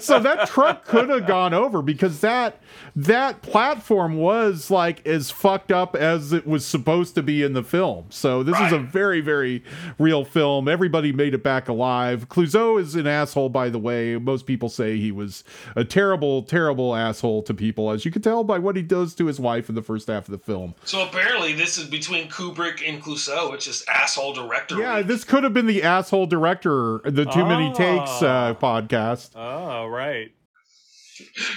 so 0.00 0.18
that 0.18 0.48
truck 0.48 0.84
could 0.84 1.08
have 1.10 1.26
gone 1.28 1.54
over 1.54 1.80
because 1.80 2.20
that 2.20 2.58
that 2.96 3.40
platform 3.42 4.16
was 4.16 4.70
like 4.70 5.06
as 5.06 5.30
fucked 5.30 5.70
up 5.70 5.94
as 5.94 6.23
it 6.32 6.46
was 6.46 6.66
supposed 6.66 7.14
to 7.16 7.22
be 7.22 7.42
in 7.42 7.52
the 7.52 7.62
film. 7.62 8.06
So 8.10 8.42
this 8.42 8.58
is 8.60 8.72
a 8.72 8.78
very 8.78 9.20
very 9.20 9.62
real 9.98 10.24
film. 10.24 10.68
Everybody 10.68 11.12
made 11.12 11.34
it 11.34 11.42
back 11.42 11.68
alive. 11.68 12.28
Clouzot 12.28 12.80
is 12.80 12.94
an 12.94 13.06
asshole, 13.06 13.48
by 13.48 13.68
the 13.68 13.78
way. 13.78 14.16
Most 14.16 14.46
people 14.46 14.68
say 14.68 14.96
he 14.96 15.12
was 15.12 15.44
a 15.76 15.84
terrible, 15.84 16.42
terrible 16.42 16.94
asshole 16.94 17.42
to 17.44 17.54
people, 17.54 17.90
as 17.90 18.04
you 18.04 18.10
can 18.10 18.22
tell 18.22 18.44
by 18.44 18.58
what 18.58 18.76
he 18.76 18.82
does 18.82 19.14
to 19.16 19.26
his 19.26 19.40
wife 19.40 19.68
in 19.68 19.74
the 19.74 19.82
first 19.82 20.08
half 20.08 20.28
of 20.28 20.32
the 20.32 20.38
film. 20.38 20.74
So 20.84 21.06
apparently, 21.06 21.52
this 21.52 21.78
is 21.78 21.88
between 21.88 22.28
Kubrick 22.28 22.86
and 22.86 23.02
Clouzot. 23.02 23.54
It's 23.54 23.64
just 23.64 23.88
asshole 23.88 24.34
director. 24.34 24.78
Yeah, 24.78 25.02
this 25.02 25.24
could 25.24 25.44
have 25.44 25.54
been 25.54 25.66
the 25.66 25.82
asshole 25.82 26.26
director, 26.26 27.00
the 27.04 27.24
Too 27.24 27.44
Many 27.44 27.72
Takes 27.74 28.22
uh, 28.22 28.54
podcast. 28.60 29.30
Oh, 29.34 29.86
right. 29.86 30.32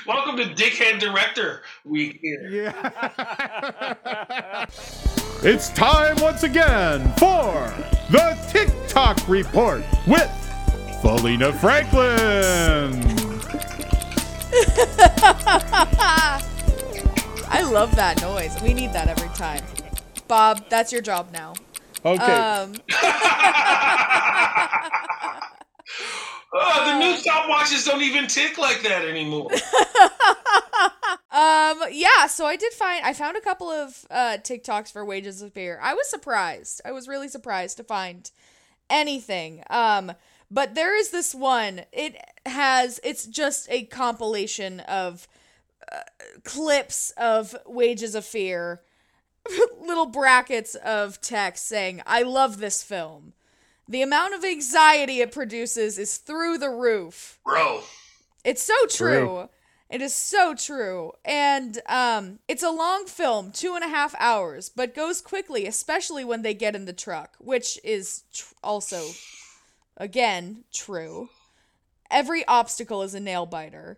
Welcome 0.06 0.38
to 0.38 0.46
Dickhead 0.46 1.00
Director 1.00 1.64
Week. 1.84 2.20
Here. 2.22 2.74
It's 5.44 5.70
time 5.70 6.16
once 6.20 6.42
again 6.42 7.14
for 7.14 7.72
the 8.10 8.36
TikTok 8.52 9.20
Report 9.30 9.84
with 10.08 10.28
Felina 11.00 11.54
Franklin. 11.54 12.10
I 17.50 17.62
love 17.72 17.96
that 17.96 18.20
noise. 18.20 18.60
We 18.64 18.74
need 18.74 18.94
that 18.94 19.08
every 19.08 19.30
time. 19.30 19.64
Bob, 20.28 20.68
that's 20.70 20.92
your 20.92 21.04
job 21.04 21.32
now. 21.32 21.54
Okay. 22.04 22.34
Um, 22.34 22.74
Oh, 26.54 26.86
the 26.86 26.98
new 26.98 27.18
stopwatches 27.68 27.86
don't 27.86 28.02
even 28.02 28.28
tick 28.28 28.58
like 28.58 28.82
that 28.84 29.06
anymore. 29.06 29.52
um, 31.32 31.90
yeah, 31.92 32.28
so 32.28 32.46
I 32.46 32.56
did 32.56 32.74
find 32.74 33.04
I 33.06 33.14
found 33.14 33.38
a 33.38 33.42
couple 33.42 33.70
of 33.70 34.06
uh 34.10 34.38
TikToks 34.38 34.92
for 34.92 35.06
wages 35.06 35.42
of 35.42 35.54
fear. 35.54 35.80
I 35.82 35.94
was 35.94 36.10
surprised. 36.10 36.82
I 36.86 36.92
was 36.92 37.08
really 37.08 37.28
surprised 37.28 37.78
to 37.78 37.84
find 37.84 38.30
anything. 38.90 39.64
Um, 39.70 40.14
but 40.50 40.76
there 40.76 40.98
is 40.98 41.10
this 41.10 41.36
one. 41.36 41.82
It 41.92 42.16
has 42.46 43.00
it's 43.04 43.26
just 43.26 43.68
a 43.70 43.84
compilation 43.84 44.80
of 44.82 45.28
uh, 45.92 46.02
clips 46.44 47.12
of 47.18 47.56
wages 47.66 48.16
of 48.16 48.26
fear, 48.26 48.82
little 49.80 50.06
brackets 50.06 50.76
of 50.76 51.22
text 51.22 51.68
saying, 51.68 52.02
"I 52.06 52.24
love 52.24 52.60
this 52.60 52.84
film." 52.84 53.34
The 53.88 54.02
amount 54.02 54.34
of 54.34 54.44
anxiety 54.44 55.22
it 55.22 55.32
produces 55.32 55.98
is 55.98 56.18
through 56.18 56.58
the 56.58 56.70
roof. 56.70 57.40
Bro. 57.46 57.82
It's 58.44 58.64
so 58.64 58.74
true. 58.90 59.50
It 59.90 60.02
is 60.02 60.14
so 60.14 60.54
true. 60.54 61.14
And 61.24 61.80
um, 61.88 62.40
it's 62.50 62.64
a 62.64 62.70
long 62.70 63.06
film, 63.06 63.52
two 63.52 63.76
and 63.76 63.84
a 63.84 63.88
half 63.88 64.14
hours, 64.20 64.68
but 64.70 64.94
goes 64.94 65.22
quickly, 65.22 65.66
especially 65.66 66.26
when 66.26 66.42
they 66.42 66.54
get 66.54 66.76
in 66.76 66.84
the 66.86 66.92
truck, 66.94 67.36
which 67.40 67.80
is 67.86 68.24
tr- 68.34 68.54
also, 68.62 69.02
again, 69.96 70.64
true. 70.74 71.30
Every 72.12 72.46
obstacle 72.48 73.02
is 73.04 73.14
a 73.14 73.20
nail 73.20 73.46
biter. 73.46 73.98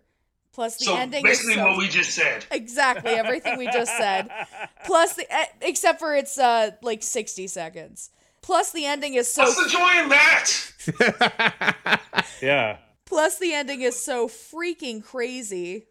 Plus, 0.52 0.76
the 0.78 0.84
So 0.86 0.96
ending 0.96 1.24
is 1.26 1.38
basically 1.38 1.54
so 1.54 1.66
what 1.68 1.78
we 1.78 1.88
just 1.88 2.10
said. 2.10 2.44
exactly 2.50 3.12
everything 3.12 3.56
we 3.56 3.66
just 3.70 3.96
said. 3.96 4.28
Plus, 4.84 5.14
the 5.14 5.24
except 5.62 6.00
for 6.00 6.14
it's 6.16 6.38
uh 6.38 6.72
like 6.82 7.02
sixty 7.04 7.46
seconds. 7.46 8.10
Plus, 8.42 8.72
the 8.72 8.86
ending 8.86 9.14
is 9.14 9.32
so. 9.32 9.42
What's 9.42 9.62
the 9.62 9.68
joy 9.68 10.02
in 10.02 10.08
that? 10.08 12.00
Yeah. 12.42 12.78
Plus, 13.04 13.38
the 13.38 13.52
ending 13.52 13.82
is 13.82 14.02
so 14.02 14.28
freaking 14.28 15.02
crazy. 15.02 15.86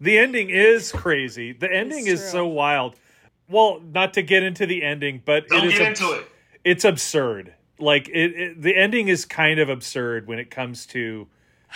The 0.00 0.18
ending 0.18 0.50
is 0.50 0.92
crazy. 0.92 1.52
The 1.52 1.72
ending 1.72 2.06
is 2.06 2.30
so 2.30 2.46
wild. 2.46 2.96
Well, 3.48 3.80
not 3.80 4.14
to 4.14 4.22
get 4.22 4.42
into 4.42 4.66
the 4.66 4.82
ending, 4.82 5.22
but 5.24 5.48
Don't 5.48 5.64
it 5.64 5.72
is 5.72 5.78
get 5.78 5.90
abs- 5.90 6.00
into 6.00 6.12
it. 6.14 6.28
It's 6.64 6.84
absurd. 6.84 7.54
Like 7.78 8.08
it, 8.08 8.32
it, 8.32 8.62
the 8.62 8.76
ending 8.76 9.08
is 9.08 9.24
kind 9.24 9.60
of 9.60 9.68
absurd 9.68 10.26
when 10.26 10.38
it 10.38 10.50
comes 10.50 10.86
to 10.86 11.26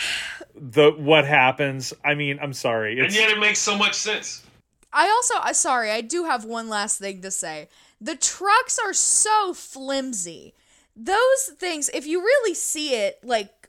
the 0.54 0.90
what 0.90 1.24
happens. 1.24 1.92
I 2.04 2.14
mean, 2.14 2.38
I'm 2.42 2.52
sorry. 2.52 2.98
And 3.00 3.14
yet 3.14 3.30
it 3.30 3.38
makes 3.38 3.60
so 3.60 3.76
much 3.76 3.94
sense. 3.94 4.44
I 4.92 5.08
also, 5.08 5.52
sorry, 5.52 5.90
I 5.90 6.00
do 6.00 6.24
have 6.24 6.44
one 6.44 6.68
last 6.68 6.98
thing 6.98 7.22
to 7.22 7.30
say. 7.30 7.68
The 8.00 8.16
trucks 8.16 8.78
are 8.78 8.92
so 8.92 9.52
flimsy. 9.54 10.54
Those 10.96 11.50
things, 11.58 11.88
if 11.94 12.06
you 12.06 12.20
really 12.20 12.54
see 12.54 12.94
it, 12.94 13.18
like 13.22 13.68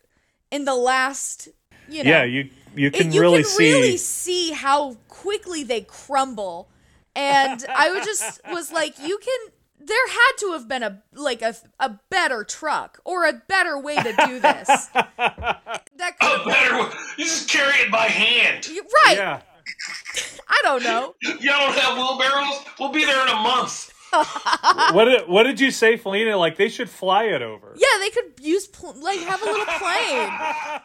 in 0.52 0.66
the 0.66 0.76
last, 0.76 1.48
you 1.88 2.04
know, 2.04 2.10
yeah. 2.10 2.24
You 2.24 2.50
you 2.76 2.88
it- 2.88 2.94
can 2.94 3.12
you 3.12 3.22
really 3.22 3.44
can 3.44 3.52
see. 3.52 3.72
really 3.72 3.98
see 3.98 4.52
how 4.52 4.96
quickly 5.08 5.64
they 5.64 5.82
crumble. 5.82 6.70
And 7.16 7.66
I 7.76 7.92
was 7.92 8.06
just 8.06 8.42
was 8.50 8.72
like, 8.72 8.98
you 9.00 9.18
can. 9.20 9.54
There 9.82 10.08
had 10.08 10.32
to 10.40 10.52
have 10.52 10.68
been 10.68 10.84
a 10.84 11.02
like 11.14 11.42
a 11.42 11.56
a 11.80 12.00
better 12.12 12.44
truck 12.44 13.00
or 13.06 13.26
a 13.26 13.34
better 13.34 13.80
way 13.80 13.96
to 13.96 14.14
do 14.26 14.40
this. 14.40 14.68
that 14.94 16.20
could 16.20 16.42
A 16.42 16.46
better. 16.46 16.96
You 17.18 17.24
just 17.26 17.50
carry 17.50 17.74
it 17.80 17.92
by 17.92 18.06
hand. 18.06 18.68
You- 18.68 18.86
right. 19.06 19.18
Yeah. 19.18 19.42
I 20.48 20.60
don't 20.64 20.84
know. 20.84 21.16
Y'all 21.22 21.38
don't 21.40 21.78
have 21.78 21.98
wheelbarrows? 21.98 22.64
We'll 22.80 22.92
be 22.92 23.06
there 23.06 23.22
in 23.24 23.30
a 23.30 23.36
month. 23.42 23.92
What 24.92 25.06
did 25.06 25.28
what 25.28 25.44
did 25.44 25.60
you 25.60 25.72
say, 25.72 25.98
Felina? 25.98 26.38
Like 26.38 26.58
they 26.58 26.70
should 26.70 26.90
fly 26.90 27.26
it 27.26 27.42
over. 27.42 27.74
Yeah, 27.76 27.88
they 28.00 28.10
could 28.10 28.32
use 28.42 28.68
pl- 28.68 28.96
like 29.02 29.20
have 29.20 29.42
a 29.42 29.46
little 29.46 29.66
plane, 29.66 30.30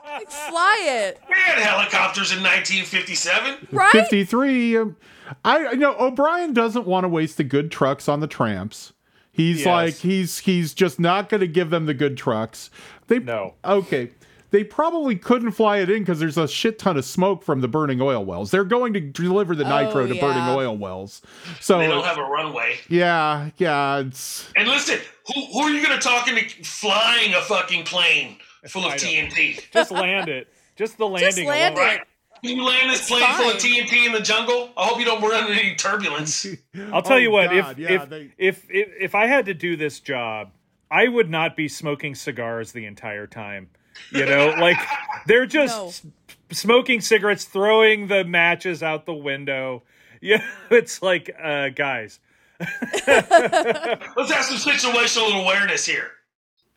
like 0.07 0.31
fly 0.31 0.79
it. 0.87 1.21
We 1.29 1.35
had 1.37 1.59
helicopters 1.59 2.33
in 2.33 2.43
1957. 2.43 3.69
Right? 3.73 3.91
53. 3.93 4.77
Um, 4.79 4.97
I 5.45 5.71
you 5.73 5.77
know 5.79 5.97
O'Brien 5.99 6.53
doesn't 6.53 6.87
want 6.87 7.05
to 7.05 7.09
waste 7.09 7.37
the 7.37 7.45
good 7.45 7.71
trucks 7.71 8.09
on 8.09 8.21
the 8.21 8.27
tramps. 8.27 8.93
He's 9.33 9.61
Yes. 9.61 9.67
like 9.67 9.95
he's 9.97 10.39
he's 10.39 10.75
just 10.75 11.01
not 11.01 11.29
going 11.29 11.41
to 11.41 11.49
give 11.49 11.71
them 11.71 11.87
the 11.87 11.95
good 11.95 12.17
trucks. 12.17 12.71
They 13.09 13.19
No. 13.19 13.55
Okay. 13.65 14.11
They 14.55 14.63
probably 14.63 15.17
couldn't 15.17 15.51
fly 15.51 15.79
it 15.79 15.91
in 15.91 15.99
because 16.05 16.21
there's 16.21 16.39
a 16.39 16.47
shit 16.47 16.79
ton 16.79 16.97
of 16.97 17.05
smoke 17.05 17.43
from 17.43 17.61
the 17.61 17.67
burning 17.67 18.01
oil 18.01 18.25
wells. 18.25 18.53
They're 18.53 18.63
going 18.63 18.93
to 18.93 19.01
deliver 19.01 19.57
the 19.57 19.65
oh, 19.65 19.85
nitro 19.85 20.05
Oh, 20.05 20.07
to 20.07 20.15
yeah. 20.15 20.21
burning 20.21 20.45
oil 20.57 20.77
wells. 20.77 21.23
So 21.61 21.79
They 21.81 21.89
don't 21.89 22.05
have 22.05 22.19
a 22.19 22.23
runway. 22.23 22.77
yeah, 22.89 23.51
yeah, 23.57 23.99
it's 23.99 24.49
And 24.55 24.69
listen, 24.69 25.01
who, 25.27 25.45
who 25.47 25.59
are 25.63 25.71
you 25.71 25.85
going 25.85 25.99
to 25.99 26.09
talk 26.09 26.29
into 26.29 26.45
flying 26.65 27.35
a 27.35 27.41
fucking 27.41 27.83
plane 27.85 28.37
full 28.69 28.85
of 28.87 28.93
I 28.93 28.97
know. 28.97 29.03
TNT? 29.03 29.73
Just 29.73 29.91
land 29.91 30.29
it. 30.29 30.47
Just 30.77 30.99
the 30.99 31.07
landing. 31.09 31.31
Just 31.31 31.49
land 31.49 31.77
alone. 31.77 31.89
it. 31.95 32.01
Can 32.45 32.57
you 32.57 32.63
land 32.63 32.91
this 32.91 33.01
It's 33.01 33.09
plane 33.09 33.27
full 33.35 33.47
of 33.51 33.61
fine. 33.61 33.73
TNT 33.73 34.07
in 34.07 34.13
the 34.13 34.21
jungle? 34.21 34.71
I 34.77 34.85
hope 34.87 35.01
you 35.01 35.05
don't 35.05 35.21
run 35.21 35.49
into 35.51 35.61
any 35.61 35.75
turbulence. 35.75 36.47
I'll 36.93 37.03
tell 37.03 37.15
Oh, 37.15 37.17
you 37.17 37.33
what. 37.33 37.51
God, 37.51 37.73
if, 37.73 37.79
yeah, 37.79 37.91
if, 38.05 38.09
they- 38.09 38.31
if 38.39 38.71
if 38.71 38.89
if 39.01 39.15
I 39.17 39.27
had 39.27 39.47
to 39.47 39.55
do 39.55 39.75
this 39.77 39.99
job, 39.99 40.53
I 40.93 41.09
would 41.09 41.29
not 41.29 41.57
be 41.57 41.67
smoking 41.67 42.15
cigars 42.15 42.71
the 42.71 42.87
entire 42.87 43.27
time. 43.27 43.71
You 44.11 44.27
know, 44.27 44.55
like 44.59 44.79
they're 45.27 45.47
just 45.61 46.05
No. 46.05 46.11
smoking 46.53 47.01
cigarettes, 47.01 47.45
throwing 47.45 48.07
the 48.09 48.25
matches 48.25 48.83
out 48.83 49.07
the 49.07 49.15
window. 49.15 49.83
Yeah, 50.21 50.43
it's 50.71 51.03
like, 51.03 51.29
uh, 51.43 51.69
guys, 51.69 52.19
Let's 52.59 53.05
have 53.07 54.45
some 54.45 54.57
situational 54.57 55.43
awareness 55.43 55.85
here. 55.85 56.13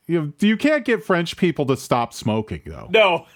you 0.06 0.34
you 0.42 0.58
can't 0.58 0.84
get 0.84 1.02
French 1.02 1.38
people 1.38 1.66
to 1.68 1.78
stop 1.78 2.14
smoking 2.14 2.62
though. 2.66 2.88
no. 2.92 3.26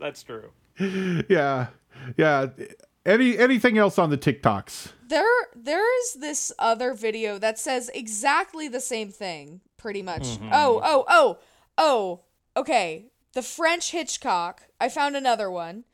That's 0.00 0.22
true. 0.24 0.50
Yeah, 1.28 1.68
yeah. 2.16 2.46
Any 3.06 3.38
anything 3.38 3.78
else 3.78 3.98
on 3.98 4.10
the 4.10 4.18
TikToks? 4.18 4.92
There, 5.08 5.24
there 5.54 6.00
is 6.02 6.14
this 6.14 6.52
other 6.58 6.94
video 6.94 7.38
that 7.38 7.58
says 7.58 7.90
exactly 7.94 8.68
the 8.68 8.80
same 8.80 9.10
thing, 9.10 9.60
pretty 9.80 10.02
much. 10.02 10.22
Mm-hmm. 10.22 10.50
Oh, 10.52 10.80
oh, 10.84 11.04
oh, 11.08 11.38
oh. 11.78 12.20
Okay, 12.56 13.06
the 13.32 13.42
French 13.42 13.90
Hitchcock. 13.92 14.62
I 14.80 14.88
found 14.88 15.16
another 15.16 15.50
one. 15.50 15.84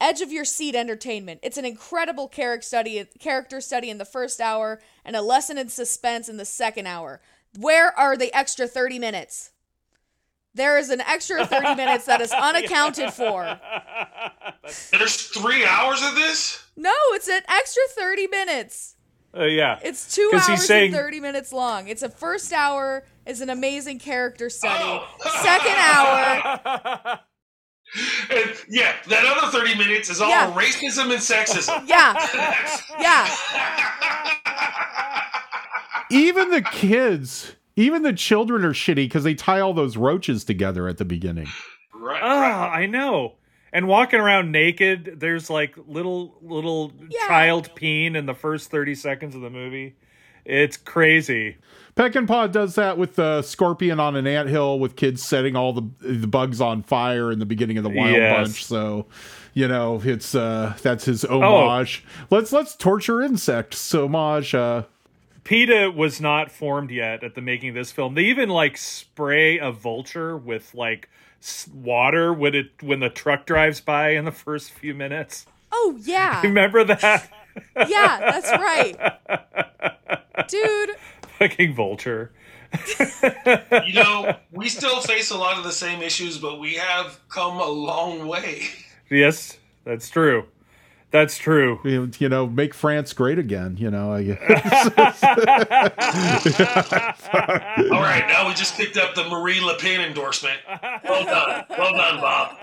Edge 0.00 0.20
of 0.20 0.30
Your 0.32 0.44
Seat 0.44 0.74
Entertainment. 0.74 1.40
It's 1.42 1.56
an 1.56 1.64
incredible 1.64 2.28
character 2.28 2.66
study, 2.66 3.06
character 3.18 3.60
study 3.62 3.88
in 3.88 3.98
the 3.98 4.04
first 4.04 4.40
hour, 4.40 4.80
and 5.04 5.16
a 5.16 5.22
lesson 5.22 5.56
in 5.56 5.68
suspense 5.68 6.28
in 6.28 6.36
the 6.36 6.44
second 6.44 6.86
hour. 6.86 7.20
Where 7.58 7.96
are 7.98 8.16
the 8.16 8.34
extra 8.36 8.66
thirty 8.66 8.98
minutes? 8.98 9.52
There 10.54 10.78
is 10.78 10.88
an 10.88 11.02
extra 11.02 11.44
30 11.46 11.74
minutes 11.82 12.06
that 12.06 12.22
is 12.22 12.32
unaccounted 12.32 13.12
for. 13.12 13.60
There's 14.90 15.16
three 15.28 15.66
hours 15.66 16.02
of 16.02 16.14
this? 16.14 16.64
No, 16.78 16.94
it's 17.10 17.28
an 17.28 17.42
extra 17.46 17.82
30 17.90 18.26
minutes. 18.28 18.96
Uh, 19.36 19.44
yeah. 19.44 19.78
It's 19.82 20.14
two 20.14 20.30
hours 20.32 20.64
saying- 20.66 20.94
and 20.94 20.94
30 20.94 21.20
minutes 21.20 21.52
long. 21.52 21.88
It's 21.88 22.02
a 22.02 22.08
first 22.08 22.54
hour 22.54 23.04
is 23.26 23.40
an 23.40 23.50
amazing 23.50 23.98
character 23.98 24.48
study. 24.50 25.00
Second 25.42 25.76
hour, 25.76 27.20
And 28.30 28.50
yeah, 28.68 28.94
that 29.08 29.24
other 29.24 29.56
30 29.58 29.78
minutes 29.78 30.10
is 30.10 30.20
all 30.20 30.28
Yeah. 30.28 30.52
racism 30.52 31.04
and 31.12 31.20
sexism. 31.22 31.86
yeah. 31.88 32.14
Yeah. 33.00 33.28
Even 36.10 36.50
the 36.50 36.62
kids, 36.62 37.54
even 37.74 38.02
the 38.02 38.12
children 38.12 38.64
are 38.64 38.72
shitty 38.72 38.96
because 38.96 39.24
they 39.24 39.34
tie 39.34 39.60
all 39.60 39.74
those 39.74 39.96
roaches 39.96 40.44
together 40.44 40.86
at 40.88 40.98
the 40.98 41.04
beginning. 41.04 41.48
Right. 41.94 42.20
Ah, 42.22 42.70
I 42.70 42.86
know. 42.86 43.34
And 43.72 43.88
walking 43.88 44.20
around 44.20 44.52
naked, 44.52 45.16
there's 45.18 45.50
like 45.50 45.76
little 45.86 46.38
little 46.42 46.92
Yeah. 47.08 47.26
child 47.26 47.70
peen 47.74 48.14
in 48.16 48.26
the 48.26 48.34
first 48.34 48.70
30 48.70 48.94
seconds 48.94 49.34
of 49.34 49.40
the 49.40 49.50
movie. 49.50 49.96
It's 50.44 50.76
crazy. 50.76 51.56
Peckinpah 51.96 52.52
does 52.52 52.74
that 52.74 52.98
with 52.98 53.16
the 53.16 53.40
scorpion 53.40 53.98
on 53.98 54.16
an 54.16 54.26
anthill 54.26 54.78
with 54.78 54.96
kids 54.96 55.22
setting 55.22 55.56
all 55.56 55.72
the 55.72 55.88
the 56.00 56.26
bugs 56.26 56.60
on 56.60 56.82
fire 56.82 57.32
in 57.32 57.38
the 57.38 57.46
beginning 57.46 57.78
of 57.78 57.84
the 57.84 57.90
Wild 57.90 58.14
Yes. 58.14 58.48
Bunch. 58.48 58.64
So, 58.66 59.06
you 59.54 59.66
know, 59.66 60.02
it's 60.04 60.34
uh 60.34 60.74
that's 60.82 61.06
his 61.06 61.24
homage. 61.24 62.04
Let's 62.30 62.52
let's 62.52 62.76
torture 62.76 63.22
insects 63.22 63.94
homage. 63.94 64.54
Uh, 64.54 64.82
PETA 65.44 65.92
was 65.94 66.20
not 66.20 66.50
formed 66.50 66.90
yet 66.90 67.22
at 67.22 67.34
the 67.34 67.40
making 67.40 67.70
of 67.70 67.76
this 67.76 67.92
film. 67.92 68.14
They 68.14 68.24
even 68.24 68.48
like 68.50 68.76
spray 68.76 69.58
a 69.58 69.70
vulture 69.70 70.36
with 70.36 70.74
like 70.74 71.08
water 71.72 72.34
when 72.34 72.54
it 72.54 72.70
when 72.82 73.00
the 73.00 73.08
truck 73.08 73.46
drives 73.46 73.80
by 73.80 74.10
in 74.10 74.24
the 74.24 74.32
first 74.32 74.70
few 74.72 74.92
minutes. 74.92 75.46
Oh, 75.72 75.98
yeah. 76.02 76.40
Remember 76.44 76.84
that? 76.84 77.30
Yeah, 77.76 78.18
that's 78.18 78.50
right. 78.50 78.98
Dude, 80.48 80.90
Fucking 81.38 81.74
vulture. 81.74 82.32
You 83.86 83.94
know, 83.94 84.36
we 84.52 84.68
still 84.68 85.00
face 85.00 85.30
a 85.30 85.38
lot 85.38 85.58
of 85.58 85.64
the 85.64 85.72
same 85.72 86.02
issues, 86.02 86.38
but 86.38 86.58
we 86.58 86.74
have 86.74 87.18
come 87.28 87.58
a 87.58 87.68
long 87.68 88.26
way. 88.26 88.62
Yes, 89.10 89.56
that's 89.84 90.08
true. 90.08 90.46
That's 91.12 91.38
true. 91.38 91.78
you 91.84 92.10
you 92.18 92.28
know, 92.28 92.46
make 92.46 92.74
France 92.74 93.12
great 93.12 93.38
again. 93.38 93.76
You 93.78 93.90
know, 93.90 94.12
I 94.12 94.22
guess. 94.24 94.40
All 97.92 98.00
right, 98.02 98.24
now 98.28 98.48
we 98.48 98.54
just 98.54 98.76
picked 98.76 98.96
up 98.96 99.14
the 99.14 99.24
Marie 99.28 99.60
Le 99.60 99.78
Pen 99.78 100.00
endorsement. 100.00 100.58
Well 101.04 101.24
done. 101.24 101.64
Well 101.70 101.92
done, 101.92 102.20
Bob. 102.20 102.56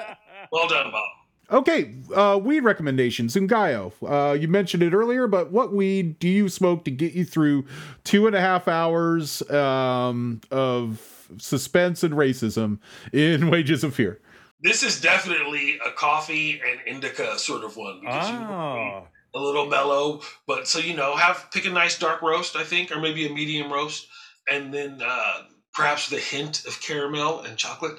Well 0.51 0.67
done, 0.67 0.91
Bob. 0.91 1.09
Okay, 1.51 1.93
uh, 2.15 2.39
weed 2.41 2.61
recommendations. 2.61 3.35
Ngaio, 3.35 3.91
uh, 4.07 4.33
you 4.33 4.47
mentioned 4.47 4.81
it 4.81 4.93
earlier, 4.93 5.27
but 5.27 5.51
what 5.51 5.73
weed 5.73 6.17
do 6.19 6.27
you 6.27 6.49
smoke 6.49 6.83
to 6.85 6.91
get 6.91 7.13
you 7.13 7.25
through 7.25 7.65
two 8.03 8.27
and 8.27 8.35
a 8.35 8.39
half 8.41 8.67
hours 8.67 9.47
um, 9.51 10.39
of 10.51 11.27
suspense 11.37 12.03
and 12.03 12.13
racism 12.13 12.79
in 13.11 13.49
Wages 13.51 13.83
of 13.83 13.93
Fear? 13.93 14.19
This 14.61 14.81
is 14.83 15.01
definitely 15.01 15.77
a 15.85 15.91
coffee 15.91 16.61
and 16.65 16.79
indica 16.87 17.37
sort 17.37 17.63
of 17.65 17.75
one 17.75 17.99
because 17.99 18.29
you 18.29 18.37
Oh. 18.37 19.07
a 19.35 19.39
little 19.39 19.65
mellow, 19.65 20.21
but 20.47 20.67
so 20.67 20.79
you 20.79 20.95
know, 20.95 21.15
have 21.17 21.47
pick 21.51 21.65
a 21.65 21.69
nice 21.69 21.99
dark 21.99 22.21
roast, 22.21 22.55
I 22.55 22.63
think, 22.63 22.89
or 22.95 23.01
maybe 23.01 23.27
a 23.27 23.29
medium 23.33 23.71
roast, 23.71 24.07
and 24.49 24.73
then 24.73 25.01
uh, 25.05 25.41
perhaps 25.73 26.09
the 26.09 26.17
hint 26.19 26.65
of 26.65 26.79
caramel 26.81 27.41
and 27.41 27.57
chocolate 27.57 27.97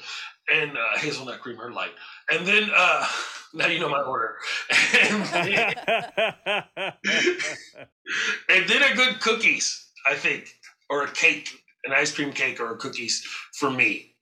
and 0.51 0.71
uh, 0.73 0.99
hazelnut 0.99 1.41
cream 1.41 1.61
or 1.61 1.71
light, 1.73 1.93
and 2.31 2.47
then 2.47 2.71
uh, 2.75 3.07
now 3.55 3.67
you 3.67 3.81
know 3.81 3.89
my 3.89 4.03
order, 4.03 4.37
and 5.01 5.25
then, 5.27 5.75
and 8.49 8.69
then 8.69 8.83
a 8.83 8.95
good 8.95 9.21
cookies, 9.21 9.87
I 10.09 10.15
think, 10.15 10.55
or 10.91 11.05
a 11.05 11.11
cake, 11.11 11.51
an 11.85 11.93
ice 11.93 12.13
cream 12.13 12.33
cake 12.33 12.61
or 12.61 12.75
cookies 12.77 13.25
for 13.59 13.71
me. 13.71 14.15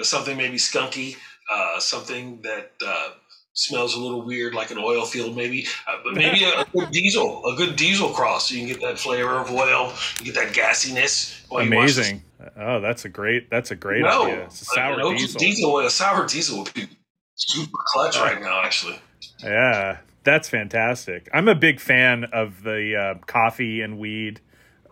Uh, 0.00 0.04
something 0.04 0.36
maybe 0.38 0.56
skunky, 0.56 1.16
uh, 1.52 1.78
something 1.78 2.40
that 2.42 2.72
uh, 2.86 3.10
smells 3.52 3.94
a 3.94 4.00
little 4.00 4.22
weird, 4.24 4.54
like 4.54 4.70
an 4.70 4.78
oil 4.78 5.04
field, 5.04 5.36
maybe. 5.36 5.66
Uh, 5.86 5.96
but 6.02 6.14
maybe 6.14 6.44
a, 6.44 6.60
a 6.60 6.66
good 6.72 6.90
diesel, 6.90 7.44
a 7.44 7.56
good 7.56 7.76
diesel 7.76 8.08
cross, 8.08 8.48
so 8.48 8.54
you 8.54 8.60
can 8.60 8.68
get 8.68 8.80
that 8.80 8.98
flavor 8.98 9.32
of 9.32 9.50
oil, 9.50 9.92
you 10.18 10.32
get 10.32 10.34
that 10.34 10.54
gassiness. 10.54 11.42
while 11.48 11.62
you 11.62 11.74
watch 11.76 11.88
this. 11.88 11.98
Amazing. 11.98 12.22
Oh, 12.56 12.80
that's 12.80 13.04
a 13.04 13.08
great 13.08 13.50
that's 13.50 13.70
a 13.70 13.76
great 13.76 14.02
No, 14.02 14.24
idea. 14.24 14.44
It's 14.44 14.62
a 14.62 14.64
sour 14.64 14.96
no, 14.96 15.16
diesel. 15.16 15.78
A 15.78 15.90
sour 15.90 16.26
diesel 16.26 16.62
would 16.64 16.74
be 16.74 16.88
super 17.34 17.78
clutch 17.86 18.16
right 18.18 18.40
now, 18.40 18.62
actually. 18.62 18.98
Yeah, 19.42 19.98
that's 20.24 20.48
fantastic. 20.48 21.28
I'm 21.32 21.48
a 21.48 21.54
big 21.54 21.80
fan 21.80 22.24
of 22.32 22.62
the 22.62 22.96
uh, 22.96 23.24
coffee 23.26 23.80
and 23.80 23.98
weed 23.98 24.40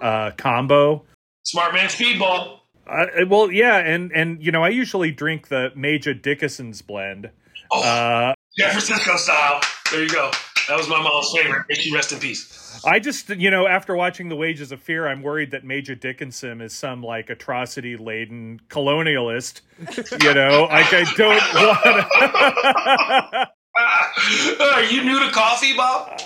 uh, 0.00 0.32
combo. 0.36 1.04
Smart 1.44 1.74
man 1.74 1.88
speedball. 1.88 2.58
Uh, 2.86 3.06
well, 3.28 3.50
yeah, 3.52 3.76
and 3.76 4.10
and 4.12 4.42
you 4.42 4.50
know, 4.50 4.64
I 4.64 4.68
usually 4.70 5.10
drink 5.12 5.48
the 5.48 5.70
Major 5.76 6.12
Dickinson's 6.14 6.82
blend. 6.82 7.30
Oh, 7.70 7.82
Uh, 7.82 8.34
San 8.58 8.70
Francisco 8.70 9.16
style. 9.16 9.60
There 9.92 10.02
you 10.02 10.08
go. 10.08 10.30
That 10.68 10.76
was 10.76 10.88
my 10.88 11.00
mom's 11.00 11.32
favorite. 11.36 11.66
May 11.68 11.76
she 11.76 11.94
rest 11.94 12.12
in 12.12 12.18
peace. 12.18 12.59
I 12.84 12.98
just, 12.98 13.28
you 13.30 13.50
know, 13.50 13.66
after 13.66 13.94
watching 13.96 14.28
The 14.28 14.36
Wages 14.36 14.72
of 14.72 14.80
Fear, 14.80 15.08
I'm 15.08 15.22
worried 15.22 15.50
that 15.52 15.64
Major 15.64 15.94
Dickinson 15.94 16.60
is 16.60 16.72
some 16.74 17.02
like 17.02 17.30
atrocity 17.30 17.96
laden 17.96 18.60
colonialist. 18.68 19.60
You 20.22 20.34
know, 20.34 20.66
like 20.70 20.92
I 20.92 21.04
don't 21.16 21.54
want. 23.40 23.48
Are 24.60 24.82
you 24.84 25.02
new 25.04 25.18
to 25.24 25.30
coffee, 25.32 25.74
Bob? 25.74 26.20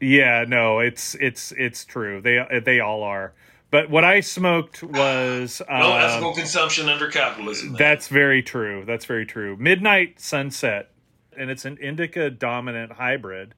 yeah, 0.00 0.44
no, 0.48 0.80
it's 0.80 1.14
it's 1.16 1.52
it's 1.52 1.84
true. 1.84 2.20
They 2.20 2.44
they 2.64 2.80
all 2.80 3.02
are. 3.02 3.32
But 3.70 3.90
what 3.90 4.02
I 4.04 4.20
smoked 4.20 4.82
was 4.82 5.60
No 5.68 5.92
um, 5.92 6.00
ethical 6.02 6.34
consumption 6.34 6.88
under 6.88 7.08
capitalism. 7.10 7.68
man. 7.72 7.76
That's 7.78 8.08
very 8.08 8.42
true. 8.42 8.84
That's 8.86 9.04
very 9.04 9.26
true. 9.26 9.56
Midnight 9.58 10.20
Sunset, 10.20 10.90
and 11.36 11.50
it's 11.50 11.64
an 11.66 11.76
indica 11.80 12.30
dominant 12.30 12.92
hybrid, 12.92 13.54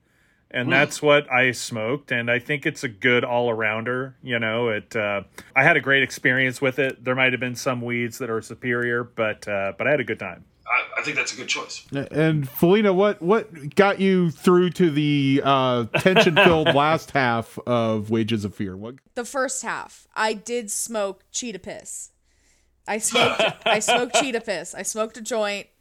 and 0.51 0.69
Mm. 0.69 0.71
that's 0.73 1.01
what 1.03 1.31
I 1.33 1.53
smoked, 1.53 2.11
and 2.13 2.31
I 2.31 2.39
think 2.39 2.67
it's 2.67 2.83
a 2.85 2.89
good 2.89 3.25
all 3.25 3.49
arounder. 3.55 4.15
You 4.23 4.39
know, 4.39 4.69
it. 4.69 4.95
Uh, 4.97 5.23
I 5.57 5.63
had 5.63 5.77
a 5.77 5.81
great 5.81 6.03
experience 6.03 6.61
with 6.61 6.79
it. 6.79 7.05
There 7.05 7.15
might 7.15 7.33
have 7.33 7.41
been 7.41 7.57
some 7.57 7.81
weeds 7.83 8.19
that 8.19 8.31
are 8.31 8.41
superior, 8.43 9.05
but 9.05 9.47
uh, 9.49 9.73
but 9.79 9.87
I 9.87 9.91
had 9.91 10.01
a 10.01 10.05
good 10.05 10.19
time. 10.19 10.45
I, 10.67 11.01
I 11.01 11.03
think 11.03 11.17
that's 11.17 11.33
a 11.33 11.37
good 11.37 11.49
choice. 11.49 11.85
And 12.13 12.49
Felina, 12.49 12.93
what 12.93 13.21
what 13.21 13.75
got 13.75 14.01
you 14.01 14.31
through 14.31 14.71
to 14.71 14.91
the 14.91 15.43
uh, 15.45 15.85
tension 15.99 16.37
filled 16.37 16.69
last 16.75 17.11
half 17.11 17.59
of 17.67 18.11
Wages 18.11 18.45
of 18.45 18.55
Fear? 18.55 18.77
What 18.77 18.95
the 19.17 19.25
first 19.25 19.63
half, 19.63 20.07
I 20.15 20.33
did 20.35 20.71
smoke 20.71 21.25
cheetah 21.33 21.59
piss. 21.59 22.11
I 22.87 22.99
smoked 22.99 23.43
I 23.67 23.79
smoked 23.81 24.15
cheetah 24.17 24.41
piss. 24.43 24.75
I 24.75 24.83
smoked 24.83 25.17
a 25.17 25.21
joint 25.23 25.67
of 25.67 25.73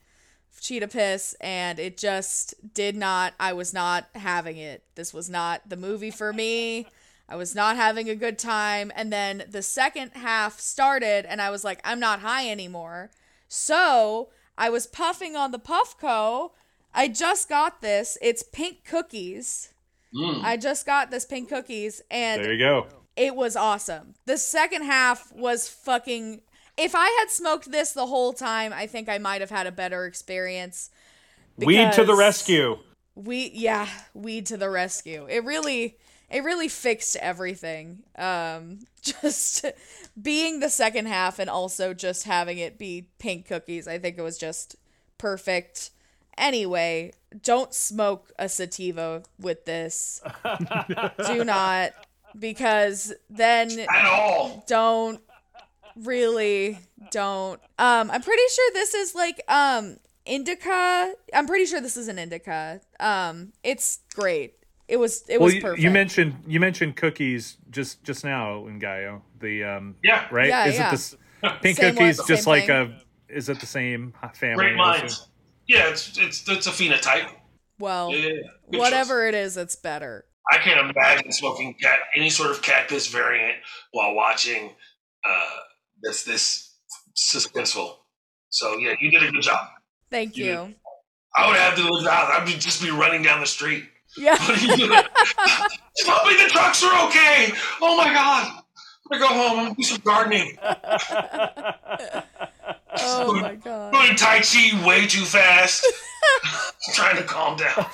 cheetah 0.60 0.88
piss 0.88 1.36
and 1.40 1.80
it 1.80 1.98
just 1.98 2.54
did 2.74 2.96
not 2.96 3.34
I 3.40 3.54
was 3.54 3.74
not 3.74 4.08
having 4.16 4.58
it. 4.58 4.84
This 4.96 5.14
was 5.14 5.30
not 5.30 5.68
the 5.70 5.78
movie 5.78 6.12
for 6.12 6.34
me. 6.34 6.88
I 7.28 7.36
was 7.36 7.54
not 7.56 7.76
having 7.76 8.10
a 8.10 8.16
good 8.16 8.38
time 8.40 8.92
and 8.96 9.14
then 9.14 9.44
the 9.50 9.62
second 9.62 10.12
half 10.14 10.60
started 10.60 11.26
and 11.26 11.42
I 11.42 11.50
was 11.50 11.64
like 11.64 11.80
I'm 11.84 12.00
not 12.00 12.20
high 12.22 12.50
anymore. 12.50 13.12
So, 13.48 14.30
I 14.58 14.70
was 14.70 14.86
puffing 14.86 15.36
on 15.36 15.52
the 15.52 15.58
Puffco. 15.60 16.52
I 16.94 17.08
just 17.08 17.50
got 17.50 17.82
this. 17.82 18.18
It's 18.22 18.44
pink 18.44 18.84
cookies. 18.86 19.74
Mm. 20.14 20.44
I 20.44 20.58
just 20.58 20.86
got 20.86 21.10
this 21.12 21.26
pink 21.26 21.50
cookies 21.50 22.02
and 22.12 22.44
There 22.44 22.54
you 22.54 22.60
go. 22.60 22.88
it 23.16 23.36
was 23.36 23.56
awesome. 23.56 24.16
The 24.26 24.38
second 24.38 24.84
half 24.84 25.32
was 25.34 25.68
fucking. 25.70 26.42
If 26.80 26.96
I 26.96 27.10
had 27.20 27.30
smoked 27.30 27.72
this 27.72 27.92
the 27.92 28.06
whole 28.06 28.32
time, 28.32 28.72
I 28.74 28.88
think 28.88 29.10
I 29.10 29.18
might 29.18 29.42
have 29.42 29.50
had 29.50 29.68
a 29.68 29.72
better 29.72 30.06
experience. 30.06 30.90
Weed 31.58 31.92
to 31.94 32.06
the 32.06 32.16
rescue. 32.16 32.80
We 33.16 33.52
yeah, 33.54 33.90
weed 34.14 34.46
to 34.46 34.58
the 34.58 34.70
rescue. 34.70 35.28
It 35.30 35.44
really 35.44 35.98
it 36.30 36.44
really 36.44 36.70
fixed 36.70 37.18
everything. 37.18 38.04
Um 38.18 38.80
just 39.02 39.66
being 40.22 40.62
the 40.62 40.70
second 40.70 41.08
half 41.08 41.38
and 41.38 41.50
also 41.50 41.94
just 41.94 42.24
having 42.24 42.58
it 42.58 42.78
be 42.78 43.08
pink 43.20 43.48
cookies. 43.48 43.88
I 43.88 43.98
think 43.98 44.18
it 44.18 44.22
was 44.22 44.38
just 44.38 44.78
perfect. 45.18 45.92
Anyway, 46.38 47.12
don't 47.44 47.74
smoke 47.74 48.32
a 48.40 48.48
sativa 48.48 49.24
with 49.38 49.66
this. 49.66 50.22
Do 51.28 51.44
not 51.44 51.92
because 52.38 53.14
then 53.30 53.80
At 53.80 54.06
all. 54.06 54.64
don't 54.68 55.20
really 56.04 56.80
don't 57.12 57.60
um 57.80 58.12
i'm 58.12 58.22
pretty 58.22 58.44
sure 58.54 58.72
this 58.74 58.94
is 58.94 59.16
like 59.16 59.42
um 59.48 59.98
indica 60.26 61.14
i'm 61.34 61.48
pretty 61.48 61.66
sure 61.66 61.82
this 61.82 61.98
is 61.98 62.08
an 62.08 62.20
indica 62.20 62.80
um 63.00 63.52
it's 63.64 64.00
great 64.14 64.54
it 64.88 64.98
was 64.98 65.24
it 65.30 65.38
Well, 65.40 65.46
was 65.46 65.56
perfect 65.56 65.82
you 65.82 65.92
mentioned 65.92 66.36
you 66.48 66.60
mentioned 66.60 66.96
cookies 66.96 67.58
just 67.70 68.04
just 68.04 68.24
now 68.24 68.66
Ngaio. 68.68 69.22
The 69.40 69.64
um 69.64 69.96
Yeah. 70.04 70.26
right 70.32 70.48
Yeah, 70.50 70.66
is 70.66 70.76
yeah. 70.76 70.88
it 70.88 70.92
this 70.92 71.16
pink 71.62 71.78
Same 71.78 71.96
cookies 71.96 72.18
one, 72.18 72.28
just 72.28 72.48
like 72.48 72.68
thing. 72.68 73.00
a 73.30 73.34
is 73.34 73.48
it 73.50 73.60
the 73.60 73.68
same 73.68 74.14
family? 74.34 74.56
Great 74.56 74.76
minds. 74.76 75.28
Yeah, 75.68 75.90
it's 75.90 76.18
it's 76.18 76.48
it's 76.50 76.66
a 76.68 76.72
phenotype. 76.72 77.30
Well, 77.78 78.12
Yeah, 78.12 78.30
good 78.72 78.80
whatever 78.80 79.28
it 79.28 79.36
is, 79.36 79.56
it's 79.56 79.76
better. 79.76 80.26
I 80.52 80.58
can't 80.58 80.90
imagine 80.90 81.32
smoking 81.32 81.76
cat 81.80 82.00
any 82.16 82.32
sort 82.32 82.50
of 82.50 82.62
cat 82.64 82.90
piss 82.90 83.08
variant 83.08 83.58
while 83.92 84.16
watching 84.16 84.72
uh, 85.24 85.50
this 86.02 86.24
this 86.24 86.76
suspenseful. 87.18 87.96
So 88.50 88.78
yeah, 88.78 88.96
you 89.00 89.12
did 89.12 89.24
a 89.24 89.32
good 89.32 89.42
job. 89.42 89.68
Thank 90.10 90.38
Yeah. 90.38 90.66
you. 90.68 90.76
I 91.36 91.48
would 91.48 91.58
have 91.58 91.76
to 91.76 91.84
look 91.84 92.08
out. 92.08 92.32
I 92.32 92.44
would 92.44 92.60
just 92.60 92.82
be 92.82 92.90
running 92.90 93.22
down 93.22 93.40
the 93.40 93.46
street. 93.46 93.86
Yeah. 94.18 94.32
What 94.38 94.50
are 94.50 94.78
you? 94.78 94.88
Tell 95.98 96.26
me 96.26 96.34
the 96.44 96.50
trucks 96.50 96.84
are 96.84 97.08
okay. 97.08 97.54
Oh 97.82 97.96
my 97.98 98.12
god. 98.12 98.64
I'm 99.12 99.20
gonna 99.20 99.22
go 99.22 99.28
home. 99.28 99.60
I'm 99.60 99.66
gonna 99.66 99.76
do 99.76 99.84
some 99.84 100.02
gardening. 100.04 100.58
Oh 103.02 103.34
my 103.40 103.56
god. 103.56 103.94
Doing 103.94 104.16
Tai 104.18 104.40
Chi 104.42 104.86
way 104.86 105.06
too 105.08 105.24
fast. 105.24 105.86
trying 106.94 107.18
to 107.18 107.24
calm 107.24 107.58
down. 107.58 107.86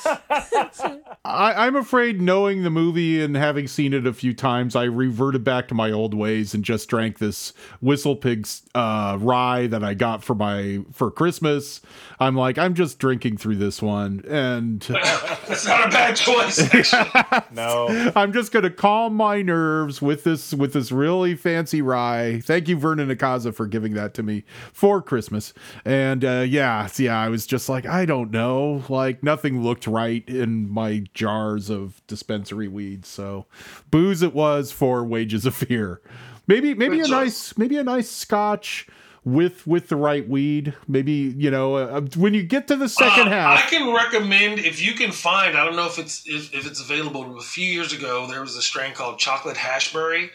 I, 1.26 1.66
I'm 1.66 1.76
afraid, 1.76 2.22
knowing 2.22 2.64
the 2.64 2.70
movie 2.70 3.22
and 3.24 3.36
having 3.36 3.68
seen 3.68 3.94
it 3.94 4.06
a 4.06 4.14
few 4.14 4.34
times, 4.34 4.76
I 4.76 4.84
reverted 4.84 5.44
back 5.44 5.68
to 5.70 5.76
my 5.76 5.92
old 5.92 6.14
ways 6.14 6.54
and 6.54 6.64
just 6.64 6.90
drank 6.90 7.18
this 7.18 7.54
Whistle 7.82 8.16
Pigs 8.16 8.64
uh, 8.74 9.18
rye 9.20 9.68
that 9.68 9.84
I 9.84 9.94
got 9.94 10.24
for 10.24 10.36
my 10.36 10.82
for 10.92 11.12
Christmas. 11.12 11.82
I'm 12.20 12.36
like, 12.36 12.58
I'm 12.58 12.74
just 12.74 13.00
drinking 13.00 13.38
through 13.38 13.58
this 13.58 13.82
one, 13.82 14.24
and 14.28 14.82
That's 15.48 15.68
not 15.68 15.88
a 15.88 15.90
bad 15.90 16.16
choice. 16.16 16.60
Actually. 16.74 17.42
No. 17.52 18.12
I'm 18.16 18.32
just 18.32 18.52
gonna 18.52 18.70
calm 18.70 19.16
my 19.16 19.42
nerves 19.42 20.02
with 20.02 20.24
this 20.24 20.54
with 20.54 20.74
this 20.74 20.92
really 20.92 21.36
fancy 21.36 21.82
rye. 21.82 22.42
Thank 22.44 22.68
you, 22.68 22.78
Vernon 22.78 23.10
Akaza, 23.10 23.54
for 23.54 23.68
giving 23.68 23.94
that 23.96 24.14
to 24.16 24.24
me 24.24 24.44
for 24.72 25.02
Christmas. 25.02 25.54
And 25.84 26.24
uh, 26.24 26.46
yeah, 26.48 26.88
yeah, 26.98 27.20
I 27.20 27.30
was 27.30 27.46
just 27.46 27.68
like, 27.70 27.86
I 27.86 28.06
don't 28.06 28.15
know, 28.24 28.84
like 28.88 29.22
nothing 29.24 29.62
looked 29.62 29.88
right 29.88 30.24
in 30.30 30.70
my 30.70 31.04
jars 31.14 31.70
of 31.70 32.02
dispensary 32.08 32.70
weed. 32.70 33.06
So 33.06 33.48
booze 33.92 34.22
it 34.22 34.34
was 34.34 34.72
for 34.72 35.04
Wages 35.04 35.46
of 35.46 35.56
Fear. 35.56 36.00
Maybe 36.48 36.74
maybe 36.74 37.02
a 37.02 37.08
nice 37.08 37.58
maybe 37.58 37.78
a 37.78 37.84
nice 37.84 38.10
Scotch. 38.10 38.88
With 39.24 39.66
with 39.66 39.88
the 39.90 39.96
right 39.96 40.30
weed, 40.30 40.76
maybe 40.88 41.12
you 41.36 41.50
know 41.50 41.74
uh, 41.78 42.02
when 42.16 42.36
you 42.36 42.44
get 42.44 42.68
to 42.68 42.76
the 42.76 42.88
second 42.88 43.30
Uh, 43.30 43.32
half. 43.32 43.58
I 43.66 43.68
can 43.68 43.92
recommend 43.92 44.60
if 44.60 44.80
you 44.80 44.94
can 44.94 45.12
find. 45.12 45.58
I 45.58 45.66
don't 45.66 45.76
know 45.76 45.88
if 45.88 45.98
it's 45.98 46.22
if, 46.28 46.54
if 46.54 46.68
it's 46.68 46.80
available. 46.80 47.36
A 47.36 47.42
few 47.42 47.66
years 47.66 47.92
ago, 47.92 48.28
there 48.28 48.42
was 48.42 48.56
a 48.56 48.62
strain 48.62 48.94
called 48.94 49.18
Chocolate 49.18 49.58
Hashberry, 49.58 50.30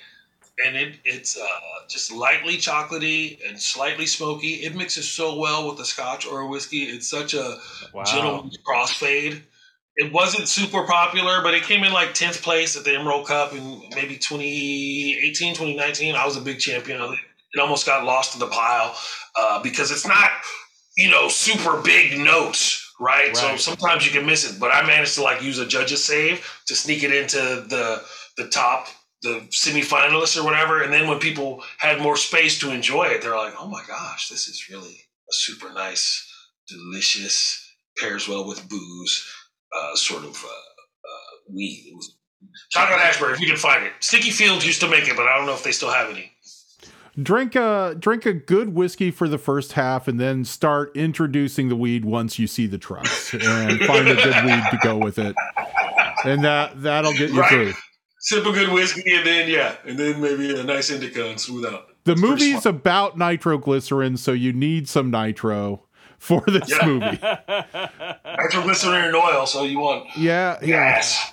and 0.66 0.76
it 0.76 0.96
it's 1.04 1.36
uh, 1.38 1.46
just 1.88 2.12
lightly 2.12 2.56
chocolatey 2.56 3.38
and 3.48 3.60
slightly 3.60 4.06
smoky. 4.06 4.54
It 4.64 4.74
mixes 4.76 5.10
so 5.10 5.38
well 5.38 5.68
with 5.70 5.80
a 5.80 5.84
Scotch 5.84 6.26
or 6.26 6.40
a 6.40 6.46
whiskey. 6.46 6.84
It's 6.84 7.08
such 7.08 7.34
a 7.34 7.58
Wow. 7.92 8.04
gentleman's 8.04 8.58
crossfade. 8.58 9.42
It 9.96 10.12
wasn't 10.12 10.48
super 10.48 10.84
popular, 10.86 11.42
but 11.42 11.52
it 11.54 11.64
came 11.64 11.84
in 11.84 11.92
like 11.92 12.10
10th 12.14 12.42
place 12.42 12.76
at 12.76 12.84
the 12.84 12.94
Emerald 12.94 13.26
Cup 13.26 13.52
in 13.52 13.82
maybe 13.94 14.16
2018, 14.16 15.54
2019. 15.54 16.14
I 16.14 16.24
was 16.24 16.36
a 16.36 16.40
big 16.40 16.58
champion 16.58 17.00
of 17.00 17.12
it. 17.12 17.18
It 17.52 17.60
almost 17.60 17.84
got 17.86 18.04
lost 18.04 18.34
in 18.34 18.40
the 18.40 18.46
pile 18.46 18.96
uh, 19.36 19.62
because 19.62 19.90
it's 19.90 20.06
not, 20.06 20.30
you 20.96 21.10
know, 21.10 21.28
super 21.28 21.80
big 21.82 22.18
notes, 22.18 22.94
right? 23.00 23.36
So 23.36 23.56
sometimes 23.56 24.06
you 24.06 24.12
can 24.12 24.24
miss 24.26 24.48
it. 24.50 24.60
But 24.60 24.72
I 24.72 24.86
managed 24.86 25.16
to 25.16 25.22
like 25.22 25.42
use 25.42 25.58
a 25.58 25.66
judge's 25.66 26.04
save 26.04 26.46
to 26.66 26.76
sneak 26.76 27.02
it 27.02 27.12
into 27.12 27.38
the 27.68 28.02
the 28.36 28.48
top, 28.48 28.86
the 29.22 29.40
semifinalists 29.50 30.40
or 30.40 30.44
whatever. 30.44 30.82
And 30.82 30.92
then 30.92 31.08
when 31.08 31.18
people 31.18 31.62
had 31.78 32.00
more 32.00 32.16
space 32.16 32.58
to 32.60 32.70
enjoy 32.72 33.04
it, 33.04 33.22
they're 33.22 33.36
like, 33.36 33.54
oh 33.58 33.68
my 33.68 33.82
gosh, 33.86 34.28
this 34.28 34.48
is 34.48 34.68
really 34.70 34.94
a 35.28 35.32
super 35.32 35.72
nice, 35.72 36.26
delicious, 36.68 37.66
pairs 37.98 38.28
well 38.28 38.46
with 38.46 38.68
booze, 38.68 39.26
uh, 39.76 39.94
sort 39.94 40.24
of 40.24 40.30
uh, 40.44 40.48
uh, 40.48 41.52
weed. 41.54 41.84
It 41.90 41.94
was 41.96 42.16
chocolate 42.70 42.98
hashberry, 43.00 43.34
if 43.34 43.40
you 43.40 43.46
can 43.46 43.56
find 43.56 43.84
it. 43.84 43.92
Sticky 44.00 44.30
Fields 44.30 44.66
used 44.66 44.80
to 44.80 44.88
make 44.88 45.06
it, 45.08 45.16
but 45.16 45.26
I 45.26 45.36
don't 45.36 45.46
know 45.46 45.54
if 45.54 45.62
they 45.62 45.72
still 45.72 45.90
have 45.90 46.08
any. 46.10 46.32
drink 47.22 47.54
a 47.54 47.94
drink 47.98 48.24
a 48.24 48.32
good 48.32 48.70
whiskey 48.70 49.10
for 49.10 49.28
the 49.28 49.36
first 49.38 49.72
half 49.72 50.08
and 50.08 50.18
then 50.18 50.44
start 50.44 50.96
introducing 50.96 51.68
the 51.68 51.76
weed 51.76 52.04
once 52.04 52.38
you 52.38 52.46
see 52.46 52.66
the 52.66 52.78
trucks 52.78 53.34
and 53.34 53.80
find 53.82 54.08
a 54.08 54.14
good 54.14 54.44
weed 54.44 54.62
to 54.70 54.78
go 54.82 54.96
with 54.96 55.18
it 55.18 55.34
and 56.24 56.44
that 56.44 56.80
that'll 56.82 57.12
get 57.12 57.30
you 57.30 57.40
Right. 57.40 57.50
through 57.50 57.72
Sip 58.20 58.44
a 58.44 58.52
good 58.52 58.70
whiskey, 58.72 59.02
and 59.16 59.26
then 59.26 59.48
yeah, 59.48 59.76
and 59.86 59.98
then 59.98 60.20
maybe 60.20 60.58
a 60.58 60.62
nice 60.62 60.90
indica 60.90 61.26
and 61.28 61.40
smooth 61.40 61.64
out. 61.64 61.86
the 62.04 62.12
It's 62.12 62.20
movie's 62.20 62.66
about 62.66 63.16
nitroglycerin 63.16 64.18
so 64.18 64.32
you 64.32 64.52
need 64.52 64.88
some 64.88 65.10
nitro 65.10 65.84
for 66.18 66.42
this 66.46 66.68
Yeah. 66.70 66.86
movie 66.86 67.18
nitroglycerin 68.24 69.04
and 69.06 69.16
oil, 69.16 69.46
so 69.46 69.64
you 69.64 69.78
want 69.80 70.06
yeah 70.16 70.58
yeah 70.62 70.66
gas. 70.96 71.32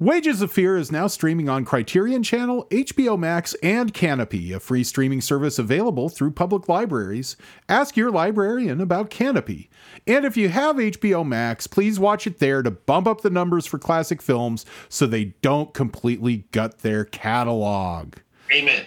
Wages 0.00 0.42
of 0.42 0.50
Fear 0.50 0.76
is 0.76 0.90
now 0.90 1.06
streaming 1.06 1.48
on 1.48 1.64
Criterion 1.64 2.24
Channel, 2.24 2.66
HBO 2.72 3.16
Max, 3.16 3.54
and 3.62 3.94
Kanopy, 3.94 4.52
a 4.52 4.58
free 4.58 4.82
streaming 4.82 5.20
service 5.20 5.56
available 5.56 6.08
through 6.08 6.32
public 6.32 6.68
libraries. 6.68 7.36
Ask 7.68 7.96
your 7.96 8.10
librarian 8.10 8.80
about 8.80 9.08
Kanopy. 9.08 9.68
And 10.04 10.24
if 10.24 10.36
you 10.36 10.48
have 10.48 10.76
HBO 10.76 11.24
Max, 11.24 11.68
please 11.68 12.00
watch 12.00 12.26
it 12.26 12.40
there 12.40 12.60
to 12.60 12.72
bump 12.72 13.06
up 13.06 13.20
the 13.20 13.30
numbers 13.30 13.66
for 13.66 13.78
classic 13.78 14.20
films 14.20 14.66
so 14.88 15.06
they 15.06 15.26
don't 15.42 15.72
completely 15.72 16.38
gut 16.50 16.80
their 16.80 17.04
catalog. 17.04 18.16
Amen. 18.52 18.86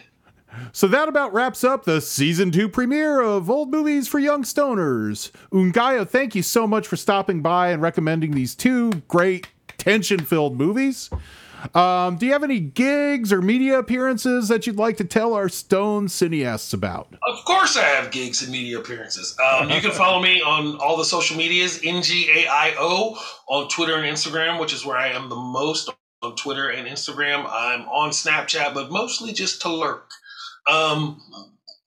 So 0.73 0.87
that 0.87 1.07
about 1.07 1.33
wraps 1.33 1.63
up 1.63 1.85
the 1.85 2.01
season 2.01 2.51
two 2.51 2.67
premiere 2.67 3.21
of 3.21 3.49
Old 3.49 3.71
Movies 3.71 4.09
for 4.09 4.19
Young 4.19 4.43
Stoners. 4.43 5.31
Ngaio, 5.53 6.05
thank 6.05 6.35
you 6.35 6.43
so 6.43 6.67
much 6.67 6.85
for 6.85 6.97
stopping 6.97 7.41
by 7.41 7.69
and 7.69 7.81
recommending 7.81 8.31
these 8.31 8.55
two 8.55 8.91
great 9.07 9.47
tension 9.87 10.19
filled 10.19 10.57
movies. 10.57 11.09
Um, 11.73 12.17
do 12.17 12.25
you 12.25 12.33
have 12.33 12.43
any 12.43 12.59
gigs 12.59 13.31
or 13.31 13.41
media 13.41 13.79
appearances 13.79 14.49
that 14.49 14.67
you'd 14.67 14.75
like 14.75 14.97
to 14.97 15.05
tell 15.05 15.33
our 15.33 15.47
Stone 15.47 16.07
cineasts 16.07 16.73
about? 16.73 17.15
Of 17.25 17.45
course, 17.45 17.77
I 17.77 17.83
have 17.83 18.11
gigs 18.11 18.43
and 18.43 18.51
media 18.51 18.79
appearances. 18.79 19.35
Um, 19.39 19.69
you 19.69 19.79
can 19.79 19.91
follow 19.91 20.21
me 20.21 20.41
on 20.41 20.77
all 20.77 20.97
the 20.97 21.05
social 21.05 21.37
medias, 21.37 21.79
NGAIO, 21.79 23.17
on 23.47 23.69
Twitter 23.69 23.95
and 23.95 24.05
Instagram, 24.05 24.59
which 24.59 24.73
is 24.73 24.85
where 24.85 24.97
I 24.97 25.07
am 25.07 25.29
the 25.29 25.35
most 25.35 25.89
on 26.21 26.35
Twitter 26.35 26.69
and 26.69 26.85
Instagram. 26.85 27.45
I'm 27.49 27.87
on 27.87 28.09
Snapchat, 28.09 28.73
but 28.73 28.91
mostly 28.91 29.31
just 29.31 29.61
to 29.61 29.69
lurk. 29.69 30.11
Um, 30.69 31.21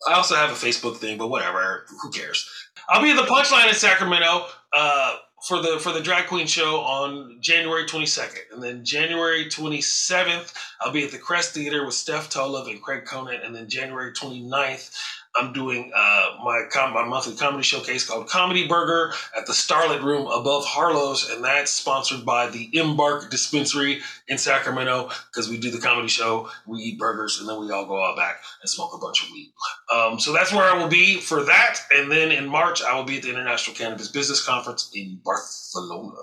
I 0.09 0.15
also 0.15 0.37
have 0.37 0.51
a 0.51 0.55
Facebook 0.55 0.97
thing, 0.97 1.19
but 1.19 1.29
whatever. 1.29 1.85
Who 2.03 2.11
cares? 2.11 2.49
I'll 2.89 3.03
be 3.03 3.11
at 3.11 3.17
the 3.17 3.23
Punchline 3.23 3.69
in 3.69 3.75
Sacramento 3.75 4.47
uh, 4.73 5.17
for 5.47 5.61
the 5.61 5.79
for 5.79 5.93
the 5.93 6.01
drag 6.01 6.27
queen 6.27 6.47
show 6.47 6.81
on 6.81 7.39
January 7.41 7.85
22nd, 7.85 8.53
and 8.53 8.63
then 8.63 8.85
January 8.85 9.47
27th 9.47 10.53
I'll 10.81 10.93
be 10.93 11.05
at 11.05 11.11
the 11.11 11.19
Crest 11.19 11.55
Theater 11.55 11.85
with 11.85 11.95
Steph 11.95 12.31
Tolev 12.31 12.69
and 12.71 12.83
Craig 12.83 13.05
Conant, 13.05 13.45
and 13.45 13.55
then 13.55 13.69
January 13.69 14.13
29th 14.13 14.95
I'm 15.37 15.53
doing 15.53 15.93
uh, 15.95 16.31
my 16.45 16.65
com- 16.71 16.93
my 16.93 17.05
monthly 17.05 17.37
comedy 17.37 17.63
showcase 17.63 18.05
called 18.09 18.29
Comedy 18.29 18.67
Burger 18.67 19.13
at 19.39 19.47
the 19.47 19.53
Starlet 19.53 20.03
Room 20.03 20.27
above 20.27 20.65
Harlow's, 20.67 21.31
and 21.31 21.45
that's 21.45 21.71
sponsored 21.71 22.25
by 22.27 22.49
the 22.51 22.69
Embarc 22.75 23.31
Dispensary 23.31 24.01
in 24.27 24.39
Sacramento 24.39 25.11
because 25.31 25.49
we 25.49 25.57
do 25.59 25.71
the 25.71 25.79
comedy 25.79 26.09
show, 26.09 26.49
we 26.67 26.81
eat 26.81 26.99
burgers, 26.99 27.39
and 27.39 27.49
then 27.49 27.61
we 27.61 27.71
all 27.71 27.87
go 27.87 28.05
out 28.05 28.17
back 28.17 28.41
and 28.61 28.69
smoke 28.69 28.93
a 28.93 28.99
bunch 28.99 29.23
of 29.25 29.31
weed. 29.31 29.53
Um, 29.95 30.19
so 30.19 30.33
that's 30.33 30.53
where 30.53 30.65
I 30.65 30.77
will 30.77 30.89
be 30.89 31.21
for 31.21 31.45
that, 31.45 31.79
and 31.93 32.11
then 32.11 32.33
in 32.33 32.49
March 32.49 32.83
I 32.83 32.97
will 32.97 33.05
be 33.05 33.19
at 33.19 33.23
the 33.23 33.31
International 33.31 33.77
Cannabis 33.77 34.09
Business 34.09 34.45
Conference 34.45 34.91
in 34.95 35.21
Barcelona. 35.25 36.17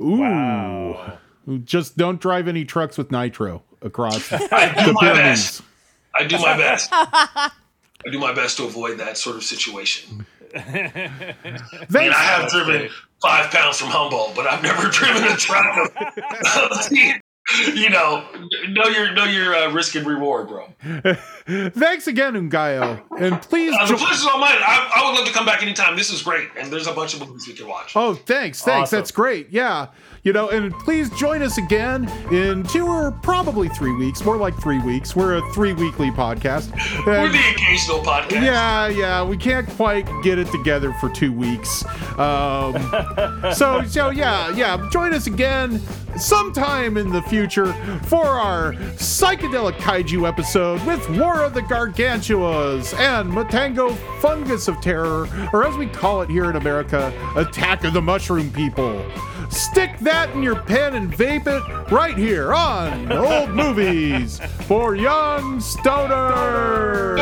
Ooh. 0.00 0.20
Wow. 0.20 1.18
Just 1.64 1.96
don't 1.96 2.20
drive 2.20 2.48
any 2.48 2.64
trucks 2.64 2.96
with 2.98 3.10
nitro 3.10 3.62
across 3.82 4.32
I 4.32 4.38
the 4.68 4.82
do 4.86 4.92
my 4.92 5.00
Pyrenees. 5.00 5.60
best. 5.60 5.62
I 6.14 6.24
do 6.26 6.38
my 6.38 6.56
best. 6.56 6.92
I 8.06 8.10
do 8.10 8.18
my 8.18 8.32
best 8.32 8.56
to 8.58 8.64
avoid 8.64 8.98
that 8.98 9.18
sort 9.18 9.36
of 9.36 9.42
situation. 9.42 10.26
I 10.54 11.10
mean, 11.90 12.12
I 12.12 12.22
have 12.22 12.50
driven 12.50 12.88
five 13.20 13.50
pounds 13.50 13.78
from 13.78 13.88
Humboldt, 13.88 14.36
but 14.36 14.46
I've 14.46 14.62
never 14.62 14.88
driven 14.90 15.24
a 15.24 15.36
truck. 15.36 15.90
Of, 16.56 16.92
you 17.74 17.90
know, 17.90 18.24
know 18.68 18.84
your 18.84 19.12
know 19.12 19.24
your 19.24 19.54
uh, 19.54 19.72
risk 19.72 19.94
and 19.96 20.06
reward, 20.06 20.48
bro. 20.48 20.68
Thanks 21.46 22.06
again, 22.08 22.34
Ngaio. 22.50 23.00
And 23.20 23.40
please 23.40 23.72
Uh, 23.78 23.86
the 23.86 23.92
jo- 23.92 23.98
pleasure's 23.98 24.26
all 24.26 24.38
mine. 24.38 24.56
I, 24.58 24.90
I 24.96 25.08
would 25.08 25.16
love 25.18 25.26
to 25.28 25.32
come 25.32 25.46
back 25.46 25.62
anytime. 25.62 25.96
This 25.96 26.10
is 26.12 26.22
great, 26.22 26.48
and 26.58 26.72
there's 26.72 26.86
a 26.88 26.92
bunch 26.92 27.14
of 27.14 27.20
movies 27.26 27.46
we 27.46 27.54
can 27.54 27.68
watch. 27.68 27.92
Oh, 27.94 28.14
thanks, 28.14 28.62
thanks. 28.62 28.88
Awesome. 28.88 28.98
That's 28.98 29.10
great. 29.12 29.48
Yeah, 29.50 29.86
You 30.24 30.32
know, 30.32 30.48
and 30.48 30.72
please 30.80 31.08
join 31.10 31.40
us 31.42 31.56
again 31.56 32.08
in 32.32 32.64
two 32.64 32.86
or 32.88 33.12
probably 33.22 33.68
three 33.68 33.94
weeks, 33.94 34.24
more 34.24 34.36
like 34.36 34.56
three 34.60 34.80
weeks. 34.80 35.14
We're 35.14 35.36
a 35.36 35.52
three 35.52 35.72
weekly 35.72 36.10
podcast. 36.10 36.72
We're 37.06 37.28
the 37.30 37.38
occasional 37.52 38.00
podcast. 38.00 38.42
yeah, 38.42 38.88
yeah, 38.88 39.22
we 39.22 39.36
can't 39.36 39.68
quite 39.70 40.08
get 40.24 40.38
it 40.40 40.48
together 40.50 40.92
for 40.94 41.08
two 41.10 41.32
weeks. 41.32 41.84
Um, 42.18 42.74
so, 43.54 43.84
so 43.86 44.10
yeah, 44.10 44.48
yeah, 44.50 44.88
join 44.90 45.14
us 45.14 45.28
again 45.28 45.80
sometime 46.16 46.96
in 46.96 47.12
the 47.12 47.22
future 47.22 47.72
for 48.04 48.24
our 48.24 48.72
psychedelic 48.96 49.74
kaiju 49.74 50.26
episode 50.26 50.82
with 50.86 51.08
War 51.36 51.44
of 51.44 51.52
the 51.52 51.60
Gargantuas 51.60 52.98
and 52.98 53.30
Matango 53.30 53.94
Fungus 54.20 54.68
of 54.68 54.80
Terror, 54.80 55.28
or 55.52 55.66
as 55.66 55.76
we 55.76 55.86
call 55.86 56.22
it 56.22 56.30
here 56.30 56.48
in 56.48 56.56
America, 56.56 57.12
Attack 57.36 57.84
of 57.84 57.92
the 57.92 58.00
Mushroom 58.00 58.50
People. 58.50 59.04
Stick 59.50 59.98
that 59.98 60.30
in 60.30 60.42
your 60.42 60.58
pen 60.62 60.94
and 60.94 61.12
vape 61.12 61.46
it 61.46 61.92
right 61.92 62.16
here 62.16 62.54
on 62.54 63.12
Old 63.12 63.50
Movies 63.54 64.40
for 64.66 64.96
Young 64.96 65.58
Stoners. 65.58 67.18